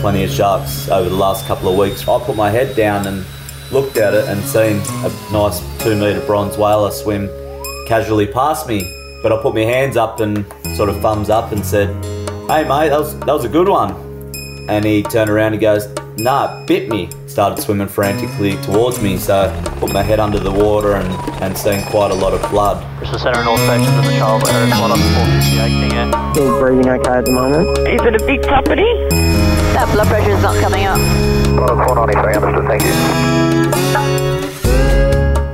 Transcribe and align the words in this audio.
plenty 0.00 0.24
of 0.24 0.30
sharks 0.30 0.88
over 0.88 1.08
the 1.08 1.16
last 1.16 1.46
couple 1.46 1.68
of 1.68 1.78
weeks. 1.78 2.06
I 2.06 2.18
put 2.24 2.36
my 2.36 2.50
head 2.50 2.76
down 2.76 3.06
and 3.06 3.24
looked 3.70 3.96
at 3.96 4.14
it 4.14 4.28
and 4.28 4.42
seen 4.44 4.76
a 5.04 5.32
nice 5.32 5.60
two 5.82 5.96
metre 5.96 6.24
bronze 6.26 6.56
whaler 6.56 6.90
swim 6.90 7.28
casually 7.86 8.26
past 8.26 8.68
me. 8.68 8.94
But 9.22 9.32
I 9.32 9.42
put 9.42 9.54
my 9.54 9.62
hands 9.62 9.96
up 9.96 10.20
and 10.20 10.46
sort 10.76 10.88
of 10.88 11.00
thumbs 11.00 11.30
up 11.30 11.52
and 11.52 11.64
said, 11.64 11.88
Hey 12.48 12.62
mate, 12.62 12.90
that 12.90 13.00
was, 13.00 13.18
that 13.20 13.32
was 13.32 13.44
a 13.44 13.48
good 13.48 13.68
one. 13.68 13.92
And 14.68 14.84
he 14.84 15.02
turned 15.02 15.30
around 15.30 15.52
and 15.52 15.60
goes, 15.60 15.88
Nah, 16.18 16.62
it 16.62 16.66
bit 16.66 16.88
me. 16.88 17.08
Started 17.26 17.62
swimming 17.62 17.88
frantically 17.88 18.56
towards 18.62 19.00
me, 19.00 19.18
so 19.18 19.52
put 19.78 19.92
my 19.92 20.02
head 20.02 20.18
under 20.18 20.38
the 20.38 20.50
water 20.50 20.94
and, 20.94 21.08
and 21.42 21.56
seen 21.56 21.84
quite 21.86 22.10
a 22.10 22.14
lot 22.14 22.34
of 22.34 22.50
blood. 22.50 22.84
Bristol 22.98 23.18
Centre 23.20 23.40
and 23.40 23.48
all 23.48 23.56
stations 23.58 23.88
in 23.88 24.04
the 24.04 24.18
child 24.18 24.42
letter 24.42 24.64
is 24.64 24.80
one 24.80 24.90
up 24.90 24.98
458 24.98 25.90
King 25.90 26.34
Still 26.34 26.58
breathing 26.58 26.88
okay 26.88 27.18
at 27.18 27.24
the 27.24 27.32
moment. 27.32 27.78
Is 27.86 28.00
it 28.02 28.20
a 28.20 28.26
big 28.26 28.42
property? 28.42 29.37
That 29.78 29.92
blood 29.92 30.08
pressure 30.08 30.32
is 30.32 30.42
not 30.42 30.56
coming 30.60 30.86
up. 30.86 30.98
493, 30.98 32.34
understood, 32.34 32.66
thank 32.66 32.82
you. 32.82 32.90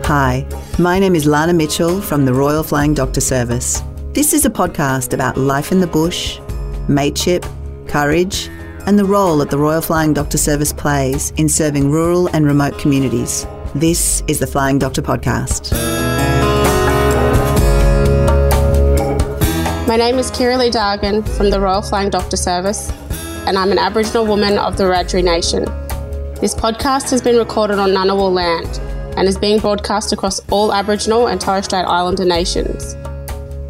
Hi, 0.07 0.47
my 0.79 0.99
name 0.99 1.15
is 1.15 1.27
Lana 1.27 1.53
Mitchell 1.53 2.01
from 2.01 2.25
the 2.25 2.33
Royal 2.33 2.63
Flying 2.63 2.95
Doctor 2.95 3.21
Service. 3.21 3.83
This 4.15 4.33
is 4.33 4.47
a 4.47 4.49
podcast 4.49 5.13
about 5.13 5.37
life 5.37 5.73
in 5.73 5.81
the 5.81 5.87
bush, 5.87 6.41
mateship, 6.89 7.45
courage, 7.87 8.49
and 8.87 8.99
the 8.99 9.05
role 9.05 9.37
that 9.37 9.51
the 9.51 9.59
Royal 9.59 9.83
Flying 9.83 10.15
Doctor 10.15 10.39
Service 10.39 10.73
plays 10.73 11.33
in 11.33 11.47
serving 11.47 11.91
rural 11.91 12.29
and 12.29 12.47
remote 12.47 12.79
communities. 12.79 13.47
This 13.75 14.23
is 14.27 14.39
the 14.39 14.47
Flying 14.47 14.79
Doctor 14.79 15.03
Podcast. 15.03 15.71
My 19.87 19.97
name 19.97 20.19
is 20.19 20.31
Kira 20.31 20.59
Lee 20.59 20.71
Dargan 20.71 21.29
from 21.37 21.51
the 21.51 21.61
Royal 21.61 21.83
Flying 21.83 22.09
Doctor 22.09 22.39
Service, 22.39 22.91
and 23.47 23.59
I'm 23.59 23.71
an 23.71 23.79
Aboriginal 23.79 24.27
woman 24.27 24.59
of 24.59 24.79
the 24.79 24.85
Wiradjuri 24.85 25.23
Nation. 25.23 25.65
This 26.41 26.55
podcast 26.55 27.11
has 27.11 27.21
been 27.21 27.37
recorded 27.37 27.79
on 27.79 27.91
Ngunnawal 27.91 28.33
land 28.33 28.79
and 29.19 29.29
is 29.29 29.37
being 29.37 29.61
broadcast 29.61 30.13
across 30.13 30.41
all 30.51 30.73
Aboriginal 30.73 31.29
and 31.29 31.39
Torres 31.39 31.67
Strait 31.67 31.85
Islander 31.85 32.25
nations. 32.25 32.97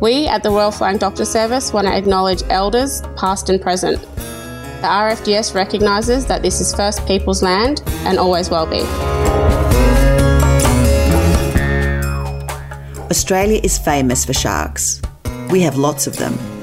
We 0.01 0.29
at 0.29 0.45
the 0.45 0.51
Royal 0.51 0.71
Flying 0.71 0.99
Doctor 0.99 1.25
Service 1.25 1.73
want 1.73 1.89
to 1.89 1.97
acknowledge 1.97 2.43
elders, 2.51 3.03
past 3.17 3.51
and 3.51 3.61
present. 3.61 4.01
The 4.81 4.89
RFDS 4.89 5.55
recognises 5.55 6.27
that 6.27 6.43
this 6.43 6.61
is 6.61 6.73
First 6.73 7.05
Peoples 7.07 7.43
land 7.43 7.83
and 8.05 8.17
always 8.17 8.51
will 8.51 8.67
be. 8.67 8.83
Australia 13.11 13.61
is 13.65 13.77
famous 13.77 14.25
for 14.25 14.35
sharks. 14.35 15.03
We 15.51 15.63
have 15.63 15.77
lots 15.77 16.07
of 16.07 16.17
them. 16.17 16.54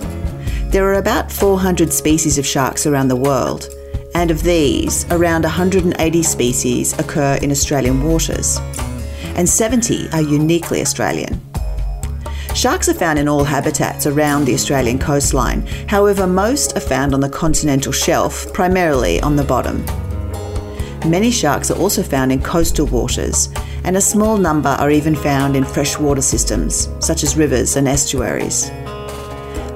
There 0.71 0.85
are 0.85 0.99
about 0.99 1.29
400 1.29 1.91
species 1.91 2.37
of 2.37 2.45
sharks 2.45 2.87
around 2.87 3.09
the 3.09 3.15
world, 3.17 3.67
and 4.15 4.31
of 4.31 4.41
these, 4.41 5.05
around 5.11 5.43
180 5.43 6.23
species 6.23 6.97
occur 6.97 7.37
in 7.41 7.51
Australian 7.51 8.01
waters, 8.01 8.57
and 9.35 9.49
70 9.49 10.07
are 10.13 10.21
uniquely 10.21 10.79
Australian. 10.79 11.41
Sharks 12.55 12.87
are 12.87 12.93
found 12.93 13.19
in 13.19 13.27
all 13.27 13.43
habitats 13.43 14.05
around 14.05 14.45
the 14.45 14.53
Australian 14.53 14.97
coastline, 14.97 15.67
however, 15.89 16.25
most 16.25 16.77
are 16.77 16.87
found 16.93 17.13
on 17.13 17.19
the 17.19 17.27
continental 17.27 17.91
shelf, 17.91 18.53
primarily 18.53 19.19
on 19.19 19.35
the 19.35 19.43
bottom. 19.43 19.83
Many 21.05 21.31
sharks 21.31 21.69
are 21.69 21.79
also 21.79 22.01
found 22.01 22.31
in 22.31 22.41
coastal 22.41 22.87
waters, 22.87 23.49
and 23.83 23.97
a 23.97 24.01
small 24.01 24.37
number 24.37 24.69
are 24.69 24.89
even 24.89 25.15
found 25.15 25.57
in 25.57 25.65
freshwater 25.65 26.21
systems, 26.21 26.87
such 26.99 27.23
as 27.23 27.35
rivers 27.35 27.75
and 27.75 27.89
estuaries. 27.89 28.71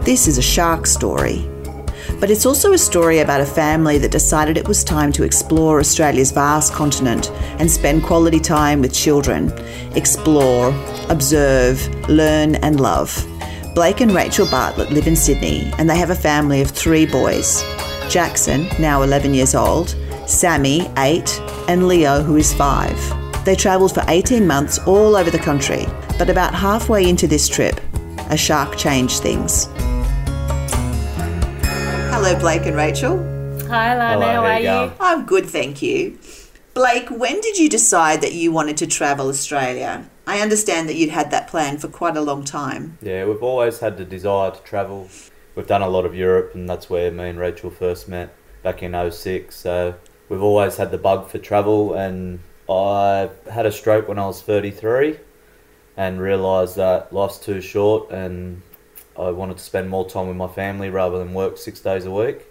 This 0.06 0.28
is 0.28 0.38
a 0.38 0.42
shark 0.44 0.86
story. 0.86 1.50
But 2.20 2.30
it's 2.30 2.45
also 2.45 2.73
a 2.73 2.78
story 2.78 3.22
about 3.22 3.42
a 3.42 3.45
family 3.45 3.98
that 3.98 4.11
decided 4.11 4.56
it 4.56 4.67
was 4.67 4.84
time 4.84 5.11
to 5.14 5.23
explore 5.23 5.80
Australia's 5.80 6.31
vast 6.31 6.73
continent 6.73 7.31
and 7.58 7.72
spend 7.72 8.03
quality 8.03 8.39
time 8.39 8.82
with 8.82 8.94
children, 8.94 9.52
explore, 9.95 10.76
observe, 11.10 11.83
learn, 12.08 12.54
and 12.58 12.80
love. 12.80 13.27
Blake 13.73 13.99
and 13.99 14.11
Rachel 14.11 14.45
Bartlett 14.45 14.92
live 14.92 15.08
in 15.08 15.15
Sydney 15.15 15.73
and 15.80 15.89
they 15.89 15.98
have 15.98 16.11
a 16.11 16.15
family 16.15 16.61
of 16.61 16.70
three 16.70 17.08
boys 17.08 17.64
Jackson, 18.08 18.67
now 18.80 19.02
11 19.02 19.33
years 19.33 19.55
old, 19.55 19.95
Sammy, 20.27 20.88
8, 20.99 21.42
and 21.67 21.88
Leo, 21.88 22.21
who 22.21 22.36
is 22.36 22.54
5. 22.54 23.44
They 23.44 23.55
travelled 23.55 23.95
for 23.95 24.04
18 24.08 24.45
months 24.45 24.77
all 24.86 25.15
over 25.15 25.32
the 25.32 25.39
country, 25.39 25.88
but 26.20 26.30
about 26.30 26.54
halfway 26.54 27.10
into 27.10 27.26
this 27.26 27.49
trip, 27.49 27.82
a 28.30 28.38
shark 28.38 28.77
changed 28.77 29.23
things. 29.23 29.67
Hello, 32.25 32.39
Blake 32.39 32.65
and 32.65 32.75
Rachel. 32.75 33.17
Hi, 33.67 33.95
Lana. 33.95 34.13
Hello, 34.13 34.25
how 34.25 34.33
how 34.33 34.45
are 34.45 34.59
you 34.59 34.65
you? 34.65 34.65
going? 34.65 34.91
I'm 34.99 35.25
good, 35.27 35.45
thank 35.45 35.83
you. 35.83 36.17
Blake, 36.73 37.11
when 37.11 37.39
did 37.39 37.59
you 37.59 37.69
decide 37.69 38.21
that 38.21 38.33
you 38.33 38.52
wanted 38.52 38.77
to 38.77 38.87
travel 38.87 39.27
Australia? 39.27 40.09
I 40.25 40.39
understand 40.39 40.89
that 40.89 40.95
you'd 40.95 41.11
had 41.11 41.30
that 41.30 41.47
plan 41.47 41.77
for 41.77 41.87
quite 41.87 42.17
a 42.17 42.21
long 42.21 42.43
time. 42.43 42.97
Yeah, 42.99 43.25
we've 43.25 43.43
always 43.43 43.77
had 43.77 43.97
the 43.97 44.05
desire 44.05 44.49
to 44.49 44.59
travel. 44.64 45.08
We've 45.53 45.67
done 45.67 45.83
a 45.83 45.87
lot 45.87 46.03
of 46.03 46.15
Europe, 46.15 46.55
and 46.55 46.67
that's 46.67 46.89
where 46.89 47.11
me 47.11 47.30
and 47.30 47.37
Rachel 47.37 47.69
first 47.69 48.09
met 48.09 48.33
back 48.64 48.81
in 48.81 48.93
06. 49.11 49.55
So 49.55 49.93
we've 50.27 50.41
always 50.41 50.77
had 50.77 50.89
the 50.89 50.97
bug 50.97 51.30
for 51.30 51.37
travel, 51.37 51.93
and 51.93 52.39
I 52.67 53.30
had 53.52 53.67
a 53.67 53.71
stroke 53.71 54.08
when 54.08 54.17
I 54.17 54.25
was 54.25 54.41
33 54.41 55.19
and 55.95 56.19
realised 56.19 56.75
that 56.77 57.14
life's 57.14 57.37
too 57.37 57.61
short 57.61 58.09
and 58.09 58.64
I 59.17 59.30
wanted 59.31 59.58
to 59.58 59.64
spend 59.64 59.89
more 59.89 60.08
time 60.09 60.27
with 60.27 60.37
my 60.37 60.48
family 60.48 60.89
rather 60.89 61.17
than 61.17 61.33
work 61.33 61.58
six 61.58 61.80
days 61.80 62.05
a 62.05 62.11
week. 62.11 62.45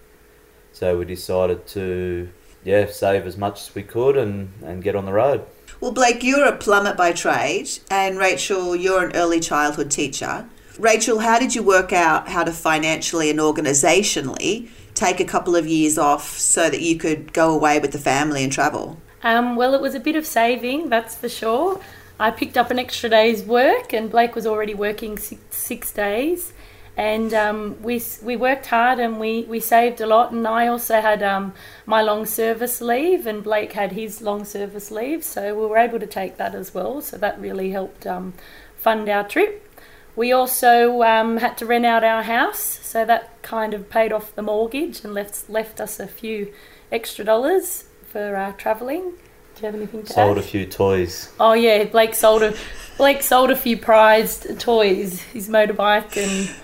So 0.73 0.99
we 0.99 1.05
decided 1.05 1.67
to, 1.69 2.31
yeah, 2.65 2.87
save 2.87 3.27
as 3.27 3.37
much 3.37 3.61
as 3.61 3.75
we 3.75 3.83
could 3.83 4.17
and, 4.17 4.53
and 4.65 4.83
get 4.83 4.97
on 4.97 5.05
the 5.05 5.13
road. 5.13 5.45
Well, 5.81 5.93
Blake, 5.93 6.23
you're 6.23 6.47
a 6.47 6.57
plumber 6.57 6.95
by 6.95 7.13
trade, 7.13 7.69
and 7.91 8.17
Rachel, 8.17 8.75
you're 8.75 9.05
an 9.05 9.15
early 9.15 9.41
childhood 9.41 9.91
teacher. 9.91 10.49
Rachel, 10.79 11.19
how 11.19 11.39
did 11.39 11.55
you 11.55 11.63
work 11.63 11.93
out 11.93 12.29
how 12.29 12.43
to 12.43 12.53
financially 12.53 13.29
and 13.29 13.39
organisationally 13.39 14.69
take 14.95 15.21
a 15.21 15.25
couple 15.25 15.55
of 15.55 15.67
years 15.67 15.99
off 15.99 16.39
so 16.39 16.71
that 16.71 16.81
you 16.81 16.97
could 16.97 17.33
go 17.33 17.55
away 17.55 17.79
with 17.79 17.93
the 17.93 17.99
family 17.99 18.43
and 18.43 18.53
travel? 18.53 19.01
Um, 19.23 19.57
well, 19.57 19.75
it 19.75 19.81
was 19.83 19.95
a 19.95 20.01
bit 20.01 20.17
of 20.17 20.27
saving, 20.27 20.89
that's 20.89 21.15
for 21.15 21.29
sure. 21.29 21.81
I 22.19 22.31
picked 22.31 22.57
up 22.57 22.71
an 22.71 22.79
extra 22.79 23.11
day's 23.11 23.43
work, 23.43 23.93
and 23.93 24.11
Blake 24.11 24.35
was 24.35 24.47
already 24.47 24.75
working 24.75 25.19
six, 25.19 25.43
six 25.51 25.93
days. 25.93 26.54
And 26.97 27.35
um, 27.35 27.83
we, 27.83 28.01
we 28.23 28.37
worked 28.37 28.67
hard 28.67 29.01
and 29.01 29.19
we, 29.19 29.43
we 29.43 29.59
saved 29.59 30.01
a 30.01 30.07
lot. 30.07 30.31
And 30.33 30.47
I 30.47 30.69
also 30.69 31.01
had 31.01 31.23
um, 31.23 31.53
my 31.87 32.03
long 32.03 32.25
service 32.25 32.81
leave, 32.81 33.27
and 33.27 33.43
Blake 33.43 33.73
had 33.73 33.93
his 33.93 34.23
long 34.23 34.45
service 34.45 34.91
leave. 34.91 35.25
So 35.25 35.55
we 35.59 35.67
were 35.67 35.79
able 35.79 35.99
to 35.99 36.07
take 36.07 36.37
that 36.37 36.55
as 36.55 36.73
well. 36.73 37.01
So 37.01 37.17
that 37.19 37.41
really 37.41 37.71
helped 37.71 38.07
um, 38.07 38.35
fund 38.77 39.09
our 39.09 39.27
trip. 39.27 39.61
We 40.17 40.31
also 40.31 41.03
um, 41.03 41.39
had 41.39 41.59
to 41.59 41.67
rent 41.67 41.85
out 41.85 42.05
our 42.05 42.23
house, 42.23 42.61
so 42.61 43.05
that 43.05 43.43
kind 43.43 43.75
of 43.75 43.91
paid 43.91 44.13
off 44.13 44.35
the 44.37 44.43
mortgage 44.43 45.03
and 45.05 45.13
left 45.13 45.51
left 45.51 45.81
us 45.81 45.99
a 45.99 46.07
few 46.07 46.53
extra 46.93 47.25
dollars 47.25 47.85
for 48.07 48.37
uh, 48.37 48.53
travelling. 48.53 49.15
Do 49.57 49.61
you 49.61 49.67
have 49.67 49.75
anything 49.75 50.03
to 50.03 50.07
say? 50.07 50.15
Sold 50.15 50.39
a 50.39 50.43
few 50.43 50.67
toys. 50.67 51.33
Oh 51.41 51.55
yeah, 51.55 51.83
Blake 51.85 52.15
sold 52.15 52.45
a 52.45 52.55
Blake 52.97 53.23
sold 53.23 53.51
a 53.51 53.57
few 53.57 53.77
prized 53.77 54.61
toys, 54.61 55.21
his 55.21 55.49
motorbike 55.49 56.17
and 56.17 56.55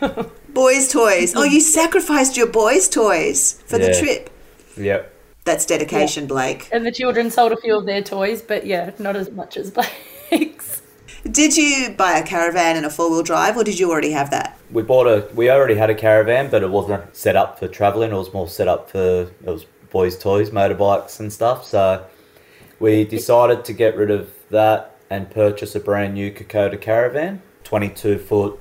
Boys' 0.48 0.88
toys. 0.88 1.34
Oh, 1.36 1.44
you 1.44 1.60
sacrificed 1.60 2.36
your 2.36 2.46
boys' 2.46 2.88
toys 2.88 3.62
for 3.66 3.78
the 3.78 3.94
trip. 3.94 4.30
Yep. 4.76 5.14
That's 5.44 5.64
dedication, 5.64 6.26
Blake. 6.26 6.68
and 6.72 6.84
the 6.84 6.92
children 6.92 7.30
sold 7.30 7.52
a 7.52 7.56
few 7.56 7.76
of 7.76 7.86
their 7.86 8.02
toys, 8.02 8.42
but 8.42 8.66
yeah, 8.66 8.90
not 8.98 9.16
as 9.16 9.30
much 9.30 9.56
as 9.56 9.70
Blake's. 10.30 10.82
Did 11.30 11.56
you 11.56 11.94
buy 11.96 12.18
a 12.18 12.22
caravan 12.22 12.76
and 12.76 12.84
a 12.86 12.90
four 12.90 13.10
wheel 13.10 13.22
drive, 13.22 13.56
or 13.56 13.64
did 13.64 13.78
you 13.78 13.90
already 13.90 14.10
have 14.12 14.30
that? 14.30 14.58
We 14.70 14.82
bought 14.82 15.06
a. 15.06 15.28
We 15.34 15.50
already 15.50 15.74
had 15.74 15.90
a 15.90 15.94
caravan, 15.94 16.50
but 16.50 16.62
it 16.62 16.70
wasn't 16.70 17.16
set 17.16 17.34
up 17.34 17.58
for 17.58 17.66
travelling. 17.66 18.12
It 18.12 18.16
was 18.16 18.32
more 18.32 18.46
set 18.48 18.68
up 18.68 18.90
for 18.90 19.22
it 19.22 19.46
was 19.46 19.64
boys' 19.90 20.18
toys, 20.18 20.50
motorbikes, 20.50 21.18
and 21.18 21.32
stuff. 21.32 21.64
So 21.64 22.04
we 22.78 23.04
decided 23.04 23.64
to 23.64 23.72
get 23.72 23.96
rid 23.96 24.10
of 24.10 24.30
that 24.50 24.96
and 25.10 25.30
purchase 25.30 25.74
a 25.74 25.80
brand 25.80 26.14
new 26.14 26.30
Kokoda 26.30 26.80
caravan, 26.80 27.42
twenty-two 27.64 28.18
foot 28.18 28.60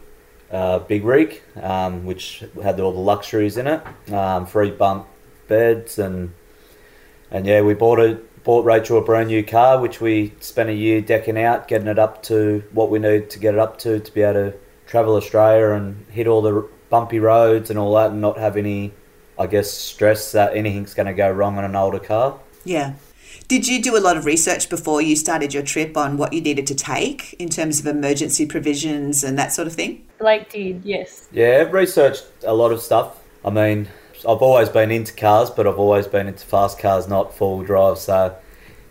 uh, 0.51 0.79
big 0.79 1.03
rig, 1.03 1.41
um, 1.61 2.05
which 2.05 2.44
had 2.63 2.79
all 2.79 2.91
the 2.91 2.99
luxuries 2.99 3.57
in 3.57 3.67
it, 3.67 3.81
um, 4.13 4.45
free 4.45 4.71
bunk 4.71 5.05
beds, 5.47 5.99
and 5.99 6.33
and 7.31 7.45
yeah, 7.45 7.61
we 7.61 7.73
bought 7.73 7.99
it. 7.99 8.23
Bought 8.44 8.63
Rachel 8.63 8.97
a 8.97 9.01
brand 9.01 9.27
new 9.27 9.44
car, 9.44 9.81
which 9.81 9.99
we 9.99 10.33
spent 10.39 10.69
a 10.69 10.73
year 10.73 11.01
decking 11.01 11.38
out, 11.38 11.67
getting 11.67 11.88
it 11.88 11.99
up 11.99 12.23
to 12.23 12.63
what 12.71 12.89
we 12.89 12.97
need 12.97 13.29
to 13.31 13.39
get 13.39 13.55
it 13.55 13.59
up 13.59 13.77
to 13.79 13.99
to 13.99 14.13
be 14.13 14.21
able 14.21 14.51
to 14.51 14.57
travel 14.85 15.15
Australia 15.15 15.71
and 15.71 16.05
hit 16.09 16.27
all 16.27 16.41
the 16.41 16.65
bumpy 16.89 17.19
roads 17.19 17.69
and 17.69 17.77
all 17.77 17.94
that, 17.95 18.11
and 18.11 18.21
not 18.21 18.38
have 18.38 18.55
any, 18.55 18.94
I 19.38 19.47
guess, 19.47 19.69
stress 19.69 20.31
that 20.31 20.55
anything's 20.55 20.94
going 20.94 21.07
to 21.07 21.13
go 21.13 21.29
wrong 21.29 21.57
on 21.57 21.65
an 21.65 21.75
older 21.75 21.99
car. 21.99 22.39
Yeah. 22.63 22.94
Did 23.47 23.67
you 23.67 23.81
do 23.81 23.95
a 23.97 24.01
lot 24.01 24.17
of 24.17 24.25
research 24.25 24.69
before 24.69 25.01
you 25.01 25.15
started 25.15 25.53
your 25.53 25.63
trip 25.63 25.95
on 25.95 26.17
what 26.17 26.33
you 26.33 26.41
needed 26.41 26.67
to 26.67 26.75
take 26.75 27.33
in 27.39 27.49
terms 27.49 27.79
of 27.79 27.85
emergency 27.85 28.45
provisions 28.45 29.23
and 29.23 29.37
that 29.39 29.53
sort 29.53 29.67
of 29.67 29.73
thing? 29.73 30.05
Blake 30.19 30.49
did, 30.49 30.83
yes. 30.83 31.27
Yeah, 31.31 31.59
I've 31.61 31.73
researched 31.73 32.25
a 32.43 32.53
lot 32.53 32.71
of 32.71 32.81
stuff. 32.81 33.17
I 33.45 33.49
mean, 33.49 33.87
I've 34.27 34.41
always 34.41 34.69
been 34.69 34.91
into 34.91 35.13
cars, 35.13 35.49
but 35.49 35.67
I've 35.67 35.79
always 35.79 36.07
been 36.07 36.27
into 36.27 36.45
fast 36.45 36.79
cars, 36.79 37.07
not 37.07 37.33
four 37.33 37.57
wheel 37.57 37.65
drive. 37.65 37.97
So 37.99 38.35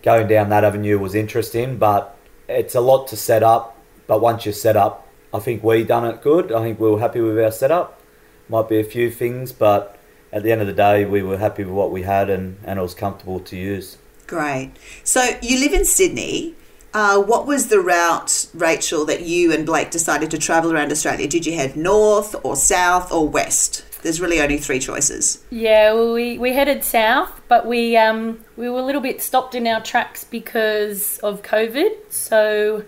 going 0.03 0.29
down 0.29 0.49
that 0.51 0.65
avenue 0.65 0.99
was 0.99 1.15
interesting, 1.15 1.79
but 1.79 2.17
it's 2.49 2.75
a 2.75 2.81
lot 2.81 3.09
to 3.09 3.17
set 3.17 3.43
up. 3.43 3.77
But 4.07 4.21
once 4.21 4.47
you're 4.47 4.55
set 4.55 4.77
up, 4.77 5.07
I 5.35 5.41
think 5.41 5.63
we 5.63 5.85
done 5.85 6.07
it 6.07 6.23
good. 6.23 6.53
I 6.53 6.63
think 6.63 6.79
we 6.79 6.89
were 6.89 7.01
happy 7.01 7.21
with 7.21 7.39
our 7.39 7.51
setup. 7.51 8.01
Might 8.49 8.69
be 8.69 8.79
a 8.79 8.85
few 8.85 9.11
things, 9.11 9.53
but 9.53 9.99
at 10.33 10.45
the 10.45 10.53
end 10.53 10.61
of 10.61 10.67
the 10.67 10.73
day, 10.73 11.05
we 11.05 11.23
were 11.23 11.39
happy 11.39 11.65
with 11.65 11.75
what 11.75 11.91
we 11.91 12.03
had, 12.03 12.31
and, 12.31 12.59
and 12.65 12.79
it 12.79 12.83
was 12.83 12.95
comfortable 12.95 13.41
to 13.41 13.57
use. 13.57 13.99
Great. 14.27 14.73
So 15.05 15.39
you 15.43 15.61
live 15.61 15.73
in 15.73 15.85
Sydney. 15.85 16.55
Uh, 16.93 17.21
what 17.21 17.47
was 17.47 17.69
the 17.69 17.79
route, 17.79 18.47
Rachel, 18.55 19.05
that 19.05 19.23
you 19.23 19.53
and 19.53 19.67
Blake 19.67 19.91
decided 19.91 20.31
to 20.31 20.39
travel 20.39 20.73
around 20.73 20.91
Australia? 20.91 21.29
Did 21.29 21.45
you 21.45 21.55
head 21.55 21.77
north 21.77 22.35
or 22.43 22.57
south 22.57 23.13
or 23.13 23.29
west? 23.29 23.85
There's 24.03 24.21
really 24.21 24.41
only 24.41 24.59
three 24.59 24.79
choices. 24.79 25.45
Yeah, 25.51 25.93
well, 25.93 26.15
we, 26.15 26.39
we 26.39 26.55
headed 26.55 26.85
south, 26.85 27.41
but 27.49 27.67
we 27.67 27.97
um, 27.97 28.45
we 28.57 28.71
were 28.71 28.79
a 28.79 28.83
little 28.83 29.01
bit 29.01 29.21
stopped 29.21 29.55
in 29.55 29.67
our 29.67 29.83
tracks 29.83 30.25
because 30.25 31.19
of 31.19 31.43
COVID. 31.43 31.91
So 32.09 32.85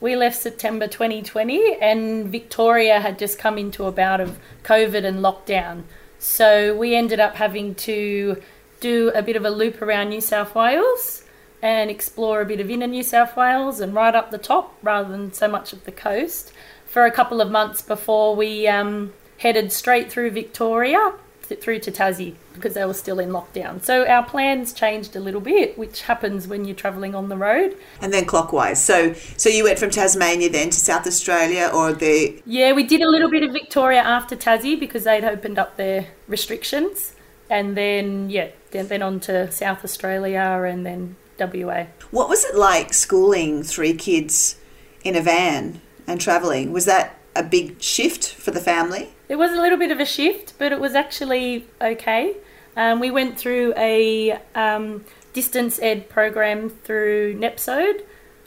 we 0.00 0.16
left 0.16 0.40
September 0.40 0.88
2020, 0.88 1.76
and 1.80 2.26
Victoria 2.26 3.00
had 3.00 3.18
just 3.18 3.38
come 3.38 3.58
into 3.58 3.84
a 3.84 3.92
bout 3.92 4.20
of 4.20 4.38
COVID 4.64 5.04
and 5.04 5.20
lockdown. 5.20 5.84
So 6.18 6.76
we 6.76 6.96
ended 6.96 7.20
up 7.20 7.36
having 7.36 7.74
to 7.76 8.42
do 8.82 9.10
a 9.14 9.22
bit 9.22 9.36
of 9.36 9.44
a 9.44 9.50
loop 9.50 9.80
around 9.80 10.10
New 10.10 10.20
South 10.20 10.54
Wales 10.54 11.24
and 11.62 11.90
explore 11.90 12.42
a 12.42 12.44
bit 12.44 12.60
of 12.60 12.68
inner 12.68 12.88
New 12.88 13.04
South 13.04 13.36
Wales 13.36 13.80
and 13.80 13.94
right 13.94 14.14
up 14.14 14.30
the 14.30 14.38
top 14.38 14.76
rather 14.82 15.08
than 15.10 15.32
so 15.32 15.48
much 15.48 15.72
of 15.72 15.84
the 15.84 15.92
coast 15.92 16.52
for 16.84 17.06
a 17.06 17.10
couple 17.10 17.40
of 17.40 17.50
months 17.50 17.80
before 17.80 18.36
we 18.36 18.66
um, 18.66 19.14
headed 19.38 19.72
straight 19.72 20.10
through 20.10 20.30
Victoria 20.32 21.14
through 21.60 21.78
to 21.78 21.92
Tassie 21.92 22.34
because 22.54 22.74
they 22.74 22.84
were 22.84 22.94
still 22.94 23.18
in 23.18 23.30
lockdown. 23.30 23.82
So 23.82 24.06
our 24.06 24.24
plans 24.24 24.72
changed 24.72 25.16
a 25.16 25.20
little 25.20 25.40
bit, 25.40 25.76
which 25.76 26.02
happens 26.02 26.46
when 26.48 26.64
you're 26.64 26.76
travelling 26.76 27.14
on 27.14 27.28
the 27.28 27.36
road. 27.36 27.76
And 28.00 28.12
then 28.12 28.24
clockwise. 28.24 28.82
So 28.82 29.14
so 29.36 29.48
you 29.48 29.64
went 29.64 29.78
from 29.78 29.90
Tasmania 29.90 30.48
then 30.48 30.70
to 30.70 30.78
South 30.78 31.06
Australia 31.06 31.70
or 31.72 31.92
the 31.92 32.40
Yeah, 32.46 32.72
we 32.72 32.84
did 32.84 33.02
a 33.02 33.08
little 33.08 33.30
bit 33.30 33.42
of 33.42 33.52
Victoria 33.52 34.00
after 34.00 34.36
Tassie 34.36 34.78
because 34.78 35.04
they'd 35.04 35.24
opened 35.24 35.58
up 35.58 35.76
their 35.76 36.06
restrictions. 36.28 37.14
And 37.50 37.76
then, 37.76 38.30
yeah, 38.30 38.48
then, 38.72 39.02
on 39.02 39.20
to 39.20 39.50
South 39.50 39.84
Australia 39.84 40.62
and 40.66 40.84
then 40.84 41.16
WA. 41.38 41.86
What 42.10 42.28
was 42.28 42.44
it 42.44 42.54
like 42.54 42.92
schooling 42.92 43.62
three 43.62 43.94
kids 43.94 44.56
in 45.04 45.16
a 45.16 45.20
van 45.20 45.80
and 46.06 46.20
travelling? 46.20 46.72
Was 46.72 46.84
that 46.86 47.18
a 47.34 47.42
big 47.42 47.80
shift 47.80 48.32
for 48.32 48.50
the 48.50 48.60
family? 48.60 49.10
It 49.28 49.36
was 49.36 49.52
a 49.52 49.60
little 49.60 49.78
bit 49.78 49.90
of 49.90 50.00
a 50.00 50.04
shift, 50.04 50.54
but 50.58 50.72
it 50.72 50.80
was 50.80 50.94
actually 50.94 51.66
okay. 51.80 52.36
Um, 52.76 53.00
we 53.00 53.10
went 53.10 53.38
through 53.38 53.74
a 53.76 54.38
um, 54.54 55.04
distance 55.32 55.78
ed 55.80 56.08
program 56.08 56.68
through 56.70 57.34
NEPSODE, 57.38 58.02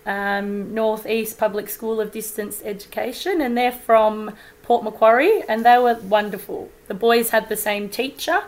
um, 0.06 0.74
North 0.74 1.06
East 1.06 1.38
Public 1.38 1.70
School 1.70 2.00
of 2.00 2.12
Distance 2.12 2.62
Education, 2.64 3.42
and 3.42 3.58
they're 3.58 3.72
from 3.72 4.36
Port 4.64 4.84
Macquarie, 4.84 5.44
and 5.48 5.66
they 5.66 5.78
were 5.78 5.96
wonderful. 5.96 6.70
The 6.88 6.94
boys 6.94 7.30
had 7.30 7.50
the 7.50 7.58
same 7.58 7.90
teacher, 7.90 8.44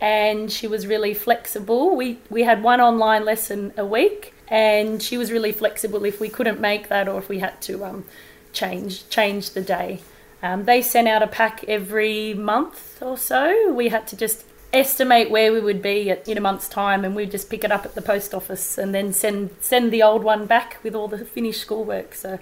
and 0.00 0.50
she 0.50 0.66
was 0.66 0.86
really 0.86 1.14
flexible. 1.14 1.96
We 1.96 2.18
we 2.30 2.44
had 2.44 2.62
one 2.62 2.80
online 2.80 3.24
lesson 3.24 3.72
a 3.76 3.84
week, 3.84 4.34
and 4.48 5.02
she 5.02 5.16
was 5.16 5.32
really 5.32 5.52
flexible 5.52 6.04
if 6.04 6.20
we 6.20 6.28
couldn't 6.28 6.60
make 6.60 6.88
that 6.88 7.08
or 7.08 7.18
if 7.18 7.28
we 7.28 7.40
had 7.40 7.60
to 7.62 7.84
um, 7.84 8.04
change 8.52 9.08
change 9.08 9.50
the 9.50 9.62
day. 9.62 10.00
Um, 10.42 10.64
they 10.64 10.82
sent 10.82 11.08
out 11.08 11.22
a 11.22 11.26
pack 11.26 11.64
every 11.66 12.32
month 12.34 13.02
or 13.02 13.16
so. 13.16 13.72
We 13.72 13.88
had 13.88 14.06
to 14.08 14.16
just 14.16 14.44
estimate 14.72 15.30
where 15.30 15.52
we 15.52 15.60
would 15.60 15.82
be 15.82 16.10
at, 16.10 16.28
in 16.28 16.38
a 16.38 16.40
month's 16.40 16.68
time, 16.68 17.04
and 17.04 17.16
we'd 17.16 17.30
just 17.30 17.50
pick 17.50 17.64
it 17.64 17.72
up 17.72 17.84
at 17.84 17.94
the 17.94 18.02
post 18.02 18.34
office 18.34 18.78
and 18.78 18.94
then 18.94 19.12
send 19.12 19.50
send 19.60 19.92
the 19.92 20.02
old 20.02 20.22
one 20.22 20.46
back 20.46 20.78
with 20.82 20.94
all 20.94 21.08
the 21.08 21.24
finished 21.24 21.60
schoolwork. 21.60 22.14
So 22.14 22.38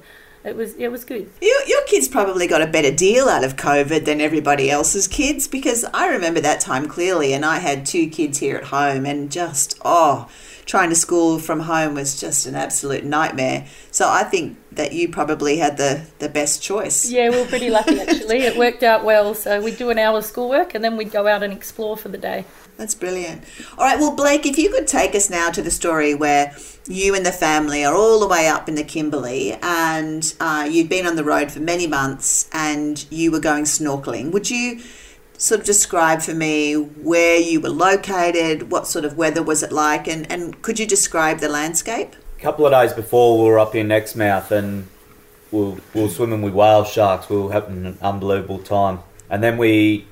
it 0.46 0.56
was 0.56 0.74
it 0.76 0.88
was 0.88 1.04
good. 1.04 1.30
Your, 1.40 1.66
your 1.66 1.82
kids 1.86 2.08
probably 2.08 2.46
got 2.46 2.62
a 2.62 2.66
better 2.66 2.90
deal 2.90 3.28
out 3.28 3.44
of 3.44 3.56
COVID 3.56 4.04
than 4.04 4.20
everybody 4.20 4.70
else's 4.70 5.08
kids 5.08 5.48
because 5.48 5.84
I 5.92 6.08
remember 6.08 6.40
that 6.40 6.60
time 6.60 6.88
clearly, 6.88 7.34
and 7.34 7.44
I 7.44 7.58
had 7.58 7.84
two 7.84 8.08
kids 8.08 8.38
here 8.38 8.56
at 8.56 8.64
home, 8.64 9.04
and 9.06 9.30
just 9.30 9.78
oh, 9.84 10.28
trying 10.66 10.90
to 10.90 10.96
school 10.96 11.38
from 11.38 11.60
home 11.60 11.94
was 11.94 12.20
just 12.20 12.46
an 12.46 12.54
absolute 12.54 13.04
nightmare. 13.04 13.66
So 13.90 14.08
I 14.08 14.24
think 14.24 14.58
that 14.72 14.92
you 14.92 15.08
probably 15.08 15.56
had 15.56 15.78
the, 15.78 16.04
the 16.18 16.28
best 16.28 16.62
choice. 16.62 17.08
Yeah, 17.08 17.30
we 17.30 17.40
were 17.40 17.46
pretty 17.46 17.70
lucky 17.70 18.00
actually. 18.00 18.42
it 18.42 18.58
worked 18.58 18.82
out 18.82 19.04
well. 19.04 19.34
So 19.34 19.62
we'd 19.62 19.78
do 19.78 19.90
an 19.90 19.98
hour 19.98 20.18
of 20.18 20.24
schoolwork 20.24 20.74
and 20.74 20.84
then 20.84 20.96
we'd 20.96 21.12
go 21.12 21.26
out 21.26 21.42
and 21.42 21.52
explore 21.52 21.96
for 21.96 22.08
the 22.08 22.18
day. 22.18 22.44
That's 22.76 22.94
brilliant. 22.94 23.42
All 23.78 23.86
right, 23.86 23.98
well, 23.98 24.14
Blake, 24.14 24.44
if 24.44 24.58
you 24.58 24.70
could 24.70 24.86
take 24.86 25.14
us 25.14 25.30
now 25.30 25.50
to 25.50 25.62
the 25.62 25.70
story 25.70 26.14
where 26.14 26.54
you 26.86 27.14
and 27.14 27.24
the 27.24 27.32
family 27.32 27.84
are 27.84 27.94
all 27.94 28.20
the 28.20 28.26
way 28.26 28.48
up 28.48 28.68
in 28.68 28.74
the 28.74 28.84
Kimberley 28.84 29.54
and 29.62 30.34
uh, 30.40 30.68
you'd 30.70 30.88
been 30.88 31.06
on 31.06 31.16
the 31.16 31.24
road 31.24 31.50
for 31.50 31.60
many 31.60 31.86
months 31.86 32.48
and 32.52 33.06
you 33.10 33.32
were 33.32 33.40
going 33.40 33.64
snorkeling. 33.64 34.30
Would 34.30 34.50
you 34.50 34.80
sort 35.38 35.60
of 35.60 35.66
describe 35.66 36.20
for 36.20 36.34
me 36.34 36.74
where 36.74 37.38
you 37.38 37.60
were 37.60 37.70
located, 37.70 38.70
what 38.70 38.86
sort 38.86 39.04
of 39.04 39.16
weather 39.16 39.42
was 39.42 39.62
it 39.62 39.72
like, 39.72 40.06
and, 40.06 40.30
and 40.30 40.60
could 40.62 40.78
you 40.78 40.86
describe 40.86 41.40
the 41.40 41.48
landscape? 41.48 42.14
A 42.38 42.42
couple 42.42 42.66
of 42.66 42.72
days 42.72 42.92
before, 42.92 43.42
we 43.42 43.48
were 43.48 43.58
up 43.58 43.74
in 43.74 43.90
Exmouth 43.90 44.52
and 44.52 44.86
we 45.50 45.60
were, 45.60 45.76
we 45.94 46.02
were 46.02 46.08
swimming 46.08 46.42
with 46.42 46.52
whale 46.52 46.84
sharks. 46.84 47.30
We 47.30 47.38
were 47.38 47.52
having 47.52 47.86
an 47.86 47.98
unbelievable 48.02 48.58
time. 48.58 49.00
And 49.30 49.42
then 49.42 49.56
we 49.56 50.06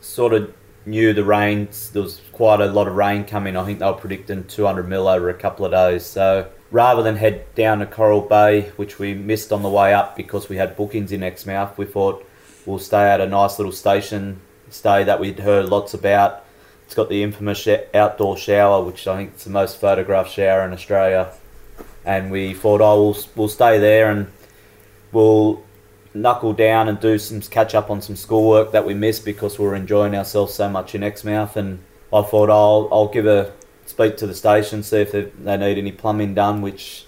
sort 0.00 0.34
of 0.34 0.54
knew 0.90 1.12
the 1.14 1.24
rains, 1.24 1.90
there 1.90 2.02
was 2.02 2.20
quite 2.32 2.60
a 2.60 2.66
lot 2.66 2.88
of 2.88 2.94
rain 2.94 3.24
coming. 3.24 3.56
I 3.56 3.64
think 3.64 3.78
they 3.78 3.86
were 3.86 3.94
predicting 3.94 4.44
200 4.44 4.88
mil 4.88 5.08
over 5.08 5.30
a 5.30 5.34
couple 5.34 5.64
of 5.64 5.72
days. 5.72 6.04
So 6.04 6.50
rather 6.70 7.02
than 7.02 7.16
head 7.16 7.54
down 7.54 7.78
to 7.78 7.86
Coral 7.86 8.20
Bay, 8.20 8.70
which 8.76 8.98
we 8.98 9.14
missed 9.14 9.52
on 9.52 9.62
the 9.62 9.68
way 9.68 9.94
up 9.94 10.16
because 10.16 10.48
we 10.48 10.56
had 10.56 10.76
bookings 10.76 11.12
in 11.12 11.22
Exmouth, 11.22 11.78
we 11.78 11.86
thought 11.86 12.26
we'll 12.66 12.78
stay 12.78 13.08
at 13.08 13.20
a 13.20 13.26
nice 13.26 13.58
little 13.58 13.72
station 13.72 14.40
stay 14.68 15.04
that 15.04 15.20
we'd 15.20 15.40
heard 15.40 15.68
lots 15.68 15.94
about. 15.94 16.44
It's 16.84 16.94
got 16.94 17.08
the 17.08 17.22
infamous 17.22 17.58
sh- 17.58 17.86
outdoor 17.94 18.36
shower, 18.36 18.82
which 18.82 19.06
I 19.06 19.16
think 19.16 19.36
is 19.36 19.44
the 19.44 19.50
most 19.50 19.80
photographed 19.80 20.32
shower 20.32 20.64
in 20.64 20.72
Australia. 20.72 21.32
And 22.04 22.30
we 22.30 22.54
thought, 22.54 22.80
oh, 22.80 23.02
we'll, 23.02 23.18
we'll 23.36 23.48
stay 23.48 23.78
there 23.78 24.10
and 24.10 24.30
we'll 25.12 25.62
knuckle 26.12 26.52
down 26.52 26.88
and 26.88 26.98
do 27.00 27.18
some 27.18 27.40
catch 27.40 27.74
up 27.74 27.90
on 27.90 28.02
some 28.02 28.16
schoolwork 28.16 28.72
that 28.72 28.84
we 28.84 28.94
missed 28.94 29.24
because 29.24 29.58
we 29.58 29.64
were 29.64 29.74
enjoying 29.74 30.14
ourselves 30.14 30.54
so 30.54 30.68
much 30.68 30.94
in 30.94 31.02
Exmouth. 31.02 31.56
And 31.56 31.80
I 32.12 32.22
thought, 32.22 32.50
I'll, 32.50 32.88
I'll 32.92 33.08
give 33.08 33.26
a 33.26 33.52
speak 33.86 34.16
to 34.18 34.26
the 34.26 34.34
station, 34.34 34.82
see 34.82 34.98
if 34.98 35.12
they, 35.12 35.22
they 35.22 35.56
need 35.56 35.78
any 35.78 35.92
plumbing 35.92 36.34
done, 36.34 36.62
which 36.62 37.06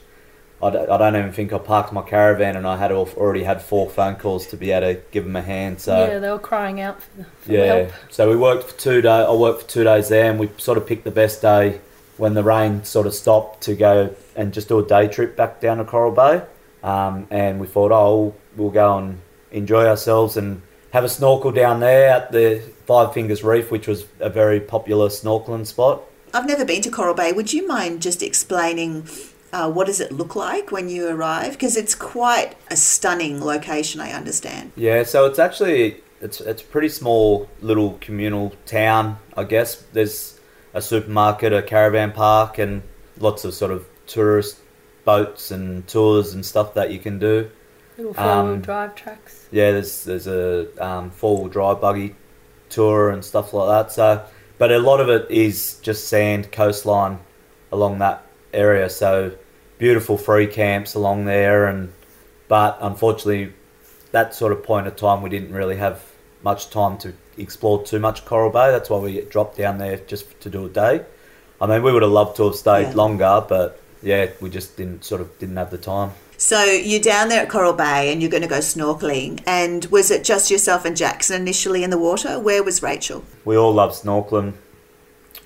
I 0.63 0.71
don't, 0.71 0.91
I 0.91 0.97
don't 0.97 1.17
even 1.17 1.33
think 1.33 1.53
I 1.53 1.59
parked 1.59 1.93
my 1.93 2.03
caravan 2.03 2.57
and 2.57 2.67
I 2.67 2.77
had 2.77 2.93
already 2.93 3.43
had 3.43 3.61
four 3.61 3.91
phone 3.91 4.17
calls 4.17 4.47
to 4.49 4.57
be 4.57 4.71
able 4.71 4.95
to 4.95 5.01
give 5.11 5.25
them 5.25 5.35
a 5.35 5.43
hand. 5.43 5.81
So 5.81 6.07
yeah, 6.07 6.19
they 6.21 6.31
were 6.31 6.39
crying 6.39 6.81
out 6.81 7.03
for, 7.03 7.27
for 7.41 7.53
yeah. 7.53 7.65
help. 7.65 7.93
So 8.11 8.31
we 8.31 8.37
worked 8.37 8.71
for 8.71 8.79
two 8.79 9.01
days. 9.01 9.27
I 9.27 9.33
worked 9.33 9.63
for 9.63 9.69
two 9.69 9.85
days 9.85 10.09
there, 10.09 10.31
and 10.31 10.39
we 10.39 10.51
sort 10.59 10.79
of 10.79 10.87
picked 10.87 11.05
the 11.05 11.11
best 11.11 11.43
day 11.43 11.81
when 12.17 12.35
the 12.35 12.45
rain 12.45 12.85
sort 12.85 13.07
of 13.07 13.15
stopped 13.15 13.63
to 13.63 13.75
go 13.75 14.15
and 14.37 14.53
just 14.53 14.69
do 14.69 14.79
a 14.79 14.87
day 14.87 15.09
trip 15.09 15.37
back 15.37 15.61
down 15.61 15.79
to 15.79 15.85
Coral 15.85 16.13
Bay. 16.13 16.43
Um, 16.83 17.27
and 17.31 17.61
we 17.61 17.67
thought, 17.67 17.93
oh, 17.93 18.35
we'll 18.57 18.71
go 18.71 18.99
and 18.99 19.21
enjoy 19.51 19.87
ourselves 19.87 20.37
and 20.37 20.63
have 20.93 21.05
a 21.05 21.09
snorkel 21.09 21.53
down 21.53 21.81
there 21.81 22.09
at 22.09 22.33
the 22.33 22.61
Five 22.87 23.15
Fingers 23.15 23.43
Reef, 23.43 23.71
which 23.71 23.87
was 23.87 24.05
a 24.21 24.29
very 24.29 24.61
popular 24.61 25.09
snorkeling 25.09 25.67
spot. 25.67 26.03
I've 26.35 26.47
never 26.47 26.65
been 26.65 26.83
to 26.83 26.91
Coral 26.91 27.15
Bay. 27.15 27.33
Would 27.33 27.53
you 27.53 27.67
mind 27.67 28.03
just 28.03 28.23
explaining 28.23 29.07
uh, 29.53 29.71
what 29.71 29.87
does 29.87 30.01
it 30.01 30.13
look 30.13 30.35
like 30.35 30.73
when 30.73 30.89
you 30.89 31.09
arrive? 31.09 31.53
Because 31.53 31.77
it's 31.77 31.95
quite 31.95 32.57
a 32.71 32.77
stunning 32.77 33.41
location, 33.41 34.01
I 34.01 34.13
understand. 34.13 34.73
Yeah, 34.77 35.03
so 35.03 35.27
it's 35.27 35.39
actually 35.39 36.01
it's 36.21 36.41
it's 36.41 36.63
a 36.63 36.65
pretty 36.65 36.89
small 36.89 37.49
little 37.61 37.99
communal 38.01 38.55
town, 38.65 39.19
I 39.37 39.45
guess. 39.45 39.77
There's 39.93 40.41
a 40.73 40.81
supermarket, 40.81 41.53
a 41.53 41.63
caravan 41.63 42.13
park, 42.13 42.59
and 42.59 42.83
lots 43.19 43.45
of 43.45 43.53
sort 43.53 43.73
of 43.73 43.87
tourist 44.07 44.59
boats 45.05 45.51
and 45.51 45.87
tours 45.89 46.35
and 46.35 46.45
stuff 46.45 46.75
that 46.75 46.91
you 46.93 46.99
can 46.99 47.19
do. 47.19 47.51
Little 47.97 48.15
four 48.15 48.25
wheel 48.25 48.55
Um, 48.55 48.61
drive 48.61 48.95
tracks. 48.95 49.47
Yeah, 49.51 49.73
there's 49.73 50.05
there's 50.05 50.27
a 50.27 50.67
um, 50.85 51.11
four 51.11 51.39
wheel 51.39 51.49
drive 51.49 51.81
buggy 51.81 52.15
tour 52.69 53.11
and 53.11 53.25
stuff 53.25 53.53
like 53.53 53.69
that. 53.69 53.93
So, 53.93 54.23
but 54.59 54.73
a 54.73 54.79
lot 54.79 55.01
of 55.01 55.09
it 55.09 55.31
is 55.31 55.79
just 55.83 56.09
sand 56.09 56.53
coastline 56.53 57.19
along 57.71 57.99
that 57.99 58.25
area. 58.53 58.89
So 58.89 59.33
beautiful 59.79 60.17
free 60.17 60.47
camps 60.47 60.95
along 60.95 61.25
there, 61.27 61.67
and 61.67 61.93
but 62.49 62.79
unfortunately, 62.81 63.53
that 64.13 64.35
sort 64.35 64.53
of 64.53 64.63
point 64.63 64.87
of 64.87 64.97
time 64.97 65.23
we 65.23 65.31
didn't 65.31 65.53
really 65.53 65.77
have 65.77 66.03
much 66.43 66.71
time 66.71 66.99
to 66.99 67.13
explore 67.39 67.83
too 67.85 67.99
much 67.99 68.25
Coral 68.25 68.51
Bay. 68.51 68.71
That's 68.71 68.91
why 68.91 68.99
we 68.99 69.21
dropped 69.23 69.57
down 69.59 69.79
there 69.79 69.97
just 69.97 70.41
to 70.41 70.51
do 70.51 70.67
a 70.67 70.69
day. 70.69 71.05
I 71.61 71.67
mean, 71.67 71.83
we 71.83 71.93
would 71.93 72.03
have 72.03 72.11
loved 72.11 72.37
to 72.39 72.45
have 72.47 72.55
stayed 72.57 72.89
Yeah. 72.89 72.95
longer, 72.95 73.45
but 73.49 73.79
yeah, 74.03 74.31
we 74.41 74.51
just 74.51 74.77
didn't 74.77 75.05
sort 75.05 75.21
of 75.21 75.39
didn't 75.39 75.57
have 75.57 75.71
the 75.71 75.79
time. 75.79 76.13
So 76.37 76.65
you're 76.65 77.01
down 77.01 77.29
there 77.29 77.43
at 77.43 77.49
Coral 77.49 77.73
Bay 77.73 78.13
and 78.13 78.21
you're 78.21 78.31
going 78.31 78.43
to 78.43 78.49
go 78.49 78.59
snorkeling. 78.59 79.41
And 79.47 79.85
was 79.87 80.11
it 80.11 80.25
just 80.25 80.51
yourself 80.51 80.85
and 80.85 80.97
Jackson 80.97 81.41
initially 81.41 81.85
in 81.85 81.91
the 81.91 81.99
water? 81.99 82.41
Where 82.41 82.65
was 82.65 82.83
Rachel? 82.83 83.25
We 83.45 83.57
all 83.57 83.73
love 83.73 83.93
snorkeling. 83.93 84.55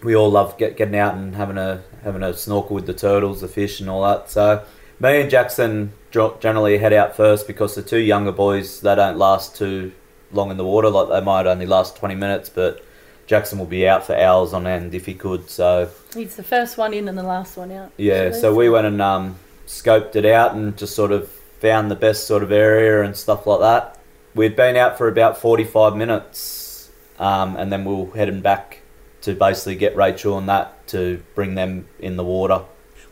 We 0.02 0.16
all 0.16 0.30
love 0.30 0.56
get, 0.56 0.78
getting 0.78 0.96
out 0.96 1.14
and 1.14 1.34
having 1.34 1.58
a 1.58 1.82
having 2.02 2.22
a 2.22 2.32
snorkel 2.32 2.74
with 2.74 2.86
the 2.86 2.94
turtles, 2.94 3.42
the 3.42 3.48
fish, 3.48 3.80
and 3.80 3.90
all 3.90 4.02
that. 4.04 4.30
So 4.30 4.64
me 4.98 5.20
and 5.20 5.30
Jackson 5.30 5.92
generally 6.40 6.78
head 6.78 6.94
out 6.94 7.14
first 7.14 7.46
because 7.46 7.74
the 7.74 7.82
two 7.82 7.98
younger 7.98 8.32
boys 8.32 8.80
they 8.80 8.94
don't 8.94 9.18
last 9.18 9.54
too 9.54 9.92
long 10.32 10.50
in 10.50 10.56
the 10.56 10.64
water. 10.64 10.88
Like 10.88 11.08
they 11.08 11.20
might 11.20 11.46
only 11.46 11.66
last 11.66 11.96
twenty 11.96 12.14
minutes, 12.14 12.48
but 12.48 12.82
Jackson 13.26 13.58
will 13.58 13.66
be 13.66 13.88
out 13.88 14.06
for 14.06 14.16
hours 14.16 14.52
on 14.52 14.66
end 14.66 14.94
if 14.94 15.06
he 15.06 15.14
could. 15.14 15.50
So 15.50 15.90
He's 16.14 16.36
the 16.36 16.42
first 16.42 16.78
one 16.78 16.94
in 16.94 17.08
and 17.08 17.18
the 17.18 17.22
last 17.22 17.56
one 17.56 17.72
out. 17.72 17.92
yeah, 17.96 18.30
So 18.32 18.40
so 18.40 18.54
we 18.54 18.68
went 18.68 18.86
and 18.86 19.02
um, 19.02 19.36
scoped 19.66 20.16
it 20.16 20.24
out 20.24 20.54
and 20.54 20.76
just 20.76 20.94
sort 20.94 21.12
of 21.12 21.28
found 21.60 21.90
the 21.90 21.96
best 21.96 22.26
sort 22.26 22.42
of 22.42 22.52
area 22.52 23.02
and 23.02 23.16
stuff 23.16 23.46
like 23.46 23.60
that. 23.60 23.98
We'd 24.34 24.54
been 24.54 24.76
out 24.76 24.98
for 24.98 25.08
about 25.08 25.38
45 25.38 25.96
minutes 25.96 26.90
um, 27.18 27.56
and 27.56 27.72
then 27.72 27.84
we 27.84 27.94
were 27.94 28.14
heading 28.16 28.40
back 28.42 28.80
to 29.22 29.34
basically 29.34 29.74
get 29.76 29.96
Rachel 29.96 30.38
and 30.38 30.48
that 30.48 30.86
to 30.88 31.22
bring 31.34 31.54
them 31.54 31.88
in 31.98 32.16
the 32.16 32.24
water. 32.24 32.62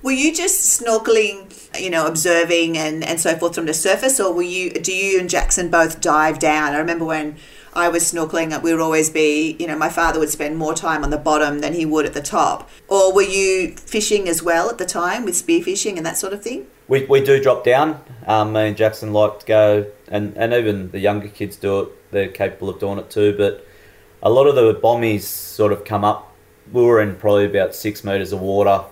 Were 0.03 0.13
you 0.13 0.35
just 0.35 0.81
snorkeling, 0.81 1.81
you 1.81 1.89
know, 1.89 2.07
observing 2.07 2.77
and, 2.77 3.03
and 3.03 3.19
so 3.19 3.37
forth 3.37 3.55
from 3.55 3.65
the 3.65 3.73
surface, 3.73 4.21
or 4.21 4.35
were 4.35 4.43
you? 4.43 4.71
Do 4.71 4.95
you 4.95 5.19
and 5.19 5.31
Jackson 5.31 5.71
both 5.71 6.03
dive 6.03 6.39
down? 6.39 6.75
I 6.75 6.79
remember 6.79 7.07
when 7.07 7.37
I 7.75 7.89
was 7.89 8.05
snorkeling, 8.05 8.63
we 8.63 8.73
would 8.73 8.81
always 8.81 9.11
be, 9.11 9.57
you 9.59 9.67
know, 9.67 9.77
my 9.77 9.89
father 9.89 10.21
would 10.21 10.31
spend 10.31 10.57
more 10.57 10.75
time 10.75 11.03
on 11.03 11.11
the 11.11 11.19
bottom 11.19 11.59
than 11.59 11.75
he 11.75 11.85
would 11.85 12.07
at 12.07 12.15
the 12.15 12.23
top. 12.23 12.71
Or 12.89 13.13
were 13.13 13.23
you 13.23 13.75
fishing 13.77 14.29
as 14.29 14.43
well 14.43 14.71
at 14.71 14.79
the 14.79 14.85
time 14.85 15.25
with 15.25 15.35
spearfishing 15.35 15.97
and 15.97 16.07
that 16.07 16.17
sort 16.17 16.33
of 16.33 16.43
thing? 16.43 16.67
We, 16.87 17.05
we 17.07 17.25
do 17.25 17.43
drop 17.43 17.65
down. 17.65 18.01
Um, 18.27 18.53
me 18.53 18.69
and 18.69 18.77
Jackson 18.77 19.13
like 19.13 19.41
to 19.41 19.47
go, 19.47 19.87
and, 20.09 20.37
and 20.37 20.53
even 20.53 20.91
the 20.91 21.01
younger 21.01 21.29
kids 21.29 21.57
do 21.57 21.81
it. 21.81 22.11
They're 22.13 22.29
capable 22.29 22.69
of 22.69 22.79
doing 22.79 22.99
it 22.99 23.11
too. 23.11 23.35
But 23.37 23.67
a 24.23 24.31
lot 24.31 24.47
of 24.47 24.55
the 24.55 24.75
bombies 24.75 25.23
sort 25.23 25.73
of 25.73 25.85
come 25.85 26.05
up. 26.05 26.33
We 26.73 26.83
were 26.83 27.01
in 27.01 27.17
probably 27.17 27.47
about 27.47 27.75
six 27.75 28.05
metres 28.05 28.33
of 28.33 28.41
water. 28.41 28.85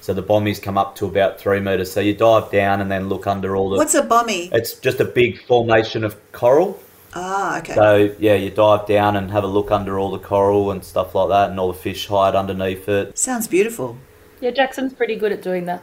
So 0.00 0.14
the 0.14 0.22
bombies 0.22 0.62
come 0.62 0.78
up 0.78 0.96
to 0.96 1.06
about 1.06 1.38
three 1.38 1.60
metres. 1.60 1.92
So 1.92 2.00
you 2.00 2.14
dive 2.14 2.50
down 2.50 2.80
and 2.80 2.90
then 2.90 3.08
look 3.08 3.26
under 3.26 3.54
all 3.54 3.68
the. 3.68 3.76
What's 3.76 3.94
a 3.94 4.02
bommy? 4.02 4.48
It's 4.52 4.74
just 4.74 4.98
a 5.00 5.04
big 5.04 5.42
formation 5.46 6.04
of 6.04 6.16
coral. 6.32 6.80
Ah, 7.14 7.58
okay. 7.58 7.74
So 7.74 8.14
yeah, 8.18 8.34
you 8.34 8.50
dive 8.50 8.86
down 8.86 9.16
and 9.16 9.30
have 9.30 9.44
a 9.44 9.48
look 9.48 9.70
under 9.70 9.98
all 9.98 10.10
the 10.10 10.18
coral 10.18 10.70
and 10.70 10.84
stuff 10.84 11.14
like 11.14 11.28
that, 11.30 11.50
and 11.50 11.58
all 11.58 11.72
the 11.72 11.78
fish 11.78 12.06
hide 12.06 12.34
underneath 12.34 12.88
it. 12.88 13.18
Sounds 13.18 13.48
beautiful. 13.48 13.96
Yeah, 14.40 14.50
Jackson's 14.50 14.94
pretty 14.94 15.16
good 15.16 15.32
at 15.32 15.42
doing 15.42 15.66
that. 15.66 15.82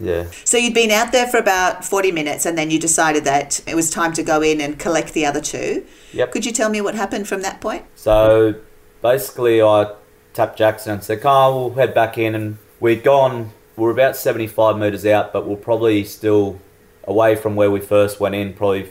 Yeah. 0.00 0.26
So 0.44 0.56
you'd 0.56 0.74
been 0.74 0.90
out 0.90 1.12
there 1.12 1.26
for 1.26 1.38
about 1.38 1.84
40 1.84 2.10
minutes 2.10 2.46
and 2.46 2.58
then 2.58 2.70
you 2.70 2.80
decided 2.80 3.24
that 3.24 3.60
it 3.66 3.74
was 3.74 3.90
time 3.90 4.12
to 4.14 4.22
go 4.22 4.42
in 4.42 4.60
and 4.60 4.78
collect 4.78 5.12
the 5.12 5.24
other 5.24 5.40
two. 5.40 5.86
Yep. 6.12 6.32
Could 6.32 6.44
you 6.46 6.52
tell 6.52 6.68
me 6.68 6.80
what 6.80 6.94
happened 6.94 7.28
from 7.28 7.42
that 7.42 7.60
point? 7.60 7.84
So 7.94 8.56
basically, 9.02 9.62
I 9.62 9.94
tapped 10.32 10.58
Jackson 10.58 10.94
and 10.94 11.04
said, 11.04 11.20
"Come 11.20 11.30
on, 11.30 11.54
we'll 11.54 11.74
head 11.74 11.94
back 11.94 12.18
in." 12.18 12.34
And 12.34 12.58
we'd 12.80 13.04
gone. 13.04 13.52
We 13.76 13.86
are 13.86 13.90
about 13.90 14.16
seventy-five 14.16 14.78
meters 14.78 15.06
out, 15.06 15.32
but 15.32 15.46
we're 15.46 15.56
probably 15.56 16.04
still 16.04 16.60
away 17.04 17.36
from 17.36 17.54
where 17.54 17.70
we 17.70 17.80
first 17.80 18.18
went 18.18 18.34
in. 18.34 18.52
Probably 18.54 18.88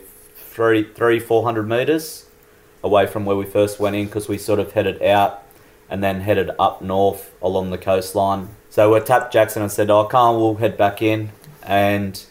three, 0.53 0.83
three, 0.83 1.19
four 1.19 1.43
hundred 1.43 1.67
meters 1.67 2.27
away 2.83 3.07
from 3.07 3.25
where 3.25 3.35
we 3.35 3.45
first 3.45 3.79
went 3.79 3.95
in 3.95 4.05
because 4.05 4.27
we 4.29 4.37
sort 4.37 4.59
of 4.59 4.73
headed 4.73 5.01
out 5.01 5.43
and 5.89 6.03
then 6.03 6.21
headed 6.21 6.51
up 6.59 6.81
north 6.81 7.31
along 7.41 7.71
the 7.71 7.77
coastline. 7.77 8.49
So 8.69 8.93
we 8.93 8.99
tapped 8.99 9.33
Jackson 9.33 9.61
and 9.61 9.71
said, 9.71 9.89
"Oh, 9.89 10.07
on, 10.13 10.35
we'll 10.35 10.55
head 10.55 10.77
back 10.77 11.01
in." 11.01 11.31
And 11.63 12.23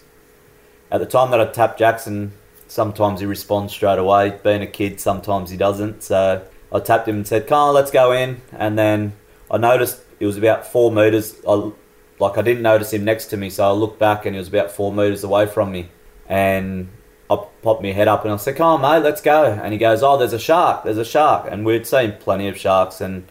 at 0.90 0.98
the 0.98 1.06
time 1.06 1.30
that 1.32 1.40
I 1.40 1.46
tapped 1.46 1.78
Jackson, 1.78 2.32
sometimes 2.68 3.20
he 3.20 3.26
responds 3.26 3.72
straight 3.72 3.98
away. 3.98 4.38
Being 4.42 4.62
a 4.62 4.66
kid, 4.66 5.00
sometimes 5.00 5.50
he 5.50 5.56
doesn't. 5.56 6.02
So 6.02 6.44
I 6.72 6.80
tapped 6.80 7.08
him 7.08 7.16
and 7.16 7.26
said, 7.26 7.46
"Come 7.46 7.58
on, 7.58 7.74
let's 7.74 7.90
go 7.90 8.12
in." 8.12 8.40
And 8.52 8.78
then 8.78 9.14
I 9.50 9.58
noticed 9.58 10.00
it 10.20 10.26
was 10.26 10.36
about 10.36 10.66
four 10.66 10.92
meters. 10.92 11.34
I, 11.48 11.72
like 12.18 12.38
I 12.38 12.42
didn't 12.42 12.62
notice 12.62 12.92
him 12.92 13.04
next 13.04 13.26
to 13.26 13.36
me, 13.36 13.50
so 13.50 13.64
I 13.64 13.72
looked 13.72 13.98
back 13.98 14.26
and 14.26 14.34
he 14.34 14.38
was 14.38 14.48
about 14.48 14.70
four 14.70 14.92
meters 14.92 15.24
away 15.24 15.46
from 15.46 15.72
me. 15.72 15.88
And 16.28 16.88
I 17.32 17.46
popped 17.62 17.82
my 17.82 17.92
head 17.92 18.08
up 18.08 18.24
and 18.24 18.32
I 18.32 18.36
said, 18.36 18.56
"Come 18.56 18.82
on, 18.82 18.82
mate, 18.82 19.04
let's 19.04 19.20
go." 19.20 19.44
And 19.44 19.72
he 19.72 19.78
goes, 19.78 20.02
"Oh, 20.02 20.18
there's 20.18 20.32
a 20.32 20.38
shark. 20.38 20.84
There's 20.84 20.98
a 20.98 21.04
shark." 21.04 21.48
And 21.50 21.64
we'd 21.64 21.86
seen 21.86 22.12
plenty 22.20 22.48
of 22.48 22.56
sharks, 22.56 23.00
and 23.00 23.24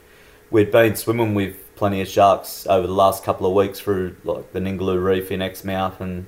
we'd 0.49 0.71
been 0.71 0.95
swimming 0.95 1.33
with 1.35 1.55
plenty 1.75 2.01
of 2.01 2.07
sharks 2.07 2.67
over 2.67 2.85
the 2.87 2.93
last 2.93 3.23
couple 3.23 3.47
of 3.47 3.53
weeks 3.53 3.79
through 3.79 4.15
like 4.23 4.53
the 4.53 4.59
Ningaloo 4.59 5.03
Reef 5.03 5.31
in 5.31 5.41
Exmouth 5.41 5.99
and 5.99 6.27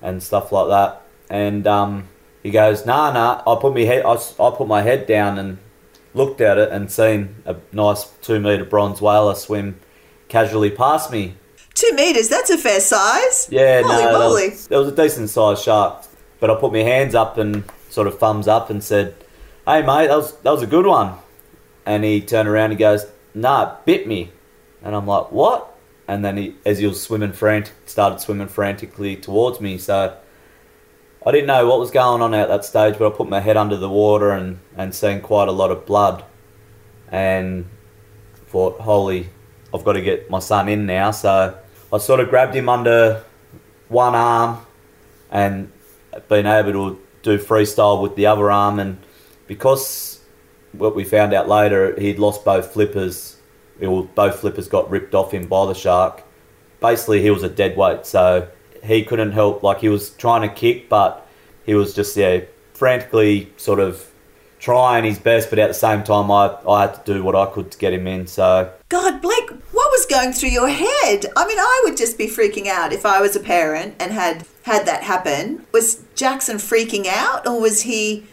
and 0.00 0.22
stuff 0.22 0.52
like 0.52 0.68
that. 0.68 1.02
And 1.30 1.66
um, 1.66 2.08
he 2.42 2.50
goes, 2.50 2.86
"Nah, 2.86 3.12
nah." 3.12 3.42
I 3.46 3.60
put 3.60 3.74
my 3.74 3.82
head. 3.82 4.04
I, 4.04 4.14
I 4.14 4.50
put 4.50 4.66
my 4.66 4.82
head 4.82 5.06
down 5.06 5.38
and 5.38 5.58
looked 6.14 6.40
at 6.40 6.58
it 6.58 6.70
and 6.70 6.90
seen 6.90 7.36
a 7.44 7.56
nice 7.72 8.04
two 8.22 8.38
meter 8.40 8.64
bronze 8.64 9.00
whaler 9.00 9.34
swim 9.34 9.80
casually 10.28 10.70
past 10.70 11.10
me. 11.10 11.34
Two 11.74 11.92
meters, 11.94 12.28
that's 12.28 12.50
a 12.50 12.58
fair 12.58 12.80
size. 12.80 13.48
Yeah, 13.50 13.82
Holy 13.82 13.94
no, 13.94 14.12
that 14.12 14.12
moly. 14.12 14.48
was, 14.50 14.68
was 14.68 14.88
a 14.88 14.96
decent 14.96 15.30
sized 15.30 15.62
shark. 15.62 16.04
But 16.42 16.50
I 16.50 16.56
put 16.56 16.72
my 16.72 16.80
hands 16.80 17.14
up 17.14 17.38
and 17.38 17.62
sort 17.88 18.08
of 18.08 18.18
thumbs 18.18 18.48
up 18.48 18.68
and 18.68 18.82
said, 18.82 19.14
"Hey, 19.64 19.80
mate, 19.80 20.08
that 20.08 20.16
was 20.16 20.32
that 20.38 20.50
was 20.50 20.60
a 20.60 20.66
good 20.66 20.86
one." 20.86 21.12
And 21.86 22.02
he 22.02 22.20
turned 22.20 22.48
around 22.48 22.70
and 22.72 22.80
goes, 22.80 23.06
"Nah, 23.32 23.62
it 23.62 23.84
bit 23.84 24.08
me." 24.08 24.32
And 24.82 24.96
I'm 24.96 25.06
like, 25.06 25.30
"What?" 25.30 25.72
And 26.08 26.24
then 26.24 26.36
he, 26.36 26.56
as 26.66 26.80
he 26.80 26.86
was 26.88 27.00
swimming 27.00 27.32
frantic, 27.32 27.74
started 27.86 28.18
swimming 28.18 28.48
frantically 28.48 29.14
towards 29.14 29.60
me. 29.60 29.78
So 29.78 30.14
I 31.24 31.30
didn't 31.30 31.46
know 31.46 31.64
what 31.68 31.78
was 31.78 31.92
going 31.92 32.20
on 32.22 32.34
at 32.34 32.48
that 32.48 32.64
stage, 32.64 32.98
but 32.98 33.06
I 33.06 33.16
put 33.16 33.28
my 33.28 33.38
head 33.38 33.56
under 33.56 33.76
the 33.76 33.88
water 33.88 34.32
and 34.32 34.58
and 34.76 34.92
seen 34.92 35.20
quite 35.20 35.46
a 35.46 35.52
lot 35.52 35.70
of 35.70 35.86
blood, 35.86 36.24
and 37.12 37.66
thought, 38.48 38.80
"Holy, 38.80 39.28
I've 39.72 39.84
got 39.84 39.92
to 39.92 40.02
get 40.02 40.28
my 40.28 40.40
son 40.40 40.68
in 40.68 40.86
now." 40.86 41.12
So 41.12 41.54
I 41.92 41.98
sort 41.98 42.18
of 42.18 42.30
grabbed 42.30 42.56
him 42.56 42.68
under 42.68 43.22
one 43.88 44.16
arm 44.16 44.58
and 45.30 45.70
been 46.28 46.46
able 46.46 46.72
to 46.72 47.00
do 47.22 47.38
freestyle 47.38 48.02
with 48.02 48.16
the 48.16 48.26
other 48.26 48.50
arm. 48.50 48.78
And 48.78 48.98
because 49.46 50.20
what 50.72 50.94
we 50.94 51.04
found 51.04 51.32
out 51.32 51.48
later, 51.48 51.98
he'd 51.98 52.18
lost 52.18 52.44
both 52.44 52.72
flippers. 52.72 53.36
Both 53.80 54.40
flippers 54.40 54.68
got 54.68 54.90
ripped 54.90 55.14
off 55.14 55.32
him 55.32 55.46
by 55.46 55.66
the 55.66 55.74
shark. 55.74 56.22
Basically, 56.80 57.22
he 57.22 57.30
was 57.30 57.42
a 57.42 57.48
dead 57.48 57.76
weight, 57.76 58.06
so 58.06 58.48
he 58.82 59.04
couldn't 59.04 59.32
help. 59.32 59.62
Like 59.62 59.80
he 59.80 59.88
was 59.88 60.10
trying 60.10 60.42
to 60.42 60.54
kick, 60.54 60.88
but 60.88 61.26
he 61.64 61.74
was 61.74 61.94
just 61.94 62.16
yeah 62.16 62.40
frantically 62.74 63.52
sort 63.56 63.78
of 63.78 64.10
trying 64.58 65.04
his 65.04 65.18
best. 65.18 65.50
But 65.50 65.58
at 65.58 65.68
the 65.68 65.74
same 65.74 66.02
time, 66.02 66.30
I 66.30 66.56
I 66.68 66.82
had 66.82 67.04
to 67.06 67.14
do 67.14 67.22
what 67.22 67.34
I 67.34 67.46
could 67.46 67.70
to 67.70 67.78
get 67.78 67.92
him 67.92 68.06
in. 68.06 68.26
So 68.26 68.72
God, 68.88 69.20
Blake, 69.22 69.50
what 69.50 69.90
was 69.90 70.06
going 70.06 70.32
through 70.32 70.50
your 70.50 70.68
head? 70.68 71.26
I 71.36 71.46
mean, 71.46 71.58
I 71.58 71.82
would 71.84 71.96
just 71.96 72.18
be 72.18 72.26
freaking 72.26 72.66
out 72.66 72.92
if 72.92 73.06
I 73.06 73.20
was 73.20 73.36
a 73.36 73.40
parent 73.40 73.94
and 73.98 74.12
had 74.12 74.46
had 74.62 74.86
that 74.86 75.02
happen. 75.02 75.66
Was 75.72 76.02
Jackson 76.14 76.56
freaking 76.56 77.06
out 77.06 77.46
or 77.46 77.60
was 77.60 77.82
he 77.82 78.26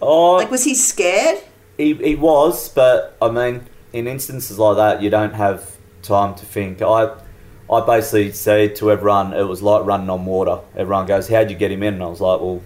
oh, 0.00 0.36
like 0.36 0.50
was 0.50 0.64
he 0.64 0.74
scared? 0.74 1.42
He, 1.76 1.94
he 1.94 2.14
was, 2.14 2.68
but 2.68 3.16
I 3.20 3.30
mean, 3.30 3.66
in 3.92 4.06
instances 4.06 4.58
like 4.58 4.76
that, 4.76 5.02
you 5.02 5.10
don't 5.10 5.34
have 5.34 5.76
time 6.02 6.34
to 6.36 6.46
think. 6.46 6.82
I 6.82 7.14
I 7.70 7.80
basically 7.80 8.32
said 8.32 8.76
to 8.76 8.90
everyone, 8.90 9.32
it 9.32 9.44
was 9.44 9.62
like 9.62 9.84
running 9.84 10.10
on 10.10 10.24
water. 10.26 10.60
Everyone 10.76 11.06
goes, 11.06 11.28
"How'd 11.28 11.50
you 11.50 11.56
get 11.56 11.70
him 11.70 11.82
in?" 11.82 11.94
And 11.94 12.02
I 12.02 12.06
was 12.06 12.20
like, 12.20 12.40
"Well, 12.40 12.62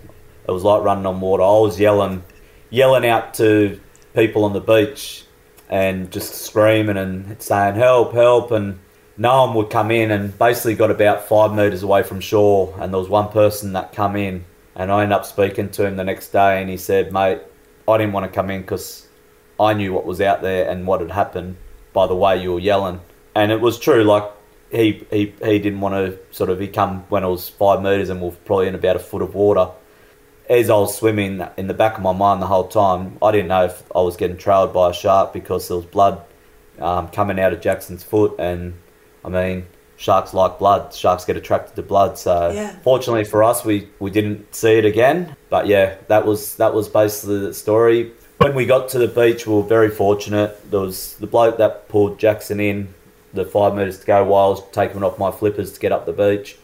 it 0.47 0.51
was 0.51 0.65
like 0.65 0.83
running 0.83 1.07
on 1.07 1.21
water." 1.21 1.43
I 1.43 1.59
was 1.59 1.79
yelling, 1.79 2.25
yelling 2.71 3.07
out 3.07 3.35
to 3.35 3.81
people 4.15 4.45
on 4.45 4.53
the 4.53 4.61
beach, 4.61 5.25
and 5.69 6.11
just 6.11 6.35
screaming 6.35 6.97
and 6.97 7.41
saying, 7.41 7.77
"Help! 7.77 8.13
Help!" 8.13 8.51
and 8.51 8.79
no 9.19 9.45
one 9.45 9.55
would 9.57 9.69
come 9.69 9.91
in, 9.91 10.11
and 10.11 10.39
basically 10.39 10.75
got 10.75 10.91
about 10.91 11.29
five 11.29 11.53
meters 11.53 11.83
away 11.83 12.03
from 12.03 12.21
shore, 12.21 12.75
and 12.81 12.93
there 12.93 13.01
was 13.01 13.11
one 13.11 13.29
person 13.29 13.75
that 13.75 13.93
come 13.93 14.17
in, 14.17 14.47
and 14.75 14.91
I 14.91 15.03
ended 15.03 15.17
up 15.17 15.27
speaking 15.27 15.69
to 15.73 15.85
him 15.85 15.97
the 15.97 16.05
next 16.05 16.31
day, 16.31 16.61
and 16.61 16.71
he 16.71 16.79
said, 16.79 17.13
"Mate." 17.13 17.41
I 17.89 17.97
didn't 17.97 18.13
want 18.13 18.31
to 18.31 18.35
come 18.35 18.51
in 18.51 18.61
because 18.61 19.09
I 19.59 19.73
knew 19.73 19.95
what 19.95 20.05
was 20.05 20.21
out 20.21 20.43
there 20.43 20.69
and 20.69 20.87
what 20.87 21.01
had 21.01 21.11
happened 21.11 21.57
by 21.95 22.07
the 22.07 22.15
way 22.15 22.41
you 22.41 22.53
were 22.53 22.61
yelling. 22.61 23.01
And 23.35 23.51
it 23.51 23.61
was 23.61 23.79
true, 23.79 24.05
like 24.05 24.25
he 24.71 25.07
he, 25.11 25.35
he 25.43 25.59
didn't 25.59 25.81
want 25.81 25.95
to 25.95 26.19
sort 26.31 26.51
of 26.51 26.61
he 26.61 26.69
come 26.69 27.05
when 27.09 27.25
it 27.25 27.29
was 27.29 27.49
five 27.49 27.83
metres 27.83 28.11
and 28.11 28.21
we 28.21 28.29
were 28.29 28.37
probably 28.45 28.69
in 28.69 28.75
about 28.75 28.97
a 28.97 28.99
foot 28.99 29.23
of 29.23 29.35
water. 29.35 29.71
As 30.51 30.69
I 30.69 30.75
was 30.75 30.97
swimming 30.97 31.47
in 31.57 31.67
the 31.67 31.75
back 31.75 31.97
of 31.97 32.03
my 32.03 32.13
mind 32.13 32.43
the 32.43 32.47
whole 32.47 32.69
time, 32.69 33.19
I 33.23 33.33
didn't 33.33 33.49
know 33.49 33.65
if 33.65 33.83
I 33.95 34.01
was 34.01 34.17
getting 34.17 34.37
trailed 34.37 34.73
by 34.75 34.91
a 34.91 34.95
shark 34.95 35.33
because 35.33 35.69
there 35.69 35.77
was 35.77 35.87
blood 35.87 36.23
um, 36.79 37.09
coming 37.09 37.41
out 37.41 37.53
of 37.53 37.61
Jackson's 37.61 38.05
foot 38.05 38.35
and 38.39 38.75
I 39.29 39.45
mean 39.49 39.67
sharks 39.97 40.33
like 40.33 40.59
blood. 40.61 40.95
Sharks 40.95 41.25
get 41.25 41.37
attracted 41.37 41.75
to 41.77 41.83
blood. 41.83 42.17
So 42.19 42.51
Yeah. 42.55 42.71
fortunately 42.85 43.25
for 43.25 43.43
us, 43.43 43.65
we, 43.65 43.89
we 43.99 44.11
didn't 44.13 44.55
see 44.55 44.75
it 44.79 44.85
again. 44.85 45.35
But 45.51 45.67
yeah, 45.67 45.97
that 46.07 46.25
was 46.25 46.55
that 46.57 46.73
was 46.73 46.89
basically 46.89 47.41
the 47.41 47.55
story. 47.55 48.13
When 48.39 48.55
we 48.55 48.65
got 48.67 48.89
to 48.91 48.99
the 48.99 49.09
beach, 49.09 49.47
we 49.49 49.55
were 49.55 49.63
very 49.79 49.91
fortunate. 49.91 50.51
There 50.71 50.81
was 50.81 51.15
the 51.17 51.27
bloke 51.27 51.59
that 51.59 51.89
pulled 51.89 52.21
Jackson 52.21 52.61
in 52.61 52.95
the 53.35 53.45
five 53.45 53.75
meters 53.75 53.99
to 54.01 54.07
go 54.07 54.25
while 54.25 54.47
I 54.47 54.51
was 54.51 54.63
taking 54.71 55.03
off 55.03 55.19
my 55.19 55.33
flippers 55.33 55.73
to 55.73 55.81
get 55.81 55.91
up 55.93 56.07
the 56.07 56.13
beach. 56.13 56.57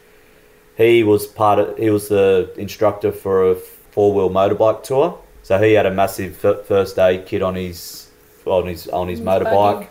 he 0.76 1.02
was 1.02 1.26
part 1.26 1.59
of. 1.59 1.76
He 1.76 1.90
was 1.90 2.09
the 2.09 2.52
instructor 2.56 3.11
for 3.12 3.50
a 3.50 3.54
four 3.56 4.12
wheel 4.14 4.30
motorbike 4.30 4.85
tour. 4.85 5.18
So 5.42 5.59
he 5.59 5.73
had 5.73 5.87
a 5.87 5.90
massive 5.90 6.37
first 6.37 6.99
aid 6.99 7.26
kit 7.26 7.42
on 7.42 7.56
his 7.56 8.09
on 8.47 8.66
his 8.68 8.87
on 8.88 9.09
his 9.09 9.18
His 9.18 9.26
motorbike, 9.28 9.88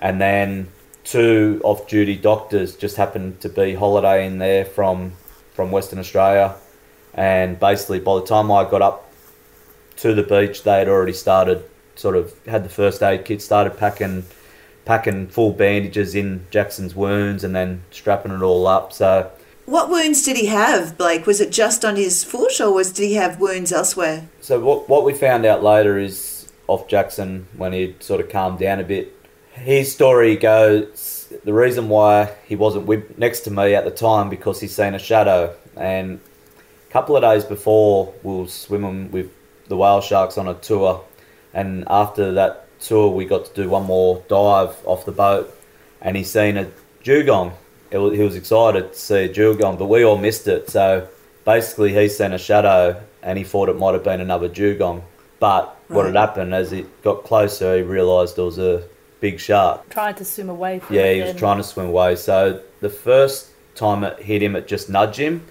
and 0.00 0.20
then 0.20 0.68
two 1.10 1.60
off 1.64 1.88
duty 1.88 2.14
doctors 2.14 2.76
just 2.76 2.96
happened 2.96 3.40
to 3.40 3.48
be 3.48 3.74
holidaying 3.74 4.38
there 4.38 4.64
from 4.64 5.12
from 5.52 5.72
Western 5.72 5.98
Australia, 5.98 6.54
and 7.14 7.58
basically 7.58 7.98
by 7.98 8.14
the 8.14 8.24
time 8.24 8.50
I 8.52 8.68
got 8.70 8.80
up 8.80 9.10
to 9.96 10.14
the 10.14 10.22
beach, 10.22 10.62
they 10.62 10.78
had 10.78 10.88
already 10.88 11.12
started 11.12 11.64
sort 11.96 12.16
of 12.16 12.32
had 12.46 12.64
the 12.64 12.70
first 12.70 13.02
aid 13.02 13.24
kit, 13.24 13.42
started 13.42 13.76
packing 13.76 14.24
packing 14.84 15.26
full 15.26 15.52
bandages 15.52 16.14
in 16.14 16.46
Jackson's 16.50 16.94
wounds, 16.94 17.42
and 17.42 17.54
then 17.54 17.82
strapping 17.90 18.32
it 18.32 18.42
all 18.42 18.66
up. 18.68 18.92
So 18.92 19.30
What 19.66 19.90
wounds 19.90 20.22
did 20.22 20.36
he 20.36 20.46
have, 20.46 20.96
Blake? 20.96 21.26
Was 21.26 21.40
it 21.40 21.50
just 21.50 21.84
on 21.84 21.96
his 21.96 22.22
foot 22.22 22.60
or 22.60 22.72
was 22.72 22.92
did 22.92 23.08
he 23.08 23.14
have 23.14 23.40
wounds 23.40 23.72
elsewhere? 23.72 24.28
So 24.40 24.60
what 24.60 24.88
what 24.88 25.04
we 25.04 25.12
found 25.12 25.44
out 25.44 25.64
later 25.64 25.98
is 25.98 26.52
off 26.68 26.86
Jackson 26.86 27.48
when 27.56 27.72
he 27.72 27.96
sort 27.98 28.20
of 28.20 28.30
calmed 28.30 28.60
down 28.60 28.78
a 28.78 28.84
bit. 28.84 29.16
His 29.52 29.92
story 29.92 30.36
goes 30.36 31.32
the 31.44 31.52
reason 31.52 31.88
why 31.88 32.34
he 32.46 32.56
wasn't 32.56 32.86
with, 32.86 33.18
next 33.18 33.40
to 33.40 33.50
me 33.50 33.74
at 33.74 33.84
the 33.84 33.90
time 33.90 34.28
because 34.28 34.60
he's 34.60 34.74
seen 34.74 34.94
a 34.94 34.98
shadow. 34.98 35.54
And 35.76 36.20
a 36.88 36.92
couple 36.92 37.16
of 37.16 37.22
days 37.22 37.44
before 37.44 38.12
we 38.22 38.34
were 38.34 38.48
swimming 38.48 39.10
with 39.10 39.30
the 39.68 39.76
whale 39.76 40.00
sharks 40.00 40.36
on 40.36 40.48
a 40.48 40.54
tour, 40.54 41.04
and 41.54 41.84
after 41.88 42.32
that 42.32 42.66
tour 42.80 43.10
we 43.10 43.24
got 43.24 43.44
to 43.46 43.54
do 43.54 43.68
one 43.68 43.84
more 43.84 44.22
dive 44.28 44.76
off 44.84 45.04
the 45.04 45.12
boat, 45.12 45.56
and 46.00 46.16
he 46.16 46.24
seen 46.24 46.56
a 46.56 46.68
dugong. 47.04 47.52
Was, 47.92 48.16
he 48.16 48.22
was 48.22 48.36
excited 48.36 48.92
to 48.92 48.98
see 48.98 49.24
a 49.24 49.32
dugong, 49.32 49.76
but 49.76 49.86
we 49.86 50.04
all 50.04 50.18
missed 50.18 50.46
it. 50.46 50.70
So 50.70 51.08
basically, 51.44 51.94
he 51.94 52.08
seen 52.08 52.32
a 52.32 52.38
shadow, 52.38 53.00
and 53.22 53.38
he 53.38 53.44
thought 53.44 53.68
it 53.68 53.76
might 53.76 53.94
have 53.94 54.04
been 54.04 54.20
another 54.20 54.48
dugong. 54.48 55.02
But 55.38 55.76
what 55.88 56.06
had 56.06 56.14
happened 56.14 56.54
as 56.54 56.72
it 56.72 57.02
got 57.02 57.24
closer, 57.24 57.76
he 57.76 57.82
realised 57.82 58.38
it 58.38 58.42
was 58.42 58.58
a 58.58 58.84
big 59.20 59.38
shark. 59.38 59.88
Tried 59.90 60.16
to 60.16 60.24
swim 60.24 60.48
away 60.48 60.80
from 60.80 60.96
Yeah, 60.96 61.12
he 61.12 61.20
was 61.20 61.30
then. 61.30 61.36
trying 61.36 61.56
to 61.58 61.64
swim 61.64 61.86
away. 61.86 62.16
So 62.16 62.60
the 62.80 62.88
first 62.88 63.50
time 63.74 64.04
it 64.04 64.18
hit 64.20 64.42
him, 64.42 64.56
it 64.56 64.66
just 64.66 64.88
nudged 64.88 65.18
him. 65.18 65.46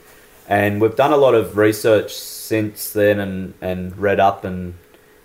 And 0.47 0.81
we've 0.81 0.95
done 0.95 1.13
a 1.13 1.17
lot 1.17 1.35
of 1.35 1.57
research 1.57 2.13
since 2.15 2.91
then, 2.91 3.19
and, 3.19 3.53
and 3.61 3.95
read 3.97 4.19
up 4.19 4.43
and 4.43 4.73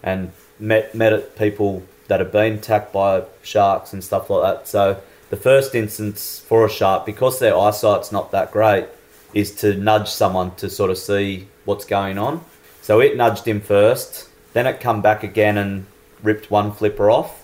and 0.03 0.33
met 0.59 0.95
met 0.95 1.37
people 1.37 1.83
that 2.09 2.21
have 2.21 2.31
been 2.31 2.55
attacked 2.55 2.93
by 2.93 3.25
sharks 3.43 3.95
and 3.95 4.05
stuff 4.05 4.29
like 4.29 4.43
that. 4.43 4.69
So 4.69 5.01
the 5.31 5.37
first 5.37 5.75
instance 5.75 6.41
for 6.47 6.67
a 6.67 6.71
shark, 6.71 7.07
because 7.07 7.39
their 7.39 7.57
eyesight's 7.57 8.13
not 8.13 8.31
that 8.33 8.53
great, 8.53 8.87
is 9.33 9.55
to 9.57 9.75
nudge 9.75 10.09
someone 10.11 10.55
to 10.57 10.69
sort 10.69 10.91
of 10.91 10.99
see 10.99 11.49
what's 11.65 11.87
going 11.87 12.19
on. 12.19 12.45
So 12.83 13.01
it 13.01 13.17
nudged 13.17 13.49
him 13.49 13.63
first, 13.63 14.29
then 14.53 14.67
it 14.67 14.81
come 14.81 15.01
back 15.01 15.23
again 15.23 15.57
and 15.57 15.87
ripped 16.23 16.51
one 16.51 16.71
flipper 16.73 17.11
off, 17.11 17.44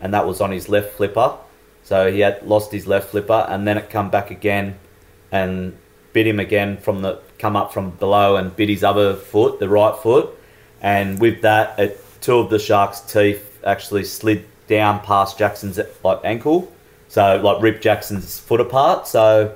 and 0.00 0.12
that 0.14 0.26
was 0.26 0.40
on 0.40 0.50
his 0.50 0.68
left 0.68 0.94
flipper. 0.94 1.36
So 1.82 2.12
he 2.12 2.20
had 2.20 2.42
lost 2.46 2.72
his 2.72 2.86
left 2.86 3.10
flipper, 3.10 3.46
and 3.48 3.66
then 3.66 3.78
it 3.78 3.90
come 3.90 4.10
back 4.10 4.30
again 4.30 4.78
and 5.32 5.76
bit 6.12 6.26
him 6.26 6.40
again 6.40 6.76
from 6.76 7.02
the 7.02 7.20
come 7.38 7.56
up 7.56 7.72
from 7.72 7.90
below 7.90 8.36
and 8.36 8.54
bit 8.54 8.68
his 8.68 8.84
other 8.84 9.14
foot, 9.14 9.58
the 9.60 9.68
right 9.68 9.96
foot, 9.96 10.28
and 10.82 11.20
with 11.20 11.42
that, 11.42 11.78
it, 11.78 12.04
two 12.20 12.36
of 12.36 12.50
the 12.50 12.58
shark's 12.58 13.00
teeth 13.00 13.60
actually 13.64 14.04
slid 14.04 14.44
down 14.66 15.00
past 15.00 15.38
Jackson's 15.38 15.80
like 16.04 16.20
ankle, 16.24 16.70
so 17.08 17.40
like 17.42 17.62
ripped 17.62 17.82
Jackson's 17.82 18.38
foot 18.38 18.60
apart. 18.60 19.06
So 19.06 19.54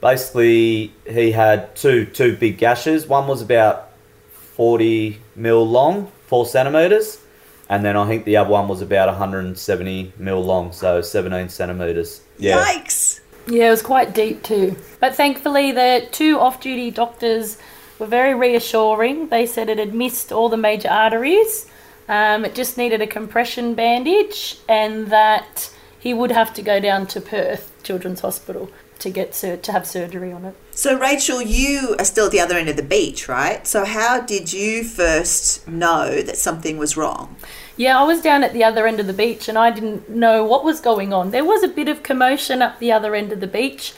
basically, 0.00 0.92
he 1.08 1.32
had 1.32 1.74
two 1.74 2.06
two 2.06 2.36
big 2.36 2.58
gashes. 2.58 3.06
One 3.06 3.26
was 3.26 3.40
about 3.40 3.90
forty 4.32 5.20
mil 5.34 5.66
long, 5.66 6.12
four 6.26 6.44
centimeters, 6.46 7.18
and 7.68 7.84
then 7.84 7.96
I 7.96 8.06
think 8.06 8.24
the 8.24 8.36
other 8.36 8.50
one 8.50 8.68
was 8.68 8.82
about 8.82 9.08
170 9.08 10.12
mil 10.18 10.44
long, 10.44 10.72
so 10.72 11.00
17 11.00 11.48
centimeters. 11.48 12.20
Yeah. 12.38 12.64
Yikes! 12.64 13.20
Yeah, 13.46 13.68
it 13.68 13.70
was 13.70 13.82
quite 13.82 14.14
deep 14.14 14.42
too. 14.42 14.76
But 15.00 15.14
thankfully, 15.14 15.72
the 15.72 16.08
two 16.10 16.38
off 16.38 16.60
duty 16.60 16.90
doctors 16.90 17.58
were 17.98 18.06
very 18.06 18.34
reassuring. 18.34 19.28
They 19.28 19.46
said 19.46 19.68
it 19.68 19.78
had 19.78 19.94
missed 19.94 20.32
all 20.32 20.48
the 20.48 20.56
major 20.56 20.88
arteries, 20.88 21.66
um, 22.08 22.44
it 22.44 22.54
just 22.54 22.76
needed 22.76 23.00
a 23.00 23.06
compression 23.06 23.74
bandage, 23.74 24.58
and 24.68 25.08
that 25.08 25.70
he 25.98 26.12
would 26.12 26.30
have 26.30 26.52
to 26.54 26.62
go 26.62 26.80
down 26.80 27.06
to 27.08 27.20
Perth 27.20 27.72
Children's 27.82 28.20
Hospital 28.20 28.70
to 29.04 29.10
get 29.10 29.34
sur- 29.34 29.56
to 29.56 29.72
have 29.72 29.86
surgery 29.86 30.32
on 30.32 30.44
it. 30.44 30.54
So, 30.72 30.98
Rachel, 30.98 31.40
you 31.40 31.94
are 31.98 32.04
still 32.04 32.26
at 32.26 32.32
the 32.32 32.40
other 32.40 32.56
end 32.56 32.68
of 32.68 32.76
the 32.76 32.82
beach, 32.82 33.28
right? 33.28 33.64
So, 33.66 33.84
how 33.84 34.20
did 34.20 34.52
you 34.52 34.82
first 34.82 35.68
know 35.68 36.20
that 36.22 36.36
something 36.36 36.76
was 36.76 36.96
wrong? 36.96 37.36
Yeah, 37.76 37.98
I 37.98 38.04
was 38.04 38.22
down 38.22 38.42
at 38.42 38.52
the 38.52 38.64
other 38.64 38.86
end 38.86 39.00
of 39.00 39.06
the 39.06 39.12
beach 39.12 39.48
and 39.48 39.58
I 39.58 39.70
didn't 39.70 40.08
know 40.08 40.44
what 40.44 40.64
was 40.64 40.80
going 40.80 41.12
on. 41.12 41.30
There 41.30 41.44
was 41.44 41.62
a 41.62 41.68
bit 41.68 41.88
of 41.88 42.02
commotion 42.02 42.62
up 42.62 42.78
the 42.78 42.92
other 42.92 43.14
end 43.14 43.30
of 43.32 43.40
the 43.40 43.46
beach, 43.46 43.92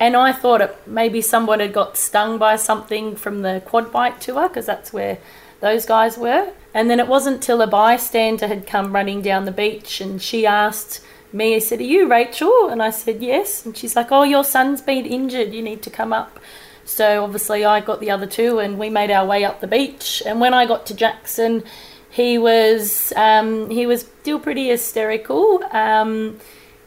and 0.00 0.16
I 0.16 0.32
thought 0.32 0.60
it, 0.60 0.76
maybe 0.86 1.20
someone 1.22 1.60
had 1.60 1.72
got 1.72 1.96
stung 1.96 2.38
by 2.38 2.56
something 2.56 3.16
from 3.16 3.42
the 3.42 3.62
quad 3.64 3.90
bike 3.92 4.20
tour 4.20 4.48
because 4.48 4.66
that's 4.66 4.92
where 4.92 5.18
those 5.60 5.86
guys 5.86 6.18
were. 6.18 6.52
And 6.74 6.90
then 6.90 7.00
it 7.00 7.08
wasn't 7.08 7.42
till 7.42 7.62
a 7.62 7.66
bystander 7.66 8.48
had 8.48 8.66
come 8.66 8.94
running 8.94 9.22
down 9.22 9.44
the 9.44 9.52
beach 9.52 10.00
and 10.00 10.20
she 10.20 10.46
asked 10.46 11.00
I 11.36 11.58
said, 11.58 11.80
Are 11.80 11.84
you 11.84 12.08
Rachel? 12.08 12.68
And 12.68 12.82
I 12.82 12.90
said, 12.90 13.22
Yes. 13.22 13.64
And 13.64 13.76
she's 13.76 13.96
like, 13.96 14.10
Oh, 14.10 14.22
your 14.22 14.44
son's 14.44 14.80
been 14.80 15.06
injured. 15.06 15.52
You 15.52 15.62
need 15.62 15.82
to 15.82 15.90
come 15.90 16.12
up. 16.12 16.38
So 16.84 17.22
obviously, 17.22 17.66
I 17.66 17.80
got 17.80 18.00
the 18.00 18.10
other 18.10 18.26
two, 18.26 18.60
and 18.60 18.78
we 18.78 18.88
made 18.88 19.10
our 19.10 19.26
way 19.26 19.44
up 19.44 19.60
the 19.60 19.66
beach. 19.66 20.22
And 20.24 20.40
when 20.40 20.54
I 20.54 20.64
got 20.64 20.86
to 20.86 20.94
Jackson, 20.94 21.62
he 22.08 22.38
was 22.38 23.12
um, 23.14 23.68
he 23.68 23.86
was 23.86 24.02
still 24.20 24.40
pretty 24.40 24.68
hysterical. 24.68 25.62
Um, 25.70 26.38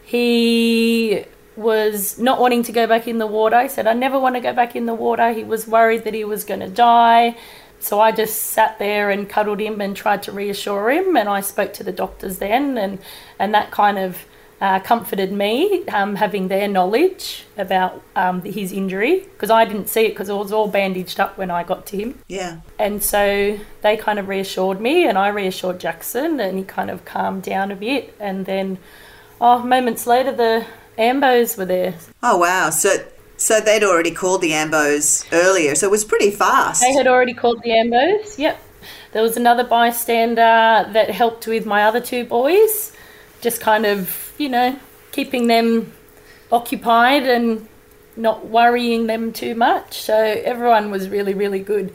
he 0.04 1.24
was 1.56 2.18
not 2.18 2.40
wanting 2.40 2.64
to 2.64 2.72
go 2.72 2.88
back 2.88 3.08
in 3.08 3.20
the 3.20 3.28
water. 3.28 3.62
He 3.62 3.70
said, 3.70 3.86
"I 3.86 3.94
never 3.94 4.20
want 4.20 4.34
to 4.36 4.42
go 4.42 4.54
back 4.54 4.76
in 4.76 4.88
the 4.88 4.96
water." 4.96 5.34
He 5.34 5.44
was 5.44 5.68
worried 5.68 6.04
that 6.06 6.16
he 6.16 6.24
was 6.24 6.44
going 6.44 6.62
to 6.62 6.70
die. 6.70 7.38
So 7.80 8.00
I 8.00 8.12
just 8.12 8.42
sat 8.42 8.80
there 8.80 9.12
and 9.12 9.30
cuddled 9.30 9.60
him 9.60 9.82
and 9.82 9.96
tried 9.96 10.24
to 10.24 10.32
reassure 10.32 10.90
him. 10.92 11.16
And 11.16 11.30
I 11.30 11.42
spoke 11.42 11.74
to 11.74 11.84
the 11.84 11.92
doctors 11.92 12.40
then, 12.40 12.78
and 12.78 12.98
and 13.38 13.54
that 13.54 13.70
kind 13.70 14.00
of 14.00 14.26
uh, 14.62 14.80
comforted 14.80 15.32
me, 15.32 15.84
um, 15.88 16.16
having 16.16 16.48
their 16.48 16.68
knowledge 16.68 17.46
about 17.58 18.04
um, 18.16 18.44
his 18.44 18.72
injury 18.72 19.22
because 19.22 19.50
I 19.50 19.66
didn't 19.66 19.90
see 19.90 20.06
it 20.06 20.10
because 20.10 20.30
it 20.30 20.36
was 20.36 20.52
all 20.54 20.68
bandaged 20.68 21.20
up 21.20 21.36
when 21.38 21.50
I 21.50 21.64
got 21.64 21.88
to 21.88 21.98
him. 21.98 22.20
Yeah. 22.28 22.62
And 22.78 23.04
so 23.04 23.60
they 23.82 23.98
kind 23.98 24.20
of 24.20 24.28
reassured 24.28 24.80
me, 24.80 25.08
and 25.08 25.18
I 25.18 25.30
reassured 25.30 25.80
Jackson, 25.80 26.40
and 26.40 26.60
he 26.60 26.64
kind 26.64 26.92
of 26.92 27.04
calmed 27.06 27.42
down 27.42 27.72
a 27.72 27.76
bit. 27.76 28.16
And 28.20 28.46
then, 28.46 28.78
oh, 29.42 29.64
moments 29.64 30.06
later, 30.06 30.32
the 30.32 30.68
ambos 30.96 31.58
were 31.58 31.66
there. 31.66 31.96
Oh, 32.22 32.38
wow. 32.38 32.70
So, 32.70 33.04
so 33.38 33.60
they'd 33.60 33.84
already 33.84 34.12
called 34.12 34.42
the 34.42 34.52
Ambos 34.52 35.26
earlier, 35.32 35.74
so 35.74 35.88
it 35.88 35.92
was 35.92 36.06
pretty 36.06 36.30
fast. 36.30 36.82
They 36.82 36.94
had 36.94 37.08
already 37.08 37.34
called 37.34 37.64
the 37.64 37.72
ambos. 37.72 38.38
Yep. 38.38 38.62
There 39.14 39.24
was 39.24 39.36
another 39.38 39.64
bystander 39.64 40.88
that 40.94 41.10
helped 41.10 41.48
with 41.48 41.66
my 41.66 41.84
other 41.84 42.00
two 42.00 42.26
boys, 42.26 42.92
just 43.42 43.60
kind 43.60 43.88
of, 43.88 44.31
you 44.42 44.50
know, 44.50 44.78
keeping 45.12 45.48
them 45.48 45.94
occupied 46.52 47.24
and 47.24 47.68
not 48.18 48.48
worrying 48.48 49.08
them 49.08 49.32
too 49.32 49.56
much. 49.56 50.02
So 50.02 50.16
everyone 50.16 50.92
was 50.92 51.08
really, 51.08 51.34
really 51.34 51.60
good, 51.60 51.94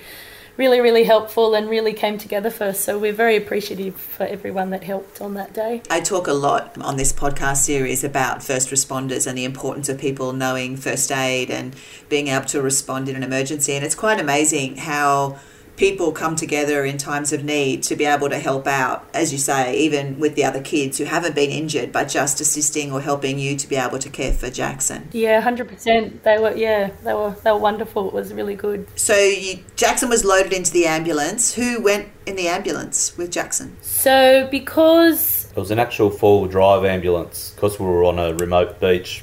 really, 0.56 0.80
really 0.80 1.04
helpful, 1.04 1.54
and 1.54 1.68
really 1.68 1.92
came 1.92 2.16
together 2.16 2.50
for 2.50 2.64
us. 2.64 2.80
So 2.80 2.98
we're 2.98 3.12
very 3.12 3.36
appreciative 3.36 3.96
for 3.96 4.24
everyone 4.24 4.70
that 4.70 4.84
helped 4.84 5.20
on 5.20 5.34
that 5.34 5.52
day. 5.52 5.82
I 5.90 6.00
talk 6.00 6.26
a 6.26 6.32
lot 6.32 6.78
on 6.78 6.96
this 6.96 7.12
podcast 7.12 7.58
series 7.58 8.02
about 8.02 8.42
first 8.42 8.70
responders 8.70 9.26
and 9.26 9.36
the 9.36 9.44
importance 9.44 9.88
of 9.90 9.98
people 9.98 10.32
knowing 10.32 10.76
first 10.76 11.12
aid 11.12 11.50
and 11.50 11.74
being 12.08 12.28
able 12.28 12.46
to 12.46 12.62
respond 12.62 13.08
in 13.08 13.16
an 13.16 13.22
emergency. 13.22 13.74
And 13.74 13.84
it's 13.84 13.94
quite 13.94 14.18
amazing 14.18 14.78
how 14.78 15.38
people 15.76 16.10
come 16.12 16.36
together 16.36 16.84
in 16.84 16.96
times 16.98 17.32
of 17.32 17.44
need 17.44 17.82
to 17.84 17.96
be 17.96 18.04
able 18.04 18.28
to 18.30 18.38
help 18.38 18.66
out, 18.66 19.06
as 19.12 19.32
you 19.32 19.38
say, 19.38 19.76
even 19.78 20.18
with 20.18 20.34
the 20.34 20.44
other 20.44 20.60
kids 20.62 20.98
who 20.98 21.04
haven't 21.04 21.34
been 21.34 21.50
injured, 21.50 21.92
but 21.92 22.08
just 22.08 22.40
assisting 22.40 22.92
or 22.92 23.00
helping 23.00 23.38
you 23.38 23.56
to 23.56 23.68
be 23.68 23.76
able 23.76 23.98
to 23.98 24.08
care 24.08 24.32
for 24.32 24.50
Jackson. 24.50 25.08
Yeah, 25.12 25.40
hundred 25.40 25.68
percent. 25.68 26.22
They 26.24 26.38
were 26.38 26.54
yeah, 26.56 26.90
they 27.04 27.14
were 27.14 27.36
they 27.44 27.52
were 27.52 27.58
wonderful. 27.58 28.08
It 28.08 28.14
was 28.14 28.32
really 28.32 28.54
good. 28.54 28.86
So 28.98 29.14
you, 29.16 29.58
Jackson 29.76 30.08
was 30.08 30.24
loaded 30.24 30.52
into 30.52 30.72
the 30.72 30.86
ambulance. 30.86 31.54
Who 31.54 31.82
went 31.82 32.08
in 32.24 32.36
the 32.36 32.48
ambulance 32.48 33.16
with 33.16 33.30
Jackson? 33.30 33.76
So 33.82 34.48
because 34.50 35.46
It 35.54 35.60
was 35.60 35.70
an 35.70 35.78
actual 35.78 36.10
four-wheel 36.10 36.50
drive 36.50 36.84
ambulance 36.84 37.52
because 37.54 37.78
we 37.78 37.86
were 37.86 38.04
on 38.04 38.18
a 38.18 38.34
remote 38.34 38.80
beach. 38.80 39.22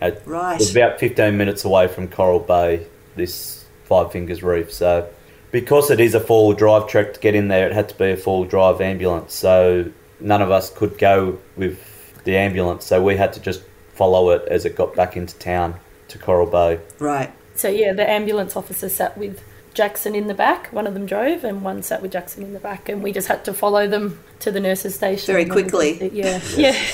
It 0.00 0.22
Right. 0.26 0.58
was 0.58 0.70
about 0.70 1.00
15 1.00 1.36
minutes 1.36 1.64
away 1.64 1.88
from 1.88 2.06
Coral 2.08 2.38
Bay, 2.38 2.86
this 3.16 3.64
Five 3.84 4.12
Fingers 4.12 4.42
Reef. 4.44 4.72
So, 4.72 5.08
because 5.50 5.90
it 5.90 6.00
is 6.00 6.14
a 6.14 6.20
four-wheel 6.20 6.56
drive 6.56 6.88
trek 6.88 7.14
to 7.14 7.20
get 7.20 7.34
in 7.34 7.48
there, 7.48 7.66
it 7.68 7.72
had 7.72 7.88
to 7.88 7.94
be 7.96 8.10
a 8.10 8.16
four-wheel 8.16 8.48
drive 8.48 8.80
ambulance. 8.80 9.34
So, 9.34 9.90
none 10.20 10.42
of 10.42 10.50
us 10.50 10.70
could 10.70 10.98
go 10.98 11.38
with 11.56 11.78
the 12.24 12.36
ambulance. 12.36 12.84
So, 12.84 13.02
we 13.02 13.16
had 13.16 13.32
to 13.34 13.40
just 13.40 13.62
follow 13.92 14.30
it 14.30 14.46
as 14.48 14.64
it 14.64 14.76
got 14.76 14.94
back 14.94 15.16
into 15.16 15.36
town 15.38 15.78
to 16.08 16.18
Coral 16.18 16.46
Bay. 16.46 16.80
Right. 16.98 17.32
So 17.58 17.68
yeah, 17.68 17.92
the 17.92 18.08
ambulance 18.08 18.54
officer 18.54 18.88
sat 18.88 19.18
with 19.18 19.42
Jackson 19.78 20.14
in 20.16 20.26
the 20.26 20.34
back. 20.34 20.66
One 20.72 20.86
of 20.88 20.92
them 20.94 21.06
drove, 21.06 21.44
and 21.44 21.62
one 21.62 21.82
sat 21.82 22.02
with 22.02 22.10
Jackson 22.12 22.42
in 22.42 22.52
the 22.52 22.58
back, 22.58 22.88
and 22.88 23.00
we 23.02 23.12
just 23.12 23.28
had 23.28 23.44
to 23.46 23.54
follow 23.54 23.86
them 23.88 24.18
to 24.40 24.50
the 24.50 24.58
nurses' 24.60 24.96
station. 24.96 25.26
Very 25.32 25.42
And 25.42 25.50
then- 25.52 25.56
quickly. 25.70 26.10
Yeah, 26.12 26.40
yeah. 26.56 26.72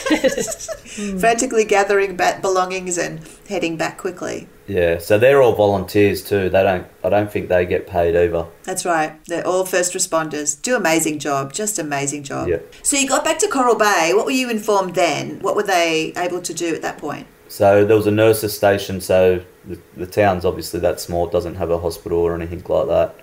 Mm. 0.94 1.18
Frantically 1.18 1.64
gathering 1.64 2.14
back 2.14 2.40
belongings 2.40 2.96
and 2.98 3.18
heading 3.48 3.76
back 3.76 3.98
quickly. 3.98 4.46
Yeah, 4.68 4.98
so 4.98 5.18
they're 5.18 5.42
all 5.42 5.52
volunteers 5.56 6.22
too. 6.22 6.48
They 6.48 6.62
don't. 6.62 6.86
I 7.02 7.08
don't 7.08 7.32
think 7.32 7.48
they 7.48 7.66
get 7.66 7.88
paid 7.88 8.14
either. 8.14 8.46
That's 8.62 8.84
right. 8.84 9.12
They're 9.26 9.44
all 9.44 9.66
first 9.66 9.92
responders. 9.92 10.60
Do 10.62 10.76
amazing 10.76 11.18
job. 11.18 11.52
Just 11.52 11.80
amazing 11.80 12.22
job. 12.22 12.46
Yeah. 12.48 12.58
So 12.84 12.96
you 12.96 13.08
got 13.08 13.24
back 13.24 13.40
to 13.40 13.48
Coral 13.48 13.74
Bay. 13.74 14.12
What 14.14 14.24
were 14.24 14.30
you 14.30 14.48
informed 14.48 14.94
then? 14.94 15.40
What 15.40 15.56
were 15.56 15.64
they 15.64 16.12
able 16.16 16.40
to 16.42 16.54
do 16.54 16.72
at 16.76 16.82
that 16.82 16.98
point? 16.98 17.26
So 17.54 17.84
there 17.84 17.94
was 17.94 18.08
a 18.08 18.10
nurses 18.10 18.52
station. 18.52 19.00
So 19.00 19.44
the, 19.64 19.78
the 19.96 20.06
town's 20.06 20.44
obviously 20.44 20.80
that 20.80 21.00
small. 21.00 21.28
It 21.28 21.30
doesn't 21.30 21.54
have 21.54 21.70
a 21.70 21.78
hospital 21.78 22.18
or 22.18 22.34
anything 22.34 22.64
like 22.66 22.88
that. 22.88 23.14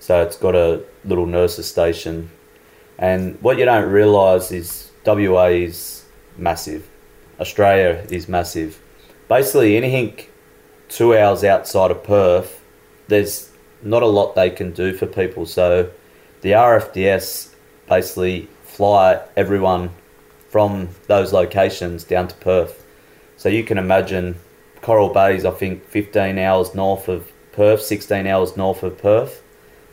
So 0.00 0.22
it's 0.22 0.38
got 0.38 0.54
a 0.54 0.82
little 1.04 1.26
nurses 1.26 1.66
station. 1.68 2.30
And 2.98 3.38
what 3.42 3.58
you 3.58 3.66
don't 3.66 3.90
realise 3.90 4.50
is 4.52 4.90
WA 5.04 5.48
is 5.48 6.06
massive. 6.38 6.88
Australia 7.38 8.06
is 8.08 8.26
massive. 8.26 8.80
Basically, 9.28 9.76
anything 9.76 10.18
two 10.88 11.14
hours 11.14 11.44
outside 11.44 11.90
of 11.90 12.02
Perth, 12.04 12.64
there's 13.08 13.50
not 13.82 14.02
a 14.02 14.06
lot 14.06 14.34
they 14.34 14.48
can 14.48 14.72
do 14.72 14.94
for 14.94 15.04
people. 15.04 15.44
So 15.44 15.90
the 16.40 16.52
RFDS 16.52 17.52
basically 17.86 18.48
fly 18.62 19.22
everyone 19.36 19.90
from 20.48 20.88
those 21.06 21.34
locations 21.34 22.02
down 22.04 22.28
to 22.28 22.34
Perth. 22.36 22.83
So 23.36 23.48
you 23.48 23.64
can 23.64 23.78
imagine 23.78 24.36
Coral 24.80 25.08
Bay 25.08 25.36
is, 25.36 25.44
I 25.44 25.50
think, 25.50 25.84
15 25.84 26.38
hours 26.38 26.74
north 26.74 27.08
of 27.08 27.30
Perth, 27.52 27.82
16 27.82 28.26
hours 28.26 28.56
north 28.56 28.82
of 28.82 28.98
Perth. 28.98 29.42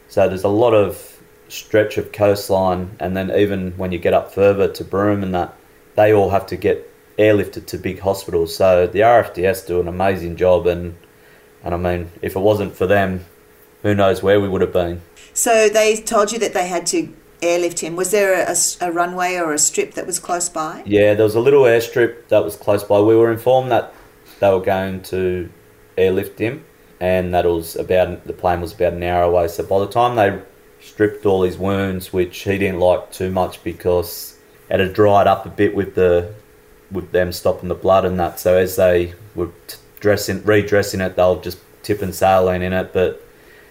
So 0.07 0.27
there's 0.27 0.43
a 0.43 0.49
lot 0.49 0.73
of 0.73 1.21
stretch 1.47 1.97
of 1.97 2.11
coastline, 2.11 2.95
and 2.99 3.15
then 3.15 3.31
even 3.31 3.71
when 3.77 3.91
you 3.91 3.99
get 3.99 4.13
up 4.13 4.33
further 4.33 4.67
to 4.67 4.83
Broome 4.83 5.23
and 5.23 5.33
that, 5.33 5.55
they 5.95 6.13
all 6.13 6.29
have 6.29 6.45
to 6.47 6.55
get 6.55 6.87
airlifted 7.17 7.65
to 7.67 7.77
big 7.77 7.99
hospitals. 7.99 8.55
So 8.55 8.87
the 8.87 8.99
RFDS 8.99 9.67
do 9.67 9.79
an 9.79 9.87
amazing 9.87 10.35
job, 10.35 10.67
and 10.67 10.95
and 11.63 11.73
I 11.73 11.77
mean, 11.77 12.11
if 12.21 12.35
it 12.35 12.39
wasn't 12.39 12.75
for 12.75 12.87
them, 12.87 13.25
who 13.83 13.93
knows 13.93 14.23
where 14.23 14.39
we 14.39 14.49
would 14.49 14.61
have 14.61 14.73
been. 14.73 15.01
So 15.33 15.69
they 15.69 15.95
told 15.97 16.31
you 16.31 16.39
that 16.39 16.53
they 16.53 16.67
had 16.67 16.85
to 16.87 17.13
airlift 17.41 17.79
him. 17.79 17.95
Was 17.95 18.11
there 18.11 18.33
a, 18.33 18.55
a- 18.81 18.91
runway 18.91 19.35
or 19.35 19.53
a 19.53 19.57
strip 19.57 19.93
that 19.93 20.05
was 20.05 20.19
close 20.19 20.49
by? 20.49 20.83
Yeah, 20.85 21.13
there 21.13 21.23
was 21.23 21.35
a 21.35 21.39
little 21.39 21.63
airstrip 21.63 22.27
that 22.29 22.43
was 22.43 22.55
close 22.55 22.83
by. 22.83 22.99
We 22.99 23.15
were 23.15 23.31
informed 23.31 23.71
that 23.71 23.93
they 24.39 24.49
were 24.49 24.61
going 24.61 25.01
to 25.03 25.49
airlift 25.97 26.39
him, 26.39 26.65
and 26.99 27.33
that 27.33 27.45
was 27.45 27.75
about 27.75 28.25
the 28.25 28.33
plane 28.33 28.61
was 28.61 28.73
about 28.73 28.93
an 28.93 29.03
hour 29.03 29.23
away. 29.23 29.47
So 29.47 29.63
by 29.63 29.79
the 29.79 29.87
time 29.87 30.15
they 30.15 30.41
stripped 30.81 31.25
all 31.25 31.43
his 31.43 31.57
wounds, 31.57 32.11
which 32.11 32.37
he 32.39 32.57
didn't 32.57 32.79
like 32.79 33.11
too 33.11 33.31
much 33.31 33.63
because 33.63 34.37
it 34.69 34.79
had 34.79 34.93
dried 34.93 35.27
up 35.27 35.45
a 35.45 35.49
bit 35.49 35.75
with 35.75 35.95
the 35.95 36.33
with 36.91 37.11
them 37.11 37.31
stopping 37.31 37.69
the 37.69 37.75
blood 37.75 38.03
and 38.05 38.19
that. 38.19 38.39
So 38.39 38.57
as 38.57 38.75
they 38.75 39.13
were 39.35 39.49
dressing, 39.99 40.43
redressing 40.43 40.99
it, 41.01 41.15
they 41.15 41.23
were 41.23 41.41
just 41.41 41.59
tipping 41.83 42.11
saline 42.11 42.61
in 42.61 42.73
it, 42.73 42.91
but 42.93 43.25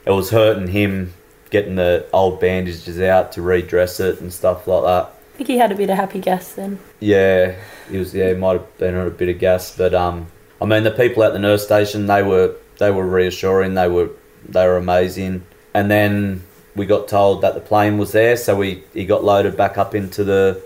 it 0.06 0.10
was 0.10 0.30
hurting 0.30 0.68
him 0.68 1.12
getting 1.50 1.76
the 1.76 2.06
old 2.12 2.40
bandages 2.40 3.00
out 3.00 3.32
to 3.32 3.42
redress 3.42 4.00
it 4.00 4.20
and 4.20 4.32
stuff 4.32 4.66
like 4.66 4.84
that. 4.84 5.12
I 5.34 5.36
think 5.36 5.48
he 5.48 5.58
had 5.58 5.72
a 5.72 5.74
bit 5.74 5.90
of 5.90 5.96
happy 5.96 6.20
gas 6.20 6.52
then. 6.52 6.78
Yeah, 7.00 7.56
he 7.90 7.98
was. 7.98 8.14
Yeah, 8.14 8.28
he 8.28 8.34
might 8.34 8.52
have 8.52 8.78
been 8.78 8.94
on 8.94 9.06
a 9.06 9.10
bit 9.10 9.28
of 9.28 9.38
gas, 9.38 9.76
but 9.76 9.94
um, 9.94 10.26
I 10.60 10.66
mean, 10.66 10.84
the 10.84 10.90
people 10.90 11.22
at 11.24 11.32
the 11.32 11.38
nurse 11.38 11.64
station 11.64 12.06
they 12.06 12.22
were 12.22 12.54
they 12.78 12.90
were 12.90 13.06
reassuring. 13.06 13.74
They 13.74 13.88
were 13.88 14.10
they 14.48 14.66
were 14.66 14.76
amazing. 14.76 15.44
And 15.72 15.90
then 15.90 16.42
we 16.74 16.86
got 16.86 17.08
told 17.08 17.42
that 17.42 17.54
the 17.54 17.60
plane 17.60 17.98
was 17.98 18.12
there, 18.12 18.36
so 18.36 18.56
we 18.56 18.84
he 18.92 19.06
got 19.06 19.24
loaded 19.24 19.56
back 19.56 19.78
up 19.78 19.94
into 19.94 20.24
the 20.24 20.62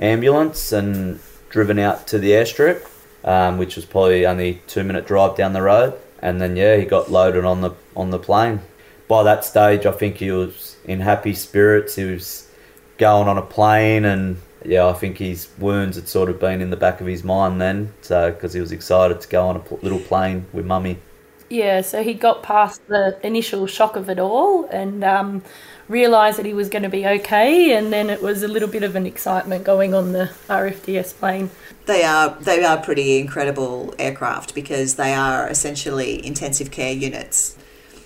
ambulance 0.00 0.72
and 0.72 1.20
driven 1.50 1.78
out 1.78 2.06
to 2.08 2.18
the 2.18 2.30
airstrip, 2.30 2.86
um, 3.24 3.58
which 3.58 3.76
was 3.76 3.84
probably 3.84 4.26
only 4.26 4.62
two 4.66 4.84
minute 4.84 5.06
drive 5.06 5.36
down 5.36 5.52
the 5.52 5.62
road. 5.62 5.98
And 6.20 6.40
then 6.40 6.56
yeah, 6.56 6.76
he 6.76 6.84
got 6.84 7.10
loaded 7.10 7.44
on 7.44 7.60
the 7.60 7.70
on 7.96 8.10
the 8.10 8.18
plane. 8.18 8.60
By 9.08 9.22
that 9.22 9.44
stage, 9.44 9.86
I 9.86 9.92
think 9.92 10.16
he 10.16 10.30
was 10.30 10.76
in 10.84 11.00
happy 11.00 11.34
spirits. 11.34 11.96
He 11.96 12.04
was 12.04 12.48
going 12.98 13.26
on 13.28 13.38
a 13.38 13.42
plane 13.42 14.04
and 14.04 14.36
yeah, 14.64 14.86
I 14.86 14.92
think 14.92 15.18
his 15.18 15.48
wounds 15.58 15.96
had 15.96 16.08
sort 16.08 16.28
of 16.28 16.40
been 16.40 16.60
in 16.60 16.70
the 16.70 16.76
back 16.76 17.00
of 17.00 17.06
his 17.06 17.24
mind 17.24 17.60
then, 17.60 17.94
so 18.00 18.32
because 18.32 18.52
he 18.52 18.60
was 18.60 18.72
excited 18.72 19.20
to 19.20 19.28
go 19.28 19.46
on 19.46 19.56
a 19.56 19.60
pl- 19.60 19.78
little 19.82 20.00
plane 20.00 20.46
with 20.52 20.66
mummy. 20.66 20.98
Yeah, 21.50 21.80
so 21.80 22.02
he 22.02 22.12
got 22.12 22.42
past 22.42 22.86
the 22.88 23.18
initial 23.22 23.66
shock 23.66 23.96
of 23.96 24.10
it 24.10 24.18
all 24.18 24.66
and 24.66 25.02
um, 25.02 25.42
realised 25.88 26.38
that 26.38 26.44
he 26.44 26.52
was 26.52 26.68
going 26.68 26.82
to 26.82 26.90
be 26.90 27.06
okay, 27.06 27.72
and 27.72 27.90
then 27.90 28.10
it 28.10 28.20
was 28.20 28.42
a 28.42 28.48
little 28.48 28.68
bit 28.68 28.82
of 28.82 28.96
an 28.96 29.06
excitement 29.06 29.64
going 29.64 29.94
on 29.94 30.12
the 30.12 30.30
RFDS 30.48 31.14
plane. 31.14 31.50
They 31.86 32.02
are 32.02 32.36
they 32.40 32.64
are 32.64 32.82
pretty 32.82 33.18
incredible 33.18 33.94
aircraft 33.98 34.54
because 34.54 34.96
they 34.96 35.14
are 35.14 35.48
essentially 35.48 36.24
intensive 36.26 36.70
care 36.70 36.92
units. 36.92 37.56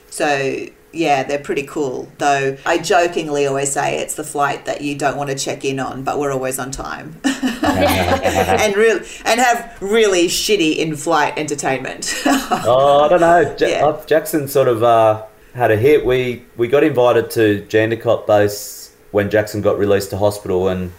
So 0.08 0.66
yeah, 0.92 1.22
they're 1.22 1.38
pretty 1.38 1.62
cool. 1.64 2.08
Though 2.18 2.56
I 2.66 2.78
jokingly 2.78 3.46
always 3.46 3.72
say 3.72 3.98
it's 3.98 4.14
the 4.14 4.24
flight 4.24 4.64
that 4.66 4.80
you 4.82 4.94
don't 4.96 5.16
want 5.16 5.30
to 5.30 5.36
check 5.36 5.64
in 5.64 5.80
on, 5.80 6.02
but 6.04 6.18
we're 6.18 6.32
always 6.32 6.58
on 6.58 6.70
time. 6.70 7.16
and 7.24 8.76
real 8.76 9.00
and 9.24 9.40
have 9.40 9.76
really 9.80 10.26
shitty 10.28 10.76
in-flight 10.76 11.34
entertainment. 11.38 12.14
Oh, 12.64 13.00
I 13.04 13.08
don't 13.08 13.20
know. 13.20 13.56
Ja- 13.58 13.66
Yeah. 13.66 13.86
uh, 13.86 14.06
Jackson 14.06 14.46
sort 14.46 14.68
of 14.68 14.82
uh, 14.82 15.22
had 15.54 15.70
a 15.70 15.76
hit. 15.76 16.04
We 16.04 16.44
we 16.56 16.68
got 16.68 16.84
invited 16.84 17.30
to 17.32 17.64
Jandakot 17.68 18.26
base 18.26 18.92
when 19.10 19.30
Jackson 19.30 19.62
got 19.62 19.78
released 19.78 20.10
to 20.10 20.18
hospital, 20.18 20.68
and 20.68 20.92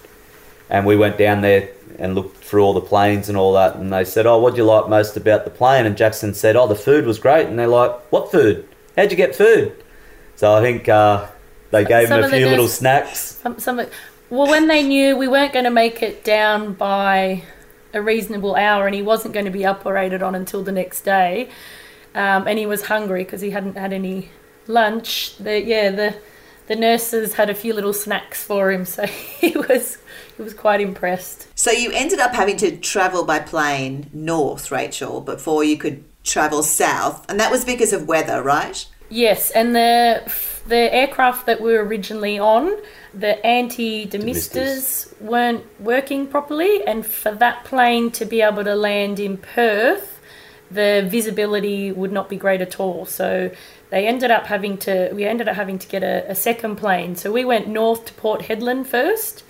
and 0.69 0.86
we 0.86 0.95
went 0.97 1.17
down 1.17 1.41
there 1.41 1.69
and 1.99 2.15
looked 2.15 2.38
through 2.43 2.63
all 2.63 2.73
the 2.73 2.82
planes 2.82 3.29
and 3.29 3.38
all 3.38 3.53
that. 3.53 3.75
And 3.75 3.93
they 3.93 4.03
said, 4.03 4.25
"Oh, 4.25 4.39
what 4.39 4.51
do 4.56 4.58
you 4.58 4.65
like 4.65 4.89
most 4.89 5.15
about 5.15 5.45
the 5.45 5.51
plane?" 5.51 5.86
And 5.86 5.95
Jackson 5.95 6.34
said, 6.34 6.56
"Oh, 6.56 6.67
the 6.67 6.75
food 6.75 7.06
was 7.06 7.19
great." 7.19 7.45
And 7.47 7.58
they're 7.58 7.67
like, 7.67 7.91
"What 8.12 8.32
food? 8.32 8.67
How'd 8.97 9.12
you 9.12 9.17
get 9.17 9.36
food?" 9.36 9.71
So 10.36 10.54
I 10.54 10.62
think 10.62 10.89
uh, 10.89 11.28
they 11.72 11.86
gave 11.86 12.08
Some 12.08 12.17
him 12.19 12.24
a 12.24 12.26
of 12.26 12.32
the 12.32 12.38
few 12.38 12.48
little 12.48 12.65
nurse- 12.65 12.74
snacks. 12.74 13.19
Some, 13.41 13.60
some, 13.60 13.78
well, 14.30 14.48
when 14.48 14.67
they 14.67 14.84
knew 14.84 15.15
we 15.17 15.28
weren't 15.28 15.54
going 15.54 15.65
to 15.65 15.72
make 15.72 16.02
it 16.02 16.24
down 16.24 16.74
by 16.74 17.43
a 17.93 18.02
reasonable 18.02 18.56
hour 18.56 18.88
and 18.88 18.96
he 18.96 19.02
wasn't 19.02 19.34
going 19.34 19.46
to 19.46 19.52
be 19.52 19.65
operated 19.65 20.24
on 20.24 20.34
until 20.36 20.63
the 20.63 20.72
next 20.72 21.02
day, 21.02 21.50
um, 22.15 22.48
and 22.48 22.58
he 22.58 22.65
was 22.65 22.86
hungry 22.86 23.24
because 23.24 23.41
he 23.41 23.52
hadn't 23.52 23.78
had 23.78 23.93
any 23.93 24.30
lunch, 24.67 25.38
the, 25.38 25.62
yeah, 25.62 25.89
the 25.91 26.15
the 26.67 26.76
nurses 26.78 27.34
had 27.34 27.50
a 27.50 27.54
few 27.54 27.74
little 27.74 27.91
snacks 27.91 28.41
for 28.41 28.72
him, 28.72 28.86
so 28.86 29.06
he 29.08 29.52
was 29.58 29.98
he 30.38 30.41
was 30.41 30.54
quite 30.54 30.80
impressed. 30.80 31.48
so 31.60 31.72
you 31.72 31.91
ended 31.91 32.19
up 32.19 32.34
having 32.34 32.56
to 32.58 32.78
travel 32.78 33.26
by 33.26 33.39
plane 33.39 34.10
north, 34.13 34.72
Rachel, 34.72 35.19
before 35.22 35.63
you 35.63 35.78
could 35.78 36.04
travel 36.24 36.63
south, 36.63 37.30
and 37.30 37.39
that 37.39 37.52
was 37.52 37.65
because 37.65 37.91
of 37.91 38.08
weather, 38.08 38.41
right? 38.41 38.86
Yes, 39.13 39.52
and 39.52 39.76
the 39.76 40.23
the 40.67 40.91
aircraft 40.91 41.45
that 41.45 41.62
we 41.62 41.73
were 41.73 41.86
originally 41.86 42.39
on, 42.39 42.76
the 43.13 43.45
anti-demisters 43.45 45.13
weren't 45.21 45.63
working 45.80 46.26
properly, 46.26 46.84
and 46.88 47.06
for 47.06 47.32
that 47.32 47.63
plane 47.63 48.10
to 48.12 48.26
be 48.26 48.41
able 48.41 48.63
to 48.63 48.73
land 48.73 49.19
in 49.19 49.38
Perth, 49.38 50.19
the 50.71 51.06
visibility 51.08 51.91
would 51.91 52.12
not 52.12 52.28
be 52.28 52.38
great 52.38 52.62
at 52.62 52.80
all. 52.80 53.06
So 53.06 53.52
they 53.91 54.08
ended 54.08 54.32
up 54.32 54.47
having 54.47 54.78
to 54.80 55.12
we 55.13 55.26
ended 55.26 55.47
up 55.47 55.58
having 55.58 55.78
to 55.78 55.88
get 55.88 56.02
a, 56.02 56.26
a 56.32 56.34
second 56.34 56.78
plane. 56.78 57.15
So 57.15 57.32
we 57.32 57.45
went 57.45 57.67
north 57.67 58.06
to 58.06 58.13
Port 58.13 58.41
Hedland 58.41 58.88
first, 58.88 59.43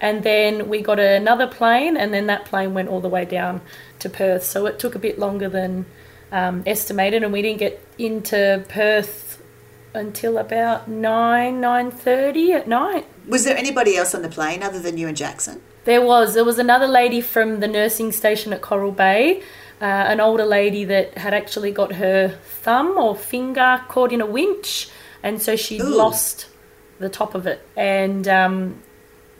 and 0.00 0.24
then 0.24 0.68
we 0.68 0.82
got 0.82 0.98
another 0.98 1.46
plane, 1.46 1.96
and 1.96 2.12
then 2.12 2.26
that 2.26 2.46
plane 2.46 2.74
went 2.74 2.88
all 2.88 3.00
the 3.00 3.08
way 3.08 3.24
down 3.24 3.60
to 4.00 4.08
Perth. 4.08 4.42
So 4.42 4.66
it 4.66 4.80
took 4.80 4.96
a 4.96 4.98
bit 4.98 5.20
longer 5.20 5.48
than 5.48 5.86
um, 6.34 6.64
estimated, 6.66 7.22
and 7.22 7.32
we 7.32 7.40
didn't 7.42 7.60
get 7.60 7.80
into 7.96 8.64
Perth 8.68 9.40
until 9.94 10.36
about 10.36 10.88
nine 10.88 11.60
nine 11.60 11.92
thirty 11.92 12.52
at 12.52 12.66
night. 12.66 13.06
Was 13.28 13.44
there 13.44 13.56
anybody 13.56 13.96
else 13.96 14.14
on 14.14 14.22
the 14.22 14.28
plane 14.28 14.60
other 14.62 14.80
than 14.80 14.98
you 14.98 15.06
and 15.06 15.16
Jackson? 15.16 15.62
There 15.84 16.02
was 16.02 16.34
there 16.34 16.44
was 16.44 16.58
another 16.58 16.88
lady 16.88 17.20
from 17.20 17.60
the 17.60 17.68
nursing 17.68 18.10
station 18.10 18.52
at 18.52 18.60
Coral 18.62 18.90
Bay, 18.90 19.42
uh, 19.80 19.84
an 19.84 20.18
older 20.20 20.44
lady 20.44 20.84
that 20.86 21.16
had 21.16 21.34
actually 21.34 21.70
got 21.70 21.92
her 21.92 22.36
thumb 22.62 22.98
or 22.98 23.14
finger 23.14 23.80
caught 23.88 24.12
in 24.12 24.20
a 24.20 24.26
winch, 24.26 24.88
and 25.22 25.40
so 25.40 25.54
Ooh. 25.54 25.84
lost 25.84 26.48
the 26.98 27.08
top 27.08 27.36
of 27.36 27.46
it. 27.46 27.64
And 27.76 28.26
um, 28.26 28.82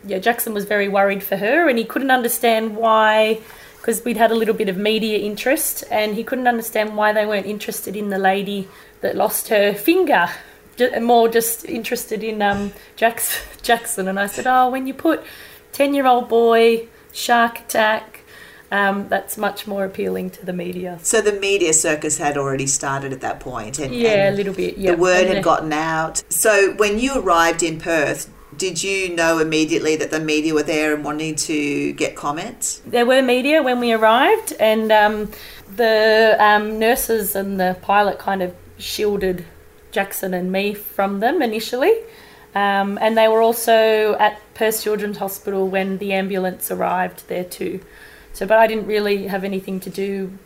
yeah, 0.06 0.20
Jackson 0.20 0.54
was 0.54 0.64
very 0.64 0.88
worried 0.88 1.24
for 1.24 1.36
her, 1.36 1.68
and 1.68 1.76
he 1.76 1.84
couldn't 1.84 2.12
understand 2.12 2.76
why. 2.76 3.40
Because 3.84 4.02
we'd 4.02 4.16
had 4.16 4.30
a 4.30 4.34
little 4.34 4.54
bit 4.54 4.70
of 4.70 4.78
media 4.78 5.18
interest, 5.18 5.84
and 5.90 6.14
he 6.14 6.24
couldn't 6.24 6.48
understand 6.48 6.96
why 6.96 7.12
they 7.12 7.26
weren't 7.26 7.44
interested 7.44 7.94
in 7.94 8.08
the 8.08 8.16
lady 8.16 8.66
that 9.02 9.14
lost 9.14 9.48
her 9.48 9.74
finger. 9.74 10.30
Ju- 10.78 10.98
More 11.00 11.28
just 11.28 11.66
interested 11.66 12.24
in 12.24 12.40
um, 12.40 12.72
Jackson. 12.96 13.42
Jackson, 13.62 14.08
and 14.08 14.18
I 14.18 14.26
said, 14.26 14.46
"Oh, 14.46 14.70
when 14.70 14.86
you 14.86 14.94
put 14.94 15.22
ten-year-old 15.72 16.30
boy 16.30 16.88
shark 17.12 17.60
attack, 17.60 18.20
um, 18.70 19.08
that's 19.08 19.36
much 19.36 19.66
more 19.66 19.84
appealing 19.84 20.30
to 20.30 20.46
the 20.46 20.52
media. 20.52 20.98
So 21.02 21.20
the 21.20 21.32
media 21.32 21.72
circus 21.72 22.18
had 22.18 22.36
already 22.36 22.66
started 22.66 23.12
at 23.12 23.20
that 23.20 23.38
point, 23.38 23.78
and 23.78 23.94
Yeah, 23.94 24.30
a 24.30 24.32
little 24.32 24.54
bit. 24.54 24.78
Yeah, 24.78 24.92
the 24.92 24.96
word 24.96 25.26
And 25.26 25.34
had 25.34 25.44
gotten 25.44 25.72
out. 25.72 26.24
So 26.30 26.72
when 26.74 26.98
you 26.98 27.18
arrived 27.18 27.62
in 27.62 27.78
Perth, 27.78 28.30
did 28.56 28.82
you 28.82 29.14
know 29.14 29.38
immediately 29.38 29.96
that 29.96 30.10
the 30.10 30.20
media 30.20 30.54
were 30.54 30.62
there 30.62 30.94
and 30.94 31.04
wanting 31.04 31.34
to 31.36 31.92
get 31.92 32.16
comments? 32.16 32.80
There 32.86 33.06
were 33.06 33.22
media 33.22 33.62
when 33.62 33.80
we 33.80 33.92
arrived, 33.92 34.54
and 34.60 34.90
um, 34.92 35.30
the 35.76 36.36
um, 36.38 36.78
nurses 36.78 37.34
and 37.34 37.58
the 37.58 37.76
pilot 37.82 38.18
kind 38.18 38.42
of 38.42 38.54
shielded 38.78 39.44
Jackson 39.90 40.34
and 40.34 40.50
me 40.50 40.74
from 40.74 41.20
them 41.20 41.42
initially. 41.42 41.94
Um, 42.54 42.98
and 43.00 43.18
they 43.18 43.26
were 43.26 43.42
also 43.42 44.14
at 44.14 44.40
Perth 44.54 44.82
Children's 44.82 45.18
Hospital 45.18 45.68
when 45.68 45.98
the 45.98 46.12
ambulance 46.12 46.70
arrived 46.70 47.28
there 47.28 47.44
too. 47.44 47.80
So, 48.32 48.46
but 48.46 48.58
I 48.58 48.66
didn't 48.66 48.86
really 48.86 49.26
have 49.26 49.44
anything 49.44 49.80
to 49.80 49.90
do 49.90 50.38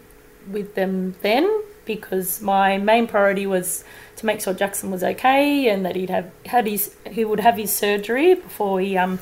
with 0.50 0.74
them 0.74 1.14
then 1.20 1.62
because 1.88 2.40
my 2.40 2.78
main 2.78 3.08
priority 3.08 3.46
was 3.46 3.82
to 4.16 4.26
make 4.26 4.40
sure 4.40 4.54
Jackson 4.54 4.92
was 4.92 5.02
okay 5.02 5.68
and 5.68 5.84
that 5.84 5.96
he'd 5.96 6.10
have 6.10 6.30
had 6.46 6.66
his 6.68 6.94
he 7.10 7.24
would 7.24 7.40
have 7.40 7.56
his 7.56 7.72
surgery 7.72 8.34
before 8.34 8.78
he 8.78 8.96
um 8.96 9.18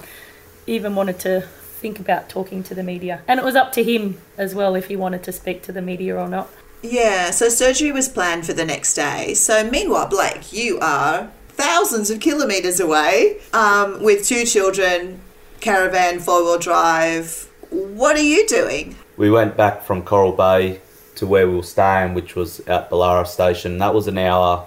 even 0.67 0.95
wanted 0.95 1.19
to 1.21 1.41
think 1.41 2.01
about 2.01 2.29
talking 2.29 2.63
to 2.65 2.75
the 2.75 2.83
media. 2.83 3.23
And 3.29 3.39
it 3.39 3.45
was 3.45 3.55
up 3.55 3.73
to 3.73 3.83
him 3.83 4.19
as 4.37 4.55
well 4.55 4.75
if 4.75 4.87
he 4.89 4.97
wanted 4.97 5.23
to 5.25 5.33
speak 5.33 5.63
to 5.63 5.73
the 5.73 5.81
media 5.81 6.17
or 6.17 6.29
not. 6.29 6.51
Yeah, 6.83 7.31
so 7.31 7.49
surgery 7.49 7.93
was 7.93 8.09
planned 8.09 8.45
for 8.47 8.53
the 8.53 8.65
next 8.65 8.95
day. 8.95 9.35
So 9.35 9.69
meanwhile, 9.71 10.09
Blake, 10.09 10.53
you 10.53 10.79
are 10.81 11.31
thousands 11.49 12.11
of 12.11 12.21
kilometres 12.21 12.81
away 12.81 13.41
um, 13.53 14.03
with 14.03 14.27
two 14.27 14.45
children, 14.45 15.21
caravan, 15.61 16.19
four 16.19 16.43
wheel 16.43 16.59
drive. 16.59 17.49
What 17.71 18.17
are 18.17 18.23
you 18.23 18.47
doing? 18.47 18.97
We 19.17 19.31
went 19.31 19.57
back 19.57 19.83
from 19.83 20.03
Coral 20.03 20.33
Bay 20.33 20.81
to 21.17 21.27
where 21.27 21.49
we 21.49 21.57
were 21.57 21.63
staying, 21.63 22.15
which 22.15 22.37
was 22.37 22.61
at 22.61 22.91
Bullara 22.91 23.27
Station. 23.27 23.79
That 23.79 23.95
was 23.95 24.07
an 24.07 24.19
hour 24.19 24.67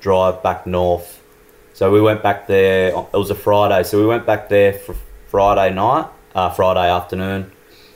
drive 0.00 0.42
back 0.42 0.66
north. 0.66 1.22
So 1.74 1.90
we 1.90 2.00
went 2.00 2.22
back 2.22 2.46
there. 2.46 2.88
It 2.88 3.12
was 3.12 3.30
a 3.30 3.34
Friday, 3.34 3.82
so 3.82 3.98
we 3.98 4.06
went 4.06 4.26
back 4.26 4.48
there 4.48 4.72
for 4.72 4.94
Friday 5.28 5.74
night, 5.74 6.06
uh, 6.34 6.50
Friday 6.50 6.90
afternoon. 6.90 7.50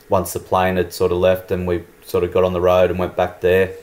Once 0.09 0.33
the 0.33 0.39
plane 0.39 0.77
had 0.77 0.93
sort 0.93 1.11
of 1.11 1.17
left, 1.17 1.51
and 1.51 1.67
we 1.67 1.83
sort 2.03 2.23
of 2.23 2.33
got 2.33 2.43
on 2.43 2.53
the 2.53 2.61
road 2.61 2.89
and 2.89 2.99
went 2.99 3.15
back 3.15 3.41
there. 3.41 3.73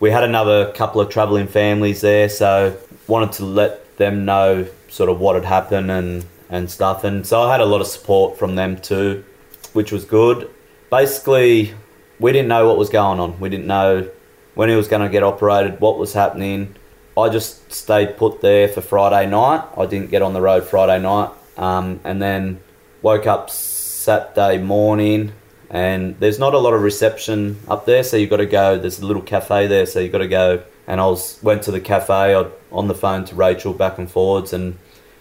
We 0.00 0.10
had 0.10 0.24
another 0.24 0.72
couple 0.72 1.00
of 1.00 1.08
travelling 1.08 1.46
families 1.46 2.00
there, 2.00 2.28
so 2.28 2.76
wanted 3.06 3.32
to 3.32 3.44
let 3.44 3.96
them 3.96 4.24
know 4.24 4.66
sort 4.88 5.08
of 5.08 5.20
what 5.20 5.34
had 5.34 5.44
happened 5.44 5.90
and 5.90 6.24
and 6.48 6.70
stuff. 6.70 7.04
And 7.04 7.26
so 7.26 7.42
I 7.42 7.52
had 7.52 7.60
a 7.60 7.64
lot 7.64 7.80
of 7.80 7.86
support 7.86 8.38
from 8.38 8.54
them 8.54 8.78
too, 8.78 9.24
which 9.72 9.92
was 9.92 10.04
good. 10.04 10.50
Basically, 10.90 11.74
we 12.18 12.32
didn't 12.32 12.48
know 12.48 12.66
what 12.66 12.78
was 12.78 12.88
going 12.88 13.20
on. 13.20 13.38
We 13.40 13.48
didn't 13.48 13.66
know 13.66 14.08
when 14.54 14.68
he 14.68 14.74
was 14.74 14.88
going 14.88 15.02
to 15.02 15.08
get 15.08 15.22
operated, 15.22 15.80
what 15.80 15.98
was 15.98 16.14
happening. 16.14 16.74
I 17.16 17.28
just 17.28 17.72
stayed 17.72 18.16
put 18.16 18.40
there 18.40 18.68
for 18.68 18.80
Friday 18.80 19.28
night. 19.28 19.64
I 19.76 19.86
didn't 19.86 20.10
get 20.10 20.22
on 20.22 20.32
the 20.32 20.40
road 20.40 20.64
Friday 20.64 21.02
night, 21.02 21.30
um, 21.56 22.00
and 22.04 22.20
then 22.20 22.60
woke 23.02 23.26
up 23.26 23.50
Saturday 23.50 24.58
morning. 24.58 25.32
And 25.68 26.18
there's 26.20 26.38
not 26.38 26.54
a 26.54 26.58
lot 26.58 26.74
of 26.74 26.82
reception 26.82 27.58
up 27.68 27.86
there, 27.86 28.02
so 28.02 28.16
you've 28.16 28.30
got 28.30 28.36
to 28.36 28.46
go. 28.46 28.78
There's 28.78 29.00
a 29.00 29.06
little 29.06 29.22
cafe 29.22 29.66
there, 29.66 29.86
so 29.86 30.00
you've 30.00 30.12
got 30.12 30.18
to 30.18 30.28
go. 30.28 30.62
And 30.86 31.00
I 31.00 31.06
was 31.06 31.38
went 31.42 31.62
to 31.64 31.72
the 31.72 31.80
cafe. 31.80 32.34
I 32.34 32.46
on 32.70 32.88
the 32.88 32.94
phone 32.94 33.24
to 33.26 33.34
Rachel 33.34 33.72
back 33.72 33.98
and 33.98 34.10
forwards, 34.10 34.52
and 34.52 34.78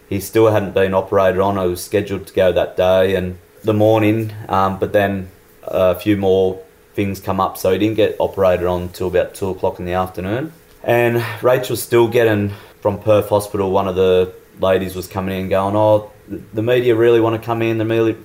he 0.08 0.20
still 0.20 0.52
hadn't 0.52 0.74
been 0.74 0.94
operated 0.94 1.40
on. 1.40 1.58
I 1.58 1.66
was 1.66 1.84
scheduled 1.84 2.28
to 2.28 2.34
go 2.34 2.52
that 2.52 2.78
day 2.78 3.16
and 3.16 3.38
the 3.64 3.74
morning, 3.74 4.32
um, 4.48 4.80
but 4.80 4.94
then 4.94 5.32
a 5.64 5.96
few 5.96 6.16
more 6.16 6.62
things 6.96 7.20
come 7.20 7.40
up, 7.40 7.58
so 7.58 7.72
he 7.72 7.78
didn't 7.78 7.98
get 7.98 8.16
operated 8.20 8.66
on 8.66 8.84
until 8.84 9.08
about 9.08 9.36
two 9.36 9.50
o'clock 9.50 9.80
in 9.80 9.86
the 9.86 9.94
afternoon. 9.94 10.54
And 10.84 11.24
Rachel's 11.44 11.82
still 11.84 12.08
getting 12.08 12.54
from 12.82 13.00
Perth 13.00 13.30
Hospital. 13.30 13.72
One 13.72 13.88
of 13.88 13.96
the 13.96 14.32
ladies 14.60 14.96
was 14.96 15.08
coming 15.08 15.40
in, 15.40 15.50
going, 15.50 15.76
"Oh, 15.76 16.12
the- 16.28 16.42
the 16.54 16.62
media 16.62 16.96
really 16.96 17.20
want 17.20 17.40
to 17.40 17.46
come 17.46 17.62
in. 17.62 17.78
The 17.78 17.86
media," 17.86 18.16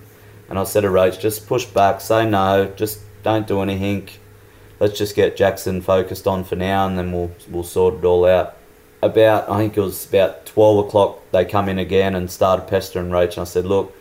and 0.49 0.59
I 0.59 0.65
said 0.65 0.83
to 0.83 0.89
Rach, 0.89 1.19
"Just 1.19 1.49
push 1.49 1.65
back, 1.65 2.01
say 2.01 2.25
no, 2.25 2.69
just 2.77 3.01
don't 3.23 3.47
do 3.47 3.61
anything. 3.61 4.09
Let's 4.79 4.97
just 4.97 5.15
get 5.17 5.37
Jackson 5.37 5.81
focused 5.83 6.27
on 6.27 6.45
for 6.45 6.57
now, 6.57 6.87
and 6.87 6.97
then 6.97 7.13
we'll 7.13 7.31
we'll 7.51 7.65
sort 7.65 7.95
it 7.95 8.05
all 8.05 8.25
out." 8.25 8.55
About 9.03 9.51
I 9.51 9.57
think 9.57 9.77
it 9.77 9.81
was 9.81 10.07
about 10.07 10.45
twelve 10.47 10.87
o'clock. 10.87 11.21
They 11.33 11.45
come 11.45 11.69
in 11.69 11.79
again 11.79 12.15
and 12.15 12.31
started 12.31 12.67
pestering 12.67 13.11
Rach, 13.11 13.33
and 13.33 13.41
I 13.41 13.45
said, 13.45 13.65
"Look, 13.67 13.93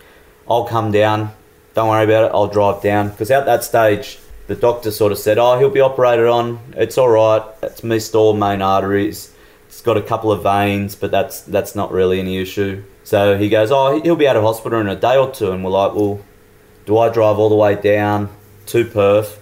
I'll 0.49 0.65
come 0.65 0.91
down. 0.91 1.31
Don't 1.73 1.87
worry 1.87 2.03
about 2.03 2.25
it. 2.25 2.31
I'll 2.33 2.47
drive 2.47 2.81
down." 2.81 3.09
Because 3.09 3.31
at 3.31 3.45
that 3.45 3.63
stage, 3.63 4.19
the 4.49 4.55
doctor 4.55 4.89
sort 4.89 5.11
of 5.11 5.19
said, 5.19 5.37
"Oh, 5.37 5.59
he'll 5.59 5.69
be 5.69 5.79
operated 5.79 6.25
on. 6.25 6.59
It's 6.75 6.97
all 6.97 7.09
right. 7.09 7.43
It's 7.61 7.83
missed 7.83 8.15
all 8.15 8.33
main 8.33 8.63
arteries. 8.63 9.31
It's 9.67 9.81
got 9.81 9.95
a 9.95 10.01
couple 10.01 10.31
of 10.31 10.41
veins, 10.41 10.95
but 10.95 11.11
that's 11.11 11.41
that's 11.41 11.75
not 11.75 11.91
really 11.91 12.19
any 12.19 12.39
issue." 12.39 12.83
So 13.03 13.37
he 13.37 13.47
goes, 13.47 13.71
"Oh, 13.71 14.01
he'll 14.01 14.15
be 14.15 14.27
out 14.27 14.35
of 14.35 14.43
hospital 14.43 14.79
in 14.81 14.87
a 14.87 14.95
day 14.95 15.15
or 15.17 15.29
two. 15.31 15.51
And 15.51 15.63
we're 15.63 15.69
like, 15.69 15.93
"Well, 15.93 16.21
do 16.87 16.97
I 16.97 17.09
drive 17.09 17.37
all 17.37 17.49
the 17.49 17.55
way 17.55 17.75
down 17.75 18.29
to 18.65 18.85
Perth, 18.85 19.39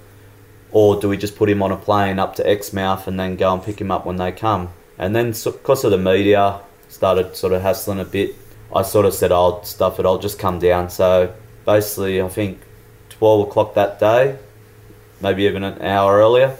or 0.74 1.00
do 1.00 1.08
we 1.08 1.15
just 1.15 1.38
put 1.38 1.50
him 1.50 1.63
on 1.63 1.72
a 1.72 1.78
plane 1.78 2.20
up 2.20 2.36
to 2.36 2.43
Exmouth 2.43 3.08
and 3.08 3.17
then 3.17 3.38
go 3.38 3.54
and 3.54 3.63
pick 3.63 3.80
him 3.80 3.91
up 3.91 4.06
when 4.06 4.17
they 4.17 4.34
come?" 4.34 4.70
And 5.00 5.15
then, 5.15 5.32
because 5.32 5.86
of 5.86 5.91
the 5.91 5.98
media, 5.98 6.60
started 6.89 7.38
sort 7.38 7.54
of 7.54 7.62
hassling 7.62 8.02
a 8.02 8.06
bit. 8.06 8.36
I 8.76 8.82
sort 8.82 9.06
of 9.06 9.13
said, 9.13 9.32
"I'll 9.32 9.63
stuff 9.63 10.02
it. 10.02 10.06
I'll 10.06 10.20
just 10.20 10.38
come 10.38 10.60
down." 10.60 10.89
So 10.89 11.32
basically, 11.65 12.22
I 12.22 12.28
think 12.28 12.60
twelve 13.08 13.48
o'clock 13.48 13.74
that 13.76 14.02
day, 14.02 14.36
maybe 15.21 15.43
even 15.43 15.63
an 15.63 15.82
hour 15.82 16.17
earlier, 16.17 16.58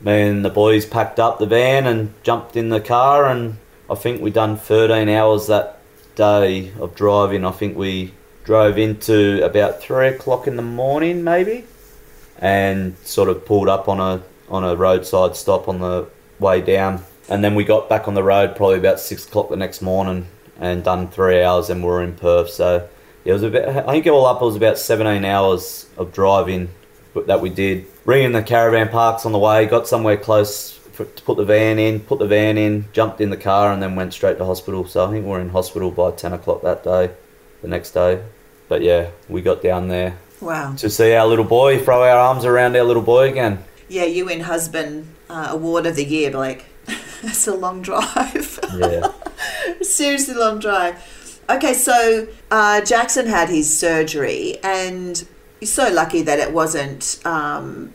me 0.00 0.28
and 0.28 0.44
the 0.44 0.50
boys 0.50 0.86
packed 0.86 1.18
up 1.18 1.38
the 1.38 1.46
van 1.46 1.86
and 1.86 2.12
jumped 2.22 2.56
in 2.56 2.70
the 2.70 2.80
car, 2.80 3.26
and 3.26 3.58
I 3.90 3.94
think 3.94 4.20
we 4.20 4.30
done 4.30 4.56
thirteen 4.56 5.08
hours 5.08 5.46
that 5.48 5.78
day 6.14 6.72
of 6.80 6.94
driving. 6.94 7.44
I 7.44 7.50
think 7.50 7.76
we 7.76 8.14
drove 8.44 8.78
into 8.78 9.44
about 9.44 9.80
three 9.80 10.08
o'clock 10.08 10.46
in 10.46 10.56
the 10.56 10.62
morning, 10.62 11.22
maybe, 11.22 11.64
and 12.38 12.96
sort 13.04 13.28
of 13.28 13.44
pulled 13.44 13.68
up 13.68 13.88
on 13.88 14.00
a 14.00 14.22
on 14.48 14.64
a 14.64 14.74
roadside 14.74 15.36
stop 15.36 15.68
on 15.68 15.80
the 15.80 16.08
way 16.38 16.60
down, 16.60 17.04
and 17.28 17.44
then 17.44 17.54
we 17.54 17.64
got 17.64 17.88
back 17.88 18.08
on 18.08 18.14
the 18.14 18.22
road 18.22 18.56
probably 18.56 18.78
about 18.78 18.98
six 18.98 19.26
o'clock 19.26 19.50
the 19.50 19.56
next 19.56 19.82
morning 19.82 20.26
and 20.58 20.82
done 20.82 21.08
three 21.08 21.42
hours, 21.42 21.70
and 21.70 21.82
we 21.82 21.88
were 21.88 22.02
in 22.02 22.14
Perth. 22.14 22.50
So 22.50 22.88
it 23.24 23.32
was 23.32 23.42
about 23.42 23.68
I 23.88 23.92
think 23.92 24.06
all 24.06 24.26
up 24.26 24.40
it 24.40 24.44
was 24.44 24.56
about 24.56 24.78
seventeen 24.78 25.24
hours 25.24 25.86
of 25.98 26.12
driving 26.12 26.70
that 27.26 27.40
we 27.40 27.50
did. 27.50 27.86
Ringing 28.04 28.32
the 28.32 28.42
caravan 28.42 28.88
parks 28.88 29.26
on 29.26 29.32
the 29.32 29.38
way, 29.38 29.66
got 29.66 29.86
somewhere 29.88 30.16
close 30.16 30.72
for, 30.92 31.04
to 31.04 31.22
put 31.22 31.36
the 31.36 31.44
van 31.44 31.78
in, 31.78 32.00
put 32.00 32.18
the 32.18 32.26
van 32.26 32.56
in, 32.58 32.86
jumped 32.92 33.20
in 33.20 33.30
the 33.30 33.36
car, 33.36 33.72
and 33.72 33.82
then 33.82 33.94
went 33.96 34.12
straight 34.12 34.38
to 34.38 34.44
hospital. 34.44 34.86
So 34.86 35.06
I 35.06 35.10
think 35.10 35.24
we 35.26 35.32
are 35.32 35.40
in 35.40 35.50
hospital 35.50 35.90
by 35.90 36.10
ten 36.12 36.32
o'clock 36.32 36.62
that 36.62 36.82
day, 36.84 37.10
the 37.62 37.68
next 37.68 37.92
day. 37.92 38.22
But 38.68 38.82
yeah, 38.82 39.10
we 39.28 39.42
got 39.42 39.62
down 39.62 39.88
there 39.88 40.16
Wow. 40.40 40.74
to 40.76 40.88
see 40.88 41.12
our 41.14 41.26
little 41.26 41.44
boy, 41.44 41.78
throw 41.82 42.02
our 42.02 42.16
arms 42.18 42.44
around 42.44 42.76
our 42.76 42.84
little 42.84 43.02
boy 43.02 43.28
again. 43.28 43.64
Yeah, 43.88 44.04
you 44.04 44.26
win 44.26 44.40
husband 44.40 45.08
uh, 45.28 45.48
award 45.50 45.86
of 45.86 45.96
the 45.96 46.04
year, 46.04 46.30
Blake. 46.30 46.64
That's 47.22 47.46
a 47.48 47.54
long 47.54 47.82
drive. 47.82 48.60
Yeah. 48.76 49.12
Seriously 49.82 50.34
long 50.34 50.58
drive. 50.60 50.96
Okay, 51.50 51.74
so 51.74 52.28
uh, 52.50 52.80
Jackson 52.82 53.26
had 53.26 53.48
his 53.48 53.76
surgery, 53.76 54.58
and 54.62 55.26
you're 55.60 55.68
so 55.68 55.90
lucky 55.90 56.22
that 56.22 56.38
it 56.38 56.52
wasn't 56.52 57.20
um, 57.24 57.92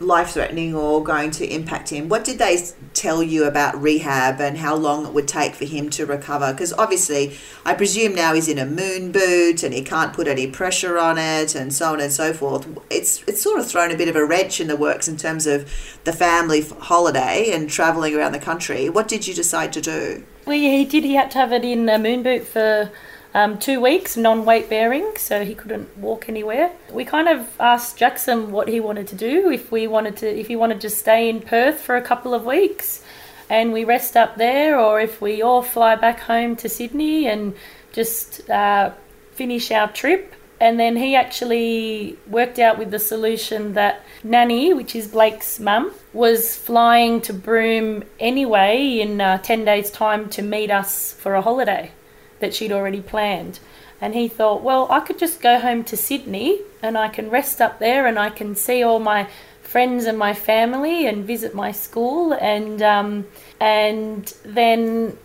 life 0.00 0.30
threatening 0.30 0.74
or 0.74 1.02
going 1.02 1.30
to 1.32 1.46
impact 1.46 1.88
him. 1.88 2.08
What 2.08 2.24
did 2.24 2.38
they 2.38 2.64
tell 2.94 3.22
you 3.22 3.44
about 3.44 3.80
rehab 3.80 4.40
and 4.40 4.56
how 4.56 4.76
long 4.76 5.06
it 5.06 5.12
would 5.12 5.26
take 5.26 5.54
for 5.54 5.64
him 5.64 5.90
to 5.90 6.06
recover? 6.06 6.52
Because 6.52 6.72
obviously, 6.72 7.36
I 7.64 7.74
presume 7.74 8.14
now 8.14 8.34
he's 8.34 8.48
in 8.48 8.58
a 8.58 8.66
moon 8.66 9.10
boot 9.10 9.64
and 9.64 9.74
he 9.74 9.82
can't 9.82 10.12
put 10.12 10.28
any 10.28 10.46
pressure 10.46 10.98
on 10.98 11.18
it, 11.18 11.54
and 11.54 11.72
so 11.72 11.92
on 11.92 12.00
and 12.00 12.12
so 12.12 12.32
forth. 12.32 12.68
It's 12.90 13.22
it's 13.26 13.42
sort 13.42 13.58
of 13.58 13.66
thrown 13.66 13.90
a 13.90 13.96
bit 13.96 14.08
of 14.08 14.16
a 14.16 14.24
wrench 14.24 14.60
in 14.60 14.68
the 14.68 14.76
works 14.76 15.08
in 15.08 15.16
terms 15.16 15.46
of 15.46 15.98
the 16.04 16.12
family 16.12 16.62
holiday 16.62 17.50
and 17.52 17.68
traveling 17.68 18.14
around 18.14 18.32
the 18.32 18.38
country. 18.38 18.88
What 18.88 19.08
did 19.08 19.26
you 19.26 19.34
decide 19.34 19.72
to 19.72 19.80
do? 19.80 20.24
Well, 20.46 20.56
yeah, 20.56 20.70
he 20.70 20.84
did. 20.84 21.04
He 21.04 21.14
had 21.14 21.30
to 21.32 21.38
have 21.38 21.52
it 21.52 21.64
in 21.64 21.88
a 21.88 21.98
moon 21.98 22.22
boot 22.22 22.46
for 22.46 22.90
um, 23.38 23.56
two 23.56 23.80
weeks, 23.80 24.16
non-weight 24.16 24.68
bearing, 24.68 25.12
so 25.16 25.44
he 25.44 25.54
couldn't 25.54 25.96
walk 25.96 26.28
anywhere. 26.28 26.72
We 26.92 27.04
kind 27.04 27.28
of 27.28 27.48
asked 27.60 27.96
Jackson 27.96 28.50
what 28.50 28.66
he 28.66 28.80
wanted 28.80 29.06
to 29.08 29.14
do. 29.14 29.48
If 29.50 29.70
we 29.70 29.86
wanted 29.86 30.16
to, 30.18 30.28
if 30.40 30.48
he 30.48 30.56
wanted 30.56 30.80
to 30.80 30.90
stay 30.90 31.28
in 31.28 31.40
Perth 31.40 31.78
for 31.78 31.96
a 31.96 32.02
couple 32.02 32.34
of 32.34 32.44
weeks, 32.44 33.04
and 33.48 33.72
we 33.72 33.84
rest 33.84 34.16
up 34.16 34.36
there, 34.36 34.78
or 34.78 35.00
if 35.00 35.20
we 35.20 35.40
all 35.40 35.62
fly 35.62 35.94
back 35.94 36.18
home 36.18 36.56
to 36.56 36.68
Sydney 36.68 37.28
and 37.28 37.54
just 37.92 38.50
uh, 38.50 38.90
finish 39.34 39.70
our 39.70 39.88
trip. 39.92 40.34
And 40.60 40.80
then 40.80 40.96
he 40.96 41.14
actually 41.14 42.18
worked 42.26 42.58
out 42.58 42.76
with 42.76 42.90
the 42.90 42.98
solution 42.98 43.74
that 43.74 44.02
Nanny, 44.24 44.74
which 44.74 44.96
is 44.96 45.06
Blake's 45.06 45.60
mum, 45.60 45.92
was 46.12 46.56
flying 46.56 47.20
to 47.20 47.32
Broome 47.32 48.02
anyway 48.18 48.98
in 48.98 49.20
uh, 49.20 49.38
10 49.38 49.64
days' 49.64 49.92
time 49.92 50.28
to 50.30 50.42
meet 50.42 50.72
us 50.72 51.12
for 51.12 51.36
a 51.36 51.42
holiday 51.42 51.92
that 52.40 52.54
she'd 52.54 52.72
already 52.72 53.00
planned. 53.00 53.60
And 54.00 54.14
he 54.14 54.28
thought, 54.28 54.62
well, 54.62 54.86
I 54.90 55.00
could 55.00 55.18
just 55.18 55.40
go 55.40 55.58
home 55.58 55.82
to 55.84 55.96
Sydney 55.96 56.60
and 56.82 56.96
I 56.96 57.08
can 57.08 57.30
rest 57.30 57.60
up 57.60 57.78
there 57.78 58.06
and 58.06 58.18
I 58.18 58.30
can 58.30 58.54
see 58.54 58.82
all 58.82 59.00
my 59.00 59.28
friends 59.62 60.06
and 60.06 60.16
my 60.16 60.34
family 60.34 61.06
and 61.06 61.26
visit 61.26 61.54
my 61.54 61.72
school 61.72 62.32
and 62.32 62.80
um, 62.80 63.26
and 63.60 64.32
then 64.42 65.18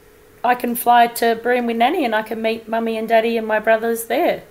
I 0.44 0.56
can 0.56 0.76
fly 0.76 1.08
to 1.08 1.40
Broome 1.42 1.68
with 1.68 1.78
Nanny 1.78 2.04
and 2.04 2.14
I 2.14 2.24
can 2.24 2.42
meet 2.42 2.68
mummy 2.68 2.98
and 2.98 3.08
daddy 3.08 3.38
and 3.38 3.48
my 3.48 3.60
brothers 3.60 4.06
there. 4.06 4.44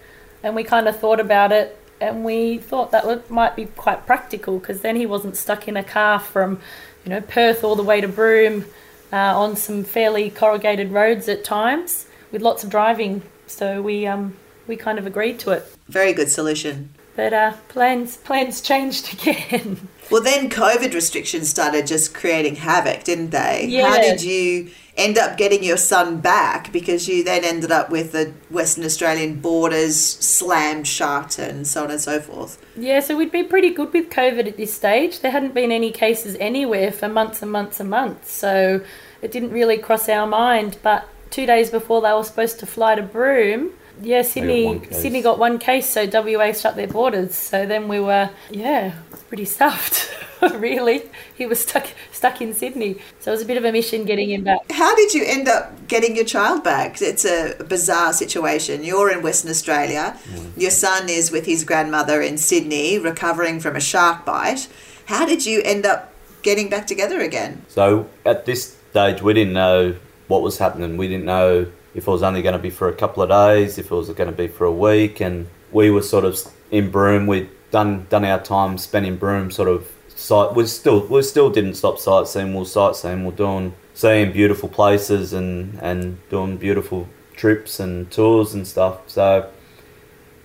And 0.42 0.54
we 0.54 0.64
kind 0.64 0.88
of 0.88 0.98
thought 0.98 1.20
about 1.20 1.52
it 1.52 1.78
and 2.00 2.24
we 2.24 2.58
thought 2.58 2.92
that 2.92 3.30
might 3.30 3.56
be 3.56 3.66
quite 3.66 4.06
practical 4.06 4.58
because 4.58 4.80
then 4.80 4.96
he 4.96 5.04
wasn't 5.04 5.36
stuck 5.36 5.68
in 5.68 5.76
a 5.76 5.84
car 5.84 6.18
from, 6.18 6.60
you 7.04 7.10
know, 7.10 7.20
Perth 7.20 7.62
all 7.64 7.76
the 7.76 7.82
way 7.82 8.00
to 8.00 8.08
Broome 8.08 8.64
uh, 9.12 9.16
on 9.38 9.56
some 9.56 9.84
fairly 9.84 10.30
corrugated 10.30 10.92
roads 10.92 11.28
at 11.28 11.44
times 11.44 12.06
with 12.32 12.42
lots 12.42 12.64
of 12.64 12.70
driving. 12.70 13.22
So 13.46 13.80
we 13.80 14.06
um, 14.06 14.36
we 14.66 14.76
kind 14.76 14.98
of 14.98 15.06
agreed 15.06 15.38
to 15.40 15.52
it. 15.52 15.64
Very 15.88 16.12
good 16.12 16.30
solution. 16.30 16.90
But 17.14 17.32
uh, 17.34 17.52
plans 17.68 18.16
plans 18.16 18.60
changed 18.60 19.12
again. 19.22 19.88
Well, 20.10 20.22
then 20.22 20.50
COVID 20.50 20.94
restrictions 20.94 21.48
started 21.48 21.86
just 21.86 22.14
creating 22.14 22.56
havoc, 22.56 23.04
didn't 23.04 23.30
they? 23.30 23.66
Yeah. 23.68 23.88
How 23.88 24.00
did 24.00 24.22
you 24.22 24.70
end 24.96 25.16
up 25.16 25.36
getting 25.36 25.62
your 25.62 25.76
son 25.76 26.20
back? 26.20 26.72
Because 26.72 27.08
you 27.08 27.24
then 27.24 27.44
ended 27.44 27.70
up 27.70 27.90
with 27.90 28.12
the 28.12 28.32
Western 28.50 28.84
Australian 28.84 29.40
borders 29.40 29.98
slammed 29.98 30.86
shut 30.86 31.38
and 31.38 31.66
so 31.66 31.84
on 31.84 31.90
and 31.90 32.00
so 32.00 32.20
forth. 32.20 32.62
Yeah, 32.76 33.00
so 33.00 33.16
we'd 33.16 33.32
been 33.32 33.48
pretty 33.48 33.70
good 33.70 33.92
with 33.92 34.10
COVID 34.10 34.46
at 34.46 34.56
this 34.56 34.72
stage. 34.72 35.20
There 35.20 35.30
hadn't 35.30 35.54
been 35.54 35.72
any 35.72 35.90
cases 35.90 36.36
anywhere 36.40 36.92
for 36.92 37.08
months 37.08 37.42
and 37.42 37.50
months 37.50 37.80
and 37.80 37.90
months, 37.90 38.32
so 38.32 38.82
it 39.20 39.32
didn't 39.32 39.50
really 39.50 39.78
cross 39.78 40.08
our 40.08 40.26
mind. 40.26 40.78
But 40.82 41.08
two 41.32 41.46
days 41.46 41.70
before 41.70 42.00
they 42.00 42.12
were 42.12 42.22
supposed 42.22 42.60
to 42.60 42.66
fly 42.66 42.94
to 42.94 43.02
Broome, 43.02 43.72
yeah, 44.00 44.22
Sydney 44.22 44.80
case. 44.80 45.02
Sydney 45.02 45.22
got 45.22 45.38
one 45.38 45.58
case, 45.58 45.88
so 45.88 46.06
WA 46.06 46.52
shut 46.52 46.76
their 46.76 46.88
borders. 46.88 47.34
So 47.34 47.66
then 47.66 47.88
we 47.88 48.00
were, 48.00 48.30
yeah, 48.50 48.94
pretty 49.28 49.44
stuffed. 49.44 50.10
really, 50.54 51.02
he 51.34 51.46
was 51.46 51.60
stuck 51.60 51.86
stuck 52.10 52.40
in 52.40 52.54
Sydney, 52.54 52.98
so 53.20 53.30
it 53.30 53.34
was 53.34 53.42
a 53.42 53.46
bit 53.46 53.56
of 53.56 53.64
a 53.64 53.72
mission 53.72 54.04
getting 54.04 54.30
him 54.30 54.44
back. 54.44 54.60
How 54.70 54.94
did 54.94 55.14
you 55.14 55.24
end 55.24 55.48
up 55.48 55.88
getting 55.88 56.16
your 56.16 56.24
child 56.24 56.64
back? 56.64 57.00
It's 57.00 57.24
a 57.24 57.54
bizarre 57.68 58.12
situation. 58.12 58.82
You're 58.82 59.10
in 59.10 59.22
Western 59.22 59.50
Australia. 59.50 60.16
Mm. 60.24 60.60
Your 60.60 60.70
son 60.70 61.08
is 61.08 61.30
with 61.30 61.46
his 61.46 61.64
grandmother 61.64 62.20
in 62.20 62.38
Sydney, 62.38 62.98
recovering 62.98 63.60
from 63.60 63.76
a 63.76 63.80
shark 63.80 64.24
bite. 64.24 64.68
How 65.06 65.26
did 65.26 65.46
you 65.46 65.62
end 65.62 65.86
up 65.86 66.12
getting 66.42 66.68
back 66.68 66.86
together 66.86 67.20
again? 67.20 67.64
So 67.68 68.08
at 68.24 68.46
this 68.46 68.76
stage, 68.90 69.22
we 69.22 69.34
didn't 69.34 69.52
know 69.52 69.96
what 70.32 70.40
was 70.40 70.56
happening. 70.56 70.96
We 70.96 71.08
didn't 71.08 71.26
know 71.26 71.66
if 71.94 72.08
it 72.08 72.10
was 72.10 72.22
only 72.22 72.40
going 72.40 72.54
to 72.54 72.58
be 72.58 72.70
for 72.70 72.88
a 72.88 72.94
couple 72.94 73.22
of 73.22 73.28
days, 73.28 73.76
if 73.76 73.92
it 73.92 73.94
was 73.94 74.08
going 74.08 74.30
to 74.30 74.36
be 74.36 74.48
for 74.48 74.64
a 74.64 74.72
week, 74.72 75.20
and 75.20 75.46
we 75.70 75.90
were 75.90 76.00
sort 76.00 76.24
of 76.24 76.40
in 76.70 76.90
Broome. 76.90 77.26
We'd 77.26 77.50
done 77.70 78.06
done 78.08 78.24
our 78.24 78.42
time 78.42 78.78
spent 78.78 79.04
in 79.04 79.16
Broome, 79.18 79.50
sort 79.50 79.68
of 79.68 79.92
sight. 80.08 80.54
We 80.54 80.66
still 80.66 81.06
we 81.06 81.22
still 81.22 81.50
didn't 81.50 81.74
stop 81.74 81.98
sightseeing. 81.98 82.54
We 82.54 82.60
were 82.60 82.64
sightseeing. 82.64 83.20
We 83.20 83.30
we're 83.30 83.36
doing 83.36 83.74
seeing 83.92 84.32
beautiful 84.32 84.70
places 84.70 85.34
and 85.34 85.78
and 85.82 86.18
doing 86.30 86.56
beautiful 86.56 87.08
trips 87.36 87.78
and 87.78 88.10
tours 88.10 88.54
and 88.54 88.66
stuff. 88.66 88.96
So 89.08 89.50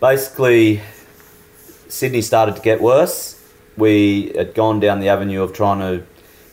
basically, 0.02 0.82
Sydney 1.88 2.22
started 2.22 2.58
to 2.58 2.62
get 2.62 2.82
worse. 2.82 3.42
We 3.78 4.34
had 4.36 4.54
gone 4.54 4.82
down 4.82 5.00
the 5.00 5.08
avenue 5.08 5.44
of 5.44 5.54
trying 5.54 5.80
to 5.80 6.06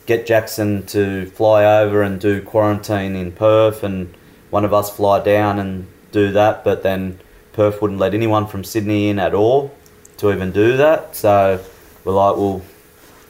get 0.07 0.27
Jackson 0.27 0.85
to 0.87 1.27
fly 1.27 1.65
over 1.65 2.03
and 2.03 2.21
do 2.21 2.43
quarantine 2.43 3.17
in 3.17 3.33
Perth, 3.33 3.83
and 3.83 4.15
one 4.51 4.65
of 4.65 4.73
us 4.73 4.95
fly 4.95 5.23
down 5.23 5.59
and 5.59 5.87
do 6.13 6.33
that, 6.33 6.65
but 6.65 6.83
then 6.83 7.19
Perth 7.53 7.81
wouldn't 7.81 8.01
let 8.01 8.15
anyone 8.15 8.47
from 8.47 8.65
Sydney 8.65 9.09
in 9.09 9.19
at 9.19 9.35
all 9.35 9.75
to 10.19 10.33
even 10.33 10.53
do 10.53 10.77
that. 10.77 11.17
So 11.17 11.61
we're 12.05 12.13
like, 12.13 12.37
well, 12.37 12.63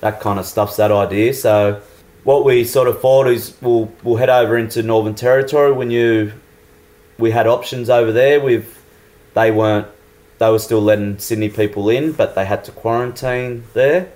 that 0.00 0.20
kind 0.20 0.38
of 0.38 0.46
stuffs 0.46 0.76
that 0.76 0.90
idea. 0.92 1.32
So 1.34 1.80
what 2.24 2.44
we 2.44 2.64
sort 2.64 2.88
of 2.88 3.00
thought 3.00 3.26
is 3.26 3.56
we'll 3.60 3.92
we'll 4.02 4.16
head 4.16 4.30
over 4.30 4.56
into 4.56 4.82
Northern 4.82 5.14
Territory. 5.14 5.72
We 5.72 5.86
knew 5.86 6.32
we 7.18 7.30
had 7.30 7.46
options 7.46 7.88
over 7.88 8.12
there. 8.12 8.40
We've 8.40 8.78
they 9.34 9.50
weren't 9.50 9.88
they 10.38 10.50
were 10.50 10.58
still 10.58 10.82
letting 10.82 11.18
Sydney 11.18 11.48
people 11.48 11.88
in, 11.88 12.12
but 12.12 12.34
they 12.34 12.44
had 12.44 12.64
to 12.64 12.72
quarantine 12.72 13.64
there. 13.72 14.10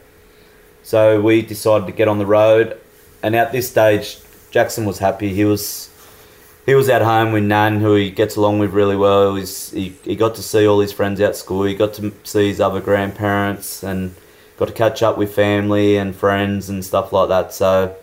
So 0.88 1.20
we 1.20 1.42
decided 1.42 1.84
to 1.88 1.92
get 1.92 2.08
on 2.08 2.16
the 2.16 2.24
road, 2.24 2.80
and 3.22 3.36
at 3.36 3.52
this 3.52 3.68
stage, 3.68 4.20
Jackson 4.50 4.86
was 4.86 5.00
happy. 5.00 5.34
He 5.34 5.44
was 5.44 5.90
he 6.64 6.74
was 6.74 6.88
at 6.88 7.02
home 7.02 7.30
with 7.32 7.44
Nan, 7.44 7.80
who 7.80 7.94
he 7.94 8.10
gets 8.10 8.36
along 8.36 8.58
with 8.60 8.72
really 8.72 8.96
well. 8.96 9.34
He's, 9.34 9.70
he 9.70 9.90
he 10.02 10.16
got 10.16 10.34
to 10.36 10.42
see 10.42 10.66
all 10.66 10.80
his 10.80 10.90
friends 10.90 11.20
at 11.20 11.36
school. 11.36 11.64
He 11.64 11.74
got 11.74 11.92
to 12.00 12.14
see 12.24 12.48
his 12.48 12.58
other 12.58 12.80
grandparents 12.80 13.82
and 13.82 14.14
got 14.56 14.68
to 14.68 14.72
catch 14.72 15.02
up 15.02 15.18
with 15.18 15.34
family 15.34 15.98
and 15.98 16.16
friends 16.16 16.70
and 16.70 16.82
stuff 16.82 17.12
like 17.12 17.28
that. 17.28 17.52
So 17.52 17.94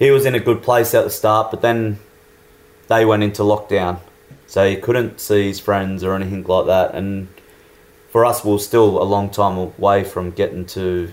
he 0.00 0.10
was 0.10 0.26
in 0.26 0.34
a 0.34 0.40
good 0.40 0.64
place 0.64 0.94
at 0.94 1.04
the 1.04 1.10
start, 1.10 1.52
but 1.52 1.60
then 1.60 2.00
they 2.88 3.04
went 3.04 3.22
into 3.22 3.42
lockdown, 3.42 4.00
so 4.48 4.68
he 4.68 4.74
couldn't 4.74 5.20
see 5.20 5.46
his 5.46 5.60
friends 5.60 6.02
or 6.02 6.16
anything 6.16 6.42
like 6.42 6.66
that. 6.66 6.96
And 6.96 7.28
for 8.08 8.24
us, 8.24 8.44
we 8.44 8.52
are 8.52 8.58
still 8.58 9.00
a 9.00 9.04
long 9.04 9.30
time 9.30 9.56
away 9.56 10.02
from 10.02 10.32
getting 10.32 10.66
to 10.74 11.12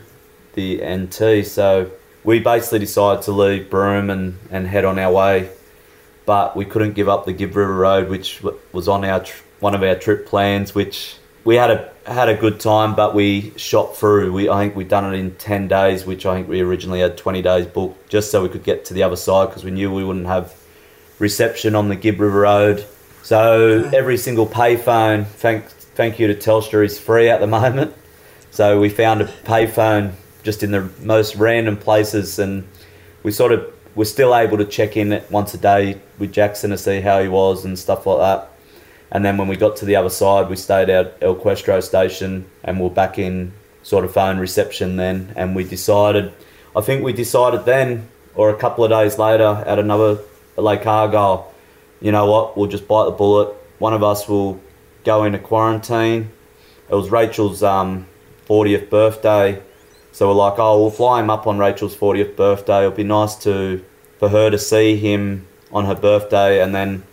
the 0.54 0.82
NT. 0.84 1.46
So 1.46 1.92
we 2.24 2.40
basically 2.40 2.80
decided 2.80 3.24
to 3.24 3.32
leave 3.32 3.70
Broome 3.70 4.10
and, 4.10 4.38
and 4.52 4.68
head 4.68 4.86
on 4.86 5.00
our 5.00 5.12
way. 5.12 5.50
But 6.26 6.56
we 6.56 6.66
couldn't 6.66 6.94
give 6.94 7.10
up 7.10 7.26
the 7.26 7.34
Gibb 7.34 7.56
River 7.56 7.76
Road, 7.76 8.10
which 8.10 8.44
was 8.72 8.88
on 8.88 9.04
our 9.04 9.24
tr- 9.24 9.44
one 9.60 9.74
of 9.74 9.82
our 9.82 9.96
trip 9.96 10.28
plans. 10.28 10.76
Which 10.76 11.16
we 11.44 11.56
had 11.56 11.72
a 11.72 11.92
had 12.06 12.30
a 12.30 12.36
good 12.36 12.60
time, 12.60 12.94
but 12.96 13.16
we 13.16 13.52
shot 13.56 13.98
through. 13.98 14.32
We 14.32 14.48
I 14.48 14.64
think 14.64 14.76
we 14.76 14.84
done 14.84 15.12
it 15.12 15.18
in 15.18 15.36
ten 15.36 15.68
days, 15.68 16.06
which 16.06 16.28
I 16.28 16.36
think 16.36 16.48
we 16.48 16.62
originally 16.62 17.00
had 17.00 17.18
twenty 17.18 17.42
days 17.42 17.66
booked, 17.66 18.10
just 18.10 18.30
so 18.30 18.44
we 18.44 18.50
could 18.50 18.64
get 18.64 18.86
to 18.86 18.94
the 18.94 19.02
other 19.02 19.16
side 19.16 19.48
because 19.48 19.64
we 19.64 19.72
knew 19.72 19.92
we 19.92 20.04
wouldn't 20.04 20.28
have 20.28 20.56
reception 21.18 21.74
on 21.74 21.90
the 21.90 21.96
Gibb 21.96 22.20
River 22.20 22.42
Road. 22.42 22.86
So 23.24 23.90
every 23.92 24.18
single 24.18 24.46
payphone, 24.46 25.26
thank 25.26 25.66
thank 25.70 26.20
you 26.20 26.28
to 26.28 26.36
Telstra, 26.36 26.86
is 26.86 27.00
free 27.00 27.30
at 27.30 27.40
the 27.40 27.48
moment. 27.60 27.96
So 28.52 28.80
we 28.80 28.90
found 28.90 29.22
a 29.22 29.26
payphone 29.26 30.14
just 30.44 30.64
in 30.64 30.72
the 30.72 30.90
most 31.02 31.36
random 31.36 31.78
places, 31.78 32.40
and 32.40 32.68
we 33.24 33.32
sort 33.32 33.52
of 33.52 33.74
were 33.96 34.06
still 34.06 34.36
able 34.36 34.58
to 34.58 34.66
check 34.66 34.96
in 34.96 35.22
once 35.30 35.54
a 35.54 35.58
day 35.58 36.00
with 36.18 36.32
Jackson 36.32 36.70
to 36.70 36.78
see 36.78 37.02
how 37.02 37.22
he 37.22 37.28
was 37.28 37.66
and 37.66 37.78
stuff 37.78 38.06
like 38.06 38.20
that. 38.20 38.50
And 39.12 39.26
then 39.26 39.38
when 39.38 39.48
we 39.48 39.56
got 39.56 39.76
to 39.78 39.86
the 39.86 39.96
other 39.96 40.10
side, 40.10 40.50
we 40.50 40.56
stayed 40.56 40.90
at 40.90 41.18
El 41.22 41.36
Questro 41.36 41.82
station 41.82 42.46
and 42.64 42.80
we're 42.80 42.90
back 42.90 43.18
in 43.18 43.54
sort 43.82 44.06
of 44.06 44.14
phone 44.14 44.38
reception 44.38 44.98
then. 44.98 45.34
And 45.36 45.56
we 45.56 45.64
decided, 45.64 46.32
I 46.76 46.82
think 46.82 47.04
we 47.04 47.14
decided 47.14 47.66
then, 47.66 48.08
or 48.36 48.50
a 48.52 48.58
couple 48.58 48.84
of 48.84 48.92
days 48.92 49.18
later 49.18 49.64
at 49.66 49.80
another 49.80 50.20
Lake 50.56 50.86
Argyle, 50.86 51.52
you 52.00 52.12
know 52.12 52.30
what, 52.30 52.56
we'll 52.56 52.70
just 52.70 52.88
bite 52.88 53.06
the 53.06 53.12
bullet. 53.12 53.54
One 53.80 53.94
of 53.94 54.04
us 54.04 54.28
will 54.28 54.62
go 55.04 55.24
into 55.24 55.40
quarantine. 55.40 56.30
It 56.90 56.96
was 56.96 57.10
Rachel's 57.10 57.64
um, 57.64 58.08
40th 58.48 58.90
birthday. 58.90 59.62
So 60.12 60.28
we're 60.28 60.34
like, 60.34 60.58
oh, 60.58 60.82
we'll 60.82 60.92
fly 60.92 61.20
him 61.22 61.30
up 61.30 61.48
on 61.48 61.58
Rachel's 61.58 61.96
40th 61.96 62.36
birthday. 62.36 62.80
It'll 62.80 62.92
be 62.92 63.04
nice 63.04 63.36
to 63.44 63.84
for 64.18 64.30
her 64.30 64.50
to 64.50 64.58
see 64.58 64.98
him 64.98 65.48
on 65.72 65.86
her 65.86 65.96
birthday 65.96 66.62
and 66.62 66.76
then 66.76 67.04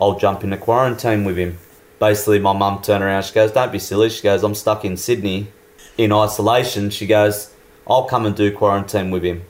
I'll 0.00 0.18
jump 0.18 0.42
into 0.42 0.56
quarantine 0.56 1.24
with 1.24 1.36
him. 1.36 1.58
Basically, 1.98 2.38
my 2.38 2.54
mum 2.54 2.80
turned 2.82 3.04
around. 3.04 3.24
She 3.24 3.34
goes, 3.34 3.52
"Don't 3.52 3.70
be 3.70 3.78
silly." 3.78 4.08
She 4.08 4.22
goes, 4.22 4.42
"I'm 4.42 4.54
stuck 4.54 4.84
in 4.84 4.96
Sydney, 4.96 5.48
in 5.98 6.12
isolation." 6.12 6.88
She 6.88 7.06
goes, 7.06 7.50
"I'll 7.86 8.04
come 8.04 8.24
and 8.24 8.34
do 8.34 8.50
quarantine 8.50 9.10
with 9.10 9.22
him." 9.22 9.42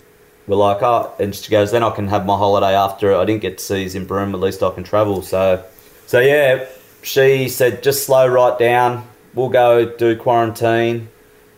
We're 0.48 0.56
like, 0.56 0.82
"Oh," 0.82 1.12
and 1.20 1.32
she 1.32 1.48
goes, 1.48 1.70
"Then 1.70 1.84
I 1.84 1.90
can 1.90 2.08
have 2.08 2.26
my 2.26 2.36
holiday 2.36 2.74
after. 2.74 3.14
I 3.14 3.24
didn't 3.24 3.42
get 3.42 3.58
to 3.58 3.64
see 3.64 3.84
his 3.84 3.94
in 3.94 4.04
Broome. 4.04 4.34
At 4.34 4.40
least 4.40 4.64
I 4.64 4.70
can 4.70 4.82
travel." 4.82 5.22
So, 5.22 5.62
so 6.06 6.18
yeah, 6.18 6.64
she 7.02 7.48
said, 7.48 7.84
"Just 7.84 8.04
slow 8.04 8.26
right 8.26 8.58
down. 8.58 9.06
We'll 9.32 9.48
go 9.48 9.84
do 9.84 10.16
quarantine. 10.16 11.08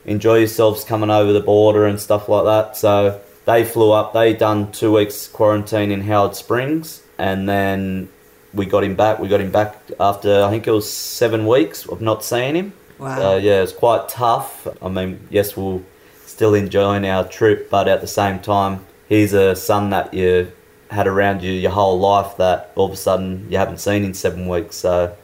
Enjoy 0.04 0.38
yourselves 0.38 0.84
coming 0.84 1.10
over 1.10 1.32
the 1.32 1.40
border 1.40 1.86
and 1.86 2.00
stuff 2.00 2.28
like 2.28 2.44
that." 2.44 2.76
So 2.76 3.20
they 3.44 3.64
flew 3.64 3.92
up. 3.92 4.12
They 4.12 4.32
done 4.32 4.72
two 4.72 4.92
weeks 4.92 5.26
quarantine 5.28 5.90
in 5.90 6.02
Howard 6.02 6.34
Springs, 6.36 7.02
and 7.18 7.48
then 7.48 8.08
we 8.54 8.66
got 8.66 8.84
him 8.84 8.94
back. 8.94 9.18
We 9.18 9.28
got 9.28 9.40
him 9.40 9.50
back 9.50 9.80
after 9.98 10.42
I 10.44 10.50
think 10.50 10.66
it 10.66 10.72
was 10.72 10.90
seven 10.90 11.46
weeks 11.46 11.86
of 11.86 12.00
not 12.00 12.24
seeing 12.24 12.54
him. 12.54 12.72
Wow. 12.98 13.16
So 13.16 13.36
yeah, 13.36 13.62
it's 13.62 13.72
quite 13.72 14.08
tough. 14.08 14.68
I 14.80 14.88
mean, 14.88 15.26
yes, 15.30 15.56
we'll 15.56 15.82
still 16.26 16.54
enjoying 16.54 17.04
our 17.06 17.26
trip, 17.26 17.68
but 17.70 17.88
at 17.88 18.00
the 18.00 18.06
same 18.06 18.38
time, 18.38 18.86
he's 19.08 19.32
a 19.32 19.56
son 19.56 19.90
that 19.90 20.14
you 20.14 20.52
had 20.90 21.06
around 21.06 21.42
you 21.42 21.50
your 21.50 21.70
whole 21.70 21.98
life 21.98 22.36
that 22.36 22.70
all 22.74 22.86
of 22.86 22.92
a 22.92 22.96
sudden 22.96 23.46
you 23.50 23.56
haven't 23.56 23.80
seen 23.80 24.04
in 24.04 24.14
seven 24.14 24.46
weeks. 24.46 24.76
So 24.76 25.16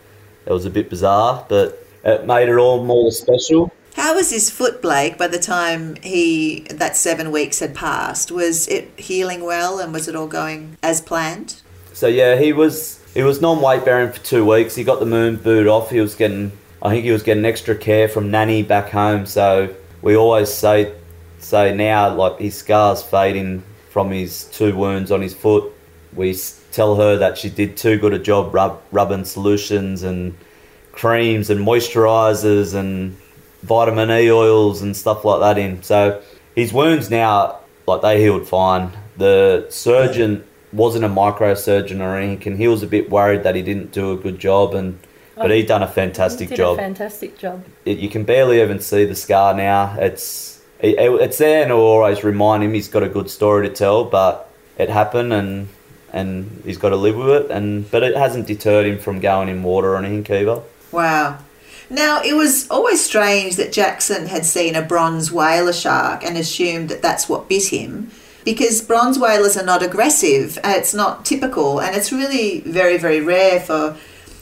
it 0.47 0.53
was 0.53 0.64
a 0.64 0.70
bit 0.70 0.89
bizarre, 0.91 1.45
but 1.49 1.85
it 2.05 2.26
made 2.26 2.49
it 2.49 2.57
all 2.57 2.83
more 2.85 3.11
special. 3.11 3.70
How 3.99 4.14
was 4.14 4.30
his 4.30 4.49
foot, 4.49 4.80
Blake, 4.80 5.18
by 5.18 5.26
the 5.26 5.40
time 5.40 5.96
he 5.96 6.61
that 6.70 6.96
seven 6.96 7.32
weeks 7.32 7.59
had 7.59 7.74
passed? 7.74 8.30
Was 8.30 8.68
it 8.68 8.88
healing 8.96 9.42
well 9.44 9.80
and 9.80 9.92
was 9.92 10.07
it 10.07 10.14
all 10.14 10.28
going 10.28 10.76
as 10.84 11.01
planned? 11.01 11.61
So 11.94 12.07
yeah, 12.07 12.36
he 12.36 12.53
was 12.53 13.03
He 13.12 13.24
was 13.24 13.40
non-weight 13.40 13.84
bearing 13.84 14.12
for 14.12 14.20
two 14.20 14.44
weeks. 14.44 14.76
He 14.76 14.84
got 14.84 15.01
the 15.01 15.07
moon 15.07 15.34
boot 15.34 15.66
off. 15.66 15.90
He 15.90 16.01
was 16.01 16.14
getting, 16.14 16.53
I 16.80 16.90
think 16.90 17.05
he 17.05 17.11
was 17.11 17.24
getting 17.24 17.44
extra 17.44 17.74
care 17.74 18.09
from 18.09 18.30
nanny 18.30 18.62
back 18.62 18.90
home. 18.90 19.26
So 19.26 19.74
we 20.01 20.16
always 20.16 20.49
say, 20.55 20.92
say 21.40 21.74
now 21.74 22.14
like 22.14 22.38
his 22.38 22.57
scars 22.57 23.03
fading 23.03 23.64
from 23.90 24.12
his 24.12 24.44
two 24.44 24.76
wounds 24.76 25.11
on 25.11 25.20
his 25.20 25.34
foot. 25.34 25.72
We 26.14 26.38
tell 26.70 26.94
her 26.94 27.16
that 27.16 27.36
she 27.36 27.51
did 27.51 27.76
too 27.76 27.99
good 27.99 28.14
a 28.14 28.18
job 28.20 28.55
rub, 28.55 28.80
rubbing 28.92 29.24
solutions 29.24 30.05
and 30.05 30.36
creams 30.92 31.51
and 31.51 31.66
moisturizers 31.66 32.74
and 32.76 33.16
vitamin 33.62 34.11
E 34.11 34.30
oils 34.30 34.82
and 34.82 34.96
stuff 34.96 35.24
like 35.24 35.40
that 35.40 35.59
in. 35.59 35.82
So 35.82 36.22
his 36.54 36.72
wounds 36.72 37.11
now, 37.11 37.59
like 37.86 38.02
they 38.02 38.20
healed 38.20 38.46
fine. 38.46 38.92
The 39.16 39.66
surgeon 39.70 40.44
wasn't 40.72 41.04
a 41.04 41.09
microsurgeon 41.09 42.00
or 42.00 42.16
anything, 42.16 42.52
and 42.52 42.61
he 42.61 42.68
was 42.68 42.82
a 42.82 42.86
bit 42.86 43.11
worried 43.11 43.42
that 43.42 43.54
he 43.54 43.62
didn't 43.62 43.92
do 43.92 44.12
a 44.12 44.16
good 44.16 44.38
job, 44.38 44.74
and 44.74 44.98
but 45.36 45.50
oh. 45.50 45.54
he 45.54 45.62
done 45.62 45.82
a 45.82 45.88
fantastic 45.88 46.48
He 46.50 46.56
did 46.56 46.62
job. 46.62 46.74
a 46.78 46.82
fantastic 46.82 47.38
job. 47.38 47.64
it, 47.84 47.98
you 47.98 48.09
can 48.09 48.24
barely 48.24 48.61
even 48.61 48.80
see 48.80 49.04
the 49.04 49.14
scar 49.14 49.54
now. 49.54 49.96
It's 49.98 50.61
it, 50.80 50.98
it- 50.98 51.20
it's 51.20 51.38
there, 51.38 51.62
and 51.62 51.70
it'll 51.70 51.82
always 51.82 52.22
remind 52.22 52.62
him 52.62 52.74
he's 52.74 52.88
got 52.88 53.02
a 53.02 53.09
good 53.09 53.30
story 53.30 53.68
to 53.68 53.74
tell. 53.74 54.04
But 54.04 54.48
it 54.76 54.90
happened, 54.90 55.32
and 55.32 55.68
and 56.12 56.62
he's 56.64 56.78
got 56.78 56.90
to 56.90 56.96
live 56.96 57.16
with 57.16 57.28
it. 57.30 57.50
And 57.50 57.90
but 57.90 58.02
it 58.02 58.16
hasn't 58.16 58.46
deterred 58.46 58.86
him 58.86 58.98
from 58.98 59.20
going 59.20 59.48
in 59.48 59.62
water 59.62 59.94
or 59.94 59.96
anything 59.96 60.36
either. 60.36 60.61
Wow. 60.92 61.38
Now, 61.91 62.20
it 62.22 62.34
was 62.34 62.68
always 62.70 63.05
strange 63.05 63.57
that 63.57 63.72
Jackson 63.72 64.26
had 64.26 64.45
seen 64.45 64.74
a 64.74 64.82
bronze 64.82 65.32
whaler 65.32 65.72
shark 65.72 66.22
and 66.22 66.36
assumed 66.36 66.91
that 66.91 67.03
that's 67.03 67.28
what 67.28 67.49
bit 67.49 67.68
him 67.68 68.11
because 68.45 68.80
bronze 68.80 69.18
whalers 69.18 69.57
are 69.57 69.64
not 69.64 69.82
aggressive. 69.82 70.59
uh, 70.64 70.74
It's 70.76 70.95
not 70.95 71.24
typical, 71.24 71.80
and 71.80 71.97
it's 71.97 72.12
really 72.12 72.61
very, 72.61 72.99
very 72.99 73.20
rare 73.20 73.61
for 73.61 73.97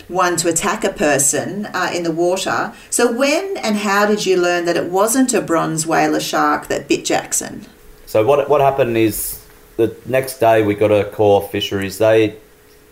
one 0.08 0.36
to 0.36 0.48
attack 0.48 0.84
a 0.84 0.92
person 0.92 1.66
uh, 1.66 1.90
in 1.92 2.04
the 2.04 2.12
water. 2.12 2.72
So, 2.90 3.10
when 3.10 3.56
and 3.56 3.76
how 3.76 4.06
did 4.06 4.24
you 4.26 4.40
learn 4.40 4.64
that 4.66 4.76
it 4.76 4.90
wasn't 4.90 5.34
a 5.34 5.40
bronze 5.40 5.86
whaler 5.86 6.20
shark 6.20 6.68
that 6.68 6.88
bit 6.88 7.04
Jackson? 7.04 7.66
So 8.06 8.24
what 8.24 8.48
what 8.48 8.60
happened 8.60 8.96
is 8.96 9.44
the 9.76 9.94
next 10.06 10.38
day 10.38 10.62
we 10.62 10.74
got 10.74 10.92
a 10.92 11.04
call 11.10 11.40
fisheries. 11.40 11.98
They 11.98 12.36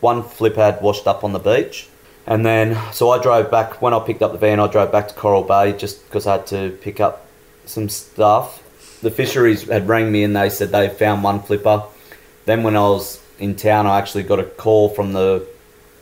one 0.01 0.23
flip 0.23 0.57
had 0.57 0.83
washed 0.83 1.07
up 1.07 1.23
on 1.23 1.33
the 1.33 1.39
beach, 1.39 1.89
and 2.27 2.45
then 2.45 2.79
so 2.93 3.11
I 3.11 3.23
drove 3.23 3.51
back 3.51 3.81
when 3.83 3.93
I 3.95 4.01
picked 4.01 4.23
up 4.23 4.33
the 4.33 4.39
van. 4.39 4.61
I 4.61 4.67
drove 4.67 4.91
back 4.93 5.09
to 5.09 5.15
Coral 5.15 5.43
Bay 5.43 5.73
just 5.73 6.05
because 6.07 6.27
I 6.27 6.33
had 6.33 6.47
to 6.49 6.71
pick 6.81 7.01
up 7.01 7.27
some 7.67 7.89
stuff. 7.89 8.61
The 9.01 9.11
fisheries 9.11 9.65
had 9.69 9.89
rang 9.89 10.11
me 10.11 10.25
and 10.25 10.35
they 10.35 10.49
said 10.51 10.71
they 10.71 10.89
found 10.89 11.23
one 11.23 11.41
flipper. 11.43 11.83
Then 12.47 12.63
when 12.63 12.77
I 12.77 12.81
was 12.89 13.21
in 13.39 13.57
town, 13.57 13.87
I 13.87 13.99
actually 13.99 14.23
got 14.23 14.39
a 14.39 14.45
call 14.45 14.89
from 14.91 15.13
the 15.13 15.47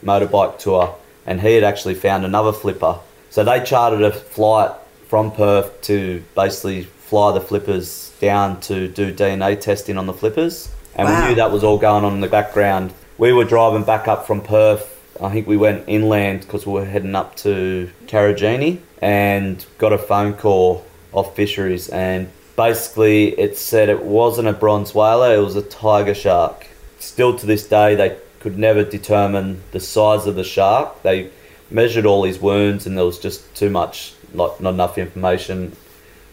motorbike 0.05 0.59
tour, 0.59 0.95
and 1.27 1.41
he 1.41 1.55
had 1.55 1.65
actually 1.65 1.95
found 1.95 2.25
another 2.25 2.53
flipper. 2.53 2.99
So 3.31 3.45
they 3.45 3.63
chartered 3.63 4.03
a 4.03 4.13
flight 4.13 4.73
from 5.09 5.31
Perth 5.33 5.81
to 5.83 6.23
basically 6.35 6.83
fly 6.83 7.33
the 7.33 7.41
flippers 7.41 8.13
down 8.21 8.61
to 8.63 8.89
do 8.89 9.13
DNA 9.13 9.61
testing 9.61 9.97
on 9.99 10.07
the 10.07 10.13
flippers. 10.13 10.69
And 10.97 11.09
Wow. 11.09 11.23
we 11.23 11.29
knew 11.29 11.35
that 11.37 11.51
was 11.53 11.65
all 11.65 11.79
going 11.79 12.05
on 12.05 12.13
in 12.15 12.21
the 12.21 12.29
background. 12.29 12.93
We 13.19 13.33
were 13.33 13.45
driving 13.45 13.85
back 13.85 14.09
up 14.09 14.27
from 14.27 14.41
Perth. 14.41 14.92
I 15.23 15.31
think 15.31 15.47
we 15.47 15.57
went 15.57 15.85
inland 15.87 16.41
because 16.41 16.67
we 16.67 16.73
were 16.73 16.85
heading 16.85 17.15
up 17.15 17.37
to 17.37 17.89
Karijini 18.07 18.81
and 19.01 19.65
got 19.79 19.93
a 19.93 19.99
phone 19.99 20.35
call 20.35 20.85
off 21.13 21.37
fisheries. 21.37 21.89
And 21.89 22.29
basically, 22.57 23.39
it 23.39 23.57
said 23.57 23.89
it 23.89 24.03
wasn't 24.03 24.49
a 24.49 24.53
bronze 24.53 24.95
whaler, 24.95 25.35
it 25.35 25.39
was 25.39 25.55
a 25.55 25.63
tiger 25.63 26.15
shark. 26.15 26.67
Still 26.99 27.39
to 27.39 27.47
this 27.47 27.69
day, 27.69 27.95
they 27.95 28.17
could 28.41 28.59
never 28.59 28.83
determine 28.83 29.63
the 29.71 29.79
size 29.79 30.27
of 30.27 30.35
the 30.35 30.45
shark. 30.45 31.03
They 31.03 31.31
measured 31.71 32.05
all 32.05 32.25
his 32.25 32.41
wounds, 32.41 32.87
and 32.87 32.99
there 32.99 33.05
was 33.05 33.19
just 33.19 33.55
too 33.55 33.71
much, 33.71 34.15
like 34.35 34.61
not 34.61 34.75
enough 34.75 34.99
information 34.99 35.77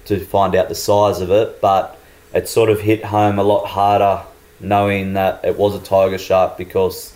to 0.05 0.19
find 0.19 0.55
out 0.55 0.67
the 0.67 0.75
size 0.75 1.21
of 1.21 1.29
it. 1.29 1.61
But 1.61 1.99
it 2.33 2.47
sort 2.47 2.69
of 2.71 2.81
hit 2.81 3.05
home 3.05 3.37
a 3.37 3.43
lot 3.43 3.67
harder 3.67 4.23
knowing 4.59 5.13
that 5.13 5.45
it 5.45 5.57
was 5.57 5.75
a 5.75 5.79
tiger 5.79 6.17
shark 6.17 6.57
because 6.57 7.13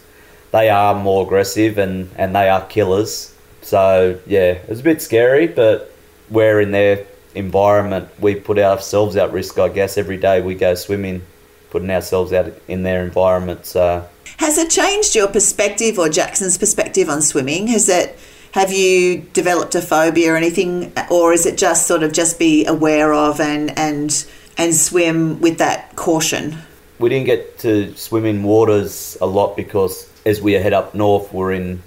they 0.53 0.69
are 0.69 0.93
more 0.93 1.25
aggressive 1.25 1.77
and, 1.77 2.09
and 2.15 2.33
they 2.33 2.47
are 2.47 2.65
killers. 2.67 3.35
So 3.63 4.19
yeah, 4.27 4.59
it's 4.67 4.79
a 4.79 4.83
bit 4.83 5.01
scary, 5.01 5.47
but 5.47 5.91
we're 6.29 6.61
in 6.61 6.71
their 6.71 7.05
environment. 7.35 8.07
We 8.19 8.35
put 8.35 8.59
ourselves 8.59 9.15
at 9.15 9.33
risk, 9.33 9.57
I 9.57 9.67
guess, 9.67 9.97
every 9.97 10.17
day 10.17 10.41
we 10.41 10.53
go 10.55 10.75
swimming, 10.75 11.23
putting 11.71 11.89
ourselves 11.89 12.31
out 12.31 12.53
in 12.67 12.83
their 12.83 13.03
environment. 13.03 13.65
So 13.65 14.07
Has 14.37 14.57
it 14.59 14.69
changed 14.69 15.15
your 15.15 15.27
perspective 15.27 15.97
or 15.97 16.07
Jackson's 16.07 16.57
perspective 16.57 17.09
on 17.09 17.23
swimming? 17.23 17.67
Has 17.67 17.89
it 17.89 18.17
have 18.51 18.71
you 18.71 19.25
developed 19.33 19.73
a 19.73 19.81
phobia 19.81 20.33
or 20.33 20.35
anything 20.37 20.93
or 21.09 21.33
is 21.33 21.47
it 21.47 21.57
just 21.57 21.87
sort 21.87 22.03
of 22.03 22.13
just 22.13 22.37
be 22.37 22.63
aware 22.67 23.11
of 23.11 23.41
and 23.41 23.75
and 23.77 24.25
and 24.55 24.75
swim 24.75 25.41
with 25.41 25.57
that 25.57 25.95
caution? 25.95 26.59
we 26.99 27.09
didn't 27.09 27.25
get 27.25 27.59
to 27.59 27.93
swim 27.95 28.23
in 28.23 28.43
waters 28.43 29.17
a 29.19 29.25
lot 29.25 29.57
because 29.57 30.07
as 30.25 30.41
we 30.41 30.53
head 30.53 30.73
up 30.73 30.95
north, 30.95 31.33
we're 31.33 31.53
in 31.53 31.83